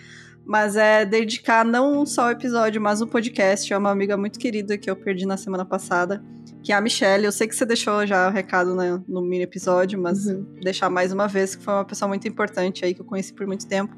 Mas 0.46 0.76
é 0.76 1.04
dedicar 1.04 1.64
não 1.64 2.06
só 2.06 2.28
o 2.28 2.30
episódio, 2.30 2.80
mas 2.80 3.02
o 3.02 3.06
podcast. 3.06 3.70
É 3.70 3.76
uma 3.76 3.90
amiga 3.90 4.16
muito 4.16 4.38
querida 4.38 4.78
que 4.78 4.90
eu 4.90 4.96
perdi 4.96 5.26
na 5.26 5.36
semana 5.36 5.64
passada, 5.64 6.24
que 6.62 6.72
é 6.72 6.74
a 6.74 6.80
Michelle. 6.80 7.26
Eu 7.26 7.32
sei 7.32 7.46
que 7.46 7.54
você 7.54 7.66
deixou 7.66 8.06
já 8.06 8.28
o 8.28 8.30
recado 8.30 8.74
né, 8.74 8.98
no 9.06 9.20
mini 9.20 9.42
episódio, 9.42 10.00
mas 10.00 10.24
uhum. 10.24 10.46
deixar 10.62 10.88
mais 10.88 11.12
uma 11.12 11.28
vez, 11.28 11.54
que 11.54 11.62
foi 11.62 11.74
uma 11.74 11.84
pessoa 11.84 12.08
muito 12.08 12.26
importante 12.26 12.82
aí 12.82 12.94
que 12.94 13.02
eu 13.02 13.04
conheci 13.04 13.34
por 13.34 13.46
muito 13.46 13.66
tempo. 13.66 13.94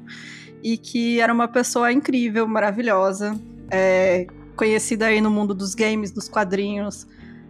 E 0.61 0.77
que 0.77 1.21
era 1.21 1.33
uma 1.33 1.47
pessoa 1.47 1.89
incrível, 1.91 2.45
maravilhosa, 2.45 3.39
é, 3.71 4.27
conhecida 4.55 5.07
aí 5.07 5.21
no 5.21 5.31
mundo 5.31 5.55
dos 5.55 5.73
games, 5.73 6.11
dos 6.11 6.27
quadrinhos, 6.27 7.07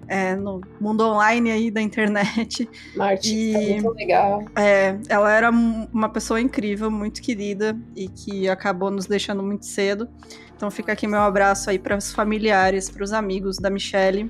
é, 0.08 0.36
no 0.36 0.62
mundo 0.80 1.06
online 1.06 1.52
aí 1.52 1.72
da 1.72 1.82
internet. 1.82 2.70
Marte, 2.96 3.34
e, 3.34 3.56
é 3.56 3.82
muito 3.82 3.96
legal. 3.96 4.44
É, 4.56 4.98
ela 5.10 5.32
era 5.32 5.50
uma 5.50 6.10
pessoa 6.10 6.40
incrível, 6.40 6.92
muito 6.92 7.22
querida 7.22 7.78
e 7.96 8.08
que 8.08 8.48
acabou 8.50 8.92
nos 8.92 9.08
deixando 9.08 9.42
muito 9.42 9.66
cedo. 9.66 10.08
Então 10.56 10.70
fica 10.70 10.92
aqui 10.92 11.08
meu 11.08 11.22
abraço 11.22 11.70
aí 11.70 11.80
para 11.80 11.98
os 11.98 12.12
familiares, 12.12 12.90
para 12.90 13.04
os 13.04 13.14
amigos 13.14 13.58
da 13.58 13.70
Michelle, 13.70 14.30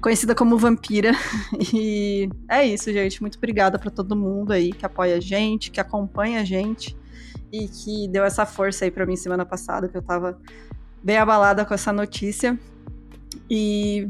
conhecida 0.00 0.34
como 0.34 0.56
Vampira. 0.56 1.12
E 1.74 2.28
é 2.48 2.66
isso, 2.66 2.92
gente. 2.92 3.20
Muito 3.20 3.36
obrigada 3.36 3.78
para 3.78 3.90
todo 3.90 4.14
mundo 4.14 4.52
aí 4.52 4.72
que 4.72 4.84
apoia 4.84 5.16
a 5.16 5.20
gente, 5.20 5.70
que 5.70 5.80
acompanha 5.80 6.40
a 6.40 6.44
gente 6.44 6.96
e 7.52 7.66
que 7.66 8.06
deu 8.08 8.24
essa 8.24 8.46
força 8.46 8.84
aí 8.84 8.90
para 8.90 9.06
mim 9.06 9.16
semana 9.16 9.44
passada, 9.44 9.88
que 9.88 9.96
eu 9.96 10.02
tava 10.02 10.38
bem 11.02 11.16
abalada 11.18 11.64
com 11.64 11.74
essa 11.74 11.92
notícia. 11.92 12.58
E 13.48 14.08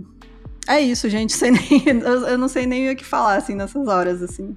é 0.69 0.81
isso, 0.81 1.09
gente. 1.09 1.33
Sei 1.37 1.51
nem, 1.51 1.85
eu 2.29 2.39
não 2.39 2.49
sei 2.49 2.67
nem 2.67 2.91
o 2.91 2.97
que 2.97 3.05
falar, 3.05 3.37
assim, 3.37 3.55
nessas 3.55 3.89
horas, 3.89 4.23
assim. 4.23 4.57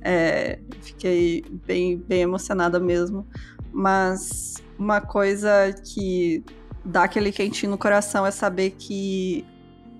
É, 0.00 0.58
fiquei 0.82 1.44
bem, 1.66 1.96
bem 1.96 2.22
emocionada 2.22 2.78
mesmo. 2.78 3.26
Mas 3.72 4.54
uma 4.78 5.00
coisa 5.00 5.74
que 5.84 6.44
dá 6.84 7.04
aquele 7.04 7.32
quentinho 7.32 7.70
no 7.70 7.78
coração 7.78 8.26
é 8.26 8.30
saber 8.30 8.70
que 8.72 9.44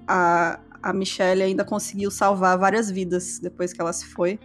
a, 0.06 0.60
a 0.82 0.92
Michelle 0.92 1.42
ainda 1.42 1.64
conseguiu 1.64 2.10
salvar 2.10 2.58
várias 2.58 2.90
vidas 2.90 3.38
depois 3.38 3.72
que 3.72 3.80
ela 3.80 3.92
se 3.92 4.06
foi. 4.06 4.38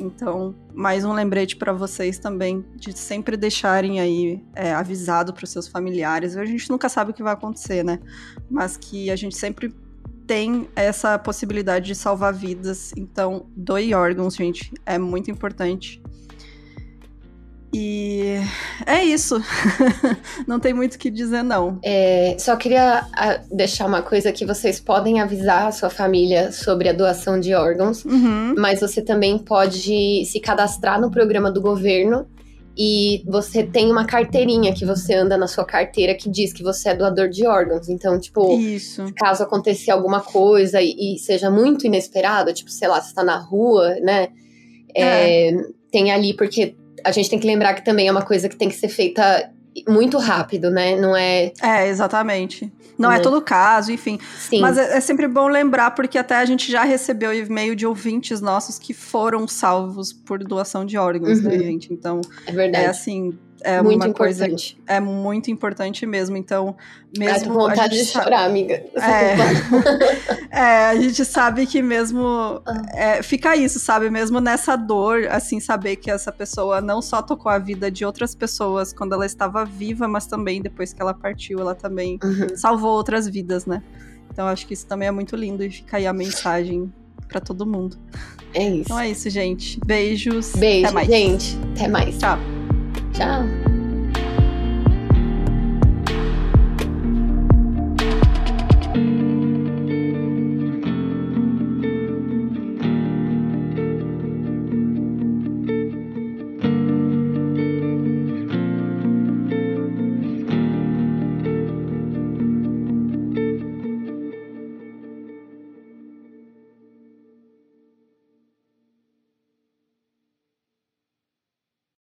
Então, 0.00 0.54
mais 0.74 1.04
um 1.04 1.12
lembrete 1.12 1.56
para 1.56 1.74
vocês 1.74 2.18
também 2.18 2.64
de 2.74 2.96
sempre 2.96 3.36
deixarem 3.36 4.00
aí 4.00 4.42
é, 4.54 4.72
avisado 4.72 5.32
para 5.34 5.44
os 5.44 5.50
seus 5.50 5.68
familiares. 5.68 6.36
A 6.38 6.44
gente 6.46 6.70
nunca 6.70 6.88
sabe 6.88 7.10
o 7.10 7.14
que 7.14 7.22
vai 7.22 7.34
acontecer, 7.34 7.84
né? 7.84 8.00
Mas 8.50 8.78
que 8.78 9.10
a 9.10 9.16
gente 9.16 9.36
sempre 9.36 9.74
tem 10.26 10.68
essa 10.74 11.18
possibilidade 11.18 11.86
de 11.86 11.94
salvar 11.94 12.32
vidas. 12.32 12.92
Então, 12.96 13.46
doe 13.54 13.92
órgãos, 13.92 14.34
gente. 14.34 14.72
É 14.86 14.96
muito 14.96 15.30
importante. 15.30 16.02
E 17.72 18.36
é 18.86 19.04
isso. 19.04 19.40
não 20.46 20.58
tem 20.58 20.74
muito 20.74 20.94
o 20.94 20.98
que 20.98 21.10
dizer, 21.10 21.42
não. 21.42 21.78
É, 21.82 22.36
só 22.38 22.56
queria 22.56 23.06
deixar 23.50 23.86
uma 23.86 24.02
coisa 24.02 24.32
que 24.32 24.44
vocês 24.44 24.80
podem 24.80 25.20
avisar 25.20 25.68
a 25.68 25.72
sua 25.72 25.90
família 25.90 26.50
sobre 26.50 26.88
a 26.88 26.92
doação 26.92 27.38
de 27.38 27.54
órgãos, 27.54 28.04
uhum. 28.04 28.54
mas 28.58 28.80
você 28.80 29.00
também 29.00 29.38
pode 29.38 30.24
se 30.24 30.40
cadastrar 30.40 31.00
no 31.00 31.10
programa 31.10 31.50
do 31.50 31.60
governo 31.60 32.26
e 32.76 33.22
você 33.26 33.62
tem 33.62 33.90
uma 33.90 34.06
carteirinha 34.06 34.72
que 34.72 34.86
você 34.86 35.14
anda 35.14 35.36
na 35.36 35.46
sua 35.46 35.64
carteira 35.64 36.14
que 36.14 36.30
diz 36.30 36.52
que 36.52 36.62
você 36.62 36.88
é 36.88 36.94
doador 36.94 37.28
de 37.28 37.46
órgãos. 37.46 37.88
Então, 37.88 38.18
tipo, 38.18 38.58
Isso. 38.58 39.04
caso 39.16 39.42
acontecer 39.42 39.90
alguma 39.90 40.20
coisa 40.20 40.80
e, 40.80 40.94
e, 41.14 41.18
seja 41.18 41.50
muito 41.50 41.86
inesperado, 41.86 42.52
tipo, 42.54 42.70
sei 42.70 42.88
lá, 42.88 43.00
você 43.00 43.12
tá 43.12 43.22
na 43.22 43.36
rua, 43.36 43.96
né? 44.00 44.28
É, 44.94 45.50
é. 45.50 45.56
Tem 45.92 46.10
ali, 46.10 46.34
porque 46.34 46.76
a 47.04 47.12
gente 47.12 47.30
tem 47.30 47.38
que 47.38 47.46
lembrar 47.46 47.74
que 47.74 47.84
também 47.84 48.08
é 48.08 48.12
uma 48.12 48.24
coisa 48.24 48.48
que 48.48 48.56
tem 48.56 48.68
que 48.68 48.74
ser 48.74 48.88
feita 48.88 49.50
muito 49.88 50.18
rápido, 50.18 50.70
né? 50.70 50.96
Não 50.96 51.16
é. 51.16 51.52
É, 51.62 51.88
exatamente. 51.88 52.72
Não 52.98 53.10
é, 53.10 53.16
é 53.16 53.20
todo 53.20 53.40
caso, 53.40 53.90
enfim. 53.90 54.18
Sim. 54.38 54.60
Mas 54.60 54.76
é, 54.76 54.98
é, 54.98 55.00
sempre 55.00 55.26
bom 55.26 55.48
lembrar, 55.48 55.92
porque 55.92 56.18
até 56.18 56.36
a 56.36 56.44
gente 56.44 56.70
já 56.70 56.84
recebeu 56.84 57.32
e-mail 57.32 57.74
de 57.74 57.86
ouvintes 57.86 58.40
nossos 58.40 58.78
que 58.78 58.92
foram 58.92 59.48
salvos 59.48 60.12
por 60.12 60.38
doação 60.44 60.84
de 60.84 60.98
órgãos, 60.98 61.40
né, 61.40 61.50
uhum. 61.50 61.58
né, 61.58 61.64
gente? 61.64 61.92
Então. 61.92 62.20
É 62.46 62.52
verdade. 62.52 62.84
É 62.84 62.88
assim, 62.88 63.38
é 63.62 63.82
muito 63.82 63.96
uma 63.96 64.08
importante. 64.08 64.74
coisa 64.74 64.76
é 64.86 65.00
muito 65.00 65.50
importante 65.50 66.06
mesmo. 66.06 66.36
Então, 66.36 66.76
mesmo 67.16 67.34
Ai, 67.34 67.40
tô 67.40 67.46
com 67.46 67.54
vontade 67.54 67.96
de 67.96 68.04
sabe... 68.04 68.24
chorar, 68.24 68.44
amiga. 68.44 68.84
É, 68.96 69.36
é, 70.58 70.86
a 70.86 70.96
gente 70.96 71.24
sabe 71.24 71.66
que 71.66 71.82
mesmo 71.82 72.62
ah. 72.66 72.82
é, 72.94 73.22
fica 73.22 73.56
isso, 73.56 73.78
sabe? 73.78 74.10
Mesmo 74.10 74.40
nessa 74.40 74.76
dor, 74.76 75.26
assim, 75.30 75.60
saber 75.60 75.96
que 75.96 76.10
essa 76.10 76.32
pessoa 76.32 76.80
não 76.80 77.02
só 77.02 77.22
tocou 77.22 77.50
a 77.50 77.58
vida 77.58 77.90
de 77.90 78.04
outras 78.04 78.34
pessoas 78.34 78.92
quando 78.92 79.12
ela 79.12 79.26
estava 79.26 79.64
viva, 79.64 80.06
mas 80.08 80.26
também 80.26 80.62
depois 80.62 80.92
que 80.92 81.00
ela 81.00 81.14
partiu, 81.14 81.60
ela 81.60 81.74
também 81.74 82.18
uhum. 82.22 82.56
salvou 82.56 82.92
outras 82.92 83.28
vidas, 83.28 83.66
né? 83.66 83.82
Então, 84.32 84.46
acho 84.46 84.66
que 84.66 84.74
isso 84.74 84.86
também 84.86 85.08
é 85.08 85.10
muito 85.10 85.34
lindo 85.34 85.64
e 85.64 85.70
fica 85.70 85.96
aí 85.96 86.06
a 86.06 86.12
mensagem 86.12 86.92
para 87.28 87.40
todo 87.40 87.66
mundo. 87.66 87.96
É 88.54 88.64
isso. 88.64 88.80
Então 88.80 88.98
é 88.98 89.10
isso, 89.10 89.30
gente. 89.30 89.78
Beijos. 89.84 90.52
Beijo, 90.56 90.86
até 90.86 90.94
mais. 90.94 91.08
gente. 91.08 91.58
Até 91.74 91.88
mais. 91.88 92.18
Tchau. 92.18 92.59
Ciao. 93.20 93.79